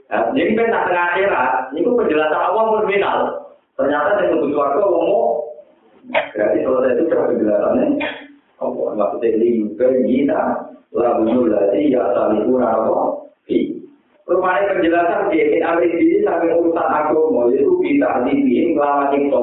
Nah, 0.09 0.23
jadi 0.33 0.57
kan 0.57 0.73
tengah 0.73 1.05
akhirat, 1.13 1.51
ini 1.75 1.85
penjelasan 1.85 2.41
Allah 2.41 2.65
pun 2.71 2.87
final. 2.89 3.19
Ternyata 3.77 4.25
yang 4.25 4.41
untuk 4.41 4.51
suarga 4.55 4.83
mau 4.87 5.45
berarti 6.09 6.59
selesai 6.65 6.93
itu 6.97 7.03
sudah 7.11 7.23
penjelasannya. 7.29 7.87
Allah 8.59 8.89
maksudnya 8.95 9.29
ini 9.39 9.71
kita 9.77 10.43
lagu 10.95 11.23
nulati 11.27 11.93
ya 11.93 12.03
salihun 12.17 12.63
apa? 12.63 13.29
Rupanya 14.29 14.77
penjelasan 14.77 15.33
di 15.33 15.41
Ibn 15.41 15.65
Amri 15.65 15.89
ini 15.89 16.21
sampai 16.21 16.53
urusan 16.53 16.85
agama 16.85 17.49
itu 17.49 17.81
kita 17.81 18.29
dibikin 18.29 18.77
kelama 18.77 19.09
cipta 19.09 19.41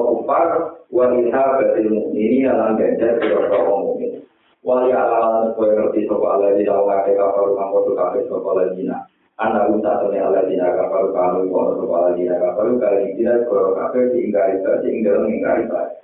wanita 0.90 1.40
batil 1.58 1.88
mukmini 1.90 2.46
dalam 2.46 2.78
ganjar 2.78 3.18
beberapa 3.18 3.58
mukmin. 3.64 4.22
Wali 4.66 4.90
alalan 4.90 5.54
sesuai 5.54 5.78
ngerti 5.78 6.00
sopa 6.10 6.26
ala 6.38 6.58
di 6.58 6.66
dalam 6.66 6.90
wakai 6.90 7.14
kapal 7.14 7.54
rumah 7.54 7.66
kotu 7.70 7.92
kafe 7.94 8.18
sopa 8.26 8.48
ala 8.50 8.64
dina. 8.74 8.98
Anak 9.36 9.68
usaha 9.70 10.02
sone 10.02 10.18
ala 10.18 10.42
dina 10.46 10.66
kapal 10.74 11.14
kamu 11.14 11.50
kono 11.54 11.72
sopa 11.78 11.94
ala 12.02 12.10
dina 12.18 12.34
kapal 12.42 12.66
kali 12.82 13.14
dina 13.14 13.46
koro 13.46 13.78
kafe 13.78 14.10
diinggari 14.10 14.58
saja 14.66 14.88
inggal 14.90 15.22
menginggari 15.22 15.64
saja. 15.70 16.02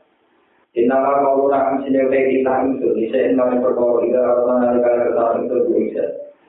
Innalah 0.72 1.20
kau 1.20 1.52
nak 1.52 1.84
sini 1.84 2.00
kita 2.08 2.54
itu, 2.64 2.96
bisa 2.96 3.18
indah 3.28 3.60
perkara 3.60 4.08
ida 4.08 4.24
rasa 4.24 4.80
kesalahan 4.80 5.44
itu 5.44 5.56
bisa. 5.68 6.04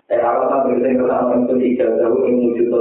Eh 0.07 0.15
alasan 0.15 0.79
berita 0.79 0.95
pertama 0.95 1.43
itu 1.43 1.53
ijazah 1.59 2.07
yang 2.07 2.39
wujud. 2.39 2.71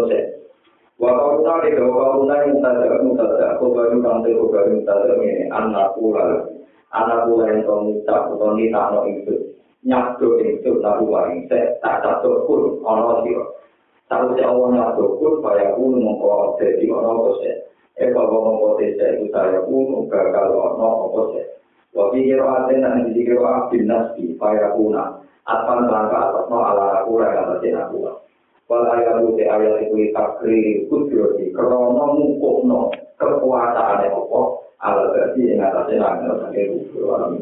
Wakau 1.02 1.42
tak 1.42 1.66
ada 1.66 1.82
wakau 1.82 2.30
tak 2.30 2.46
yang. 2.46 3.58
Kau 3.58 3.74
baru 3.74 3.98
kantor 3.98 4.30
kau 4.38 4.52
baru 4.54 4.70
mutada 4.78 5.18
ini 5.18 5.50
anak 5.50 5.98
pula 5.98 6.46
anak 6.94 7.26
pula 7.26 7.50
yang 7.50 7.66
kau 7.66 7.82
muta 7.82 8.30
kau 8.30 8.54
ni 8.54 8.70
tak 8.70 8.86
mau 8.94 9.02
itu 9.10 9.34
nyatu 9.82 10.38
itu 10.38 10.78
lalu 10.78 11.10
waring 11.10 11.42
se 11.50 11.58
tak 11.82 12.06
satu 12.06 12.46
pun 12.46 12.78
ono 12.86 13.26
sih. 13.26 13.34
Tahu 14.06 14.38
si 14.38 14.46
awal 14.46 14.78
nyatu 14.78 15.18
pun 15.18 15.42
supaya 15.42 15.74
pun 15.74 15.98
mengkau 15.98 16.54
jadi 16.62 16.86
ono 16.86 17.10
dosen. 17.26 17.56
Eh 17.98 18.14
kalau 18.14 18.38
mengkau 18.38 18.78
desa 18.78 19.18
itu 19.18 19.26
saya 19.34 19.58
pun 19.66 20.06
gagal 20.06 20.54
ono 20.54 21.10
dosen. 21.18 21.50
Wabi 21.98 22.30
kiro 22.30 22.46
aten 22.46 22.78
dan 22.78 23.10
di 23.10 23.26
kiro 23.26 23.42
abin 23.42 23.90
nasbi 23.90 24.38
supaya 24.38 24.70
punah. 24.78 25.18
Atman 25.50 25.90
langka 25.90 26.30
atas 26.30 26.46
no 26.46 26.62
ala 26.62 27.02
aku 27.02 27.18
yang 27.18 27.42
atas 27.42 27.66
aku. 27.90 28.21
Wal 28.72 28.88
ayat 28.88 29.20
itu 29.20 29.36
ayat 29.36 29.84
itu 29.84 30.16
takri 30.16 30.88
kudroti 30.88 31.52
krono 31.52 32.16
mukuk 32.16 32.64
no 32.64 32.88
kekuasaan 33.20 34.08
apa 34.08 34.40
ala 34.80 35.12
berarti 35.12 35.44
yang 35.44 35.60
atasnya 35.60 36.24
sebagai 36.24 36.64
rukun 36.72 37.04
alam 37.12 37.32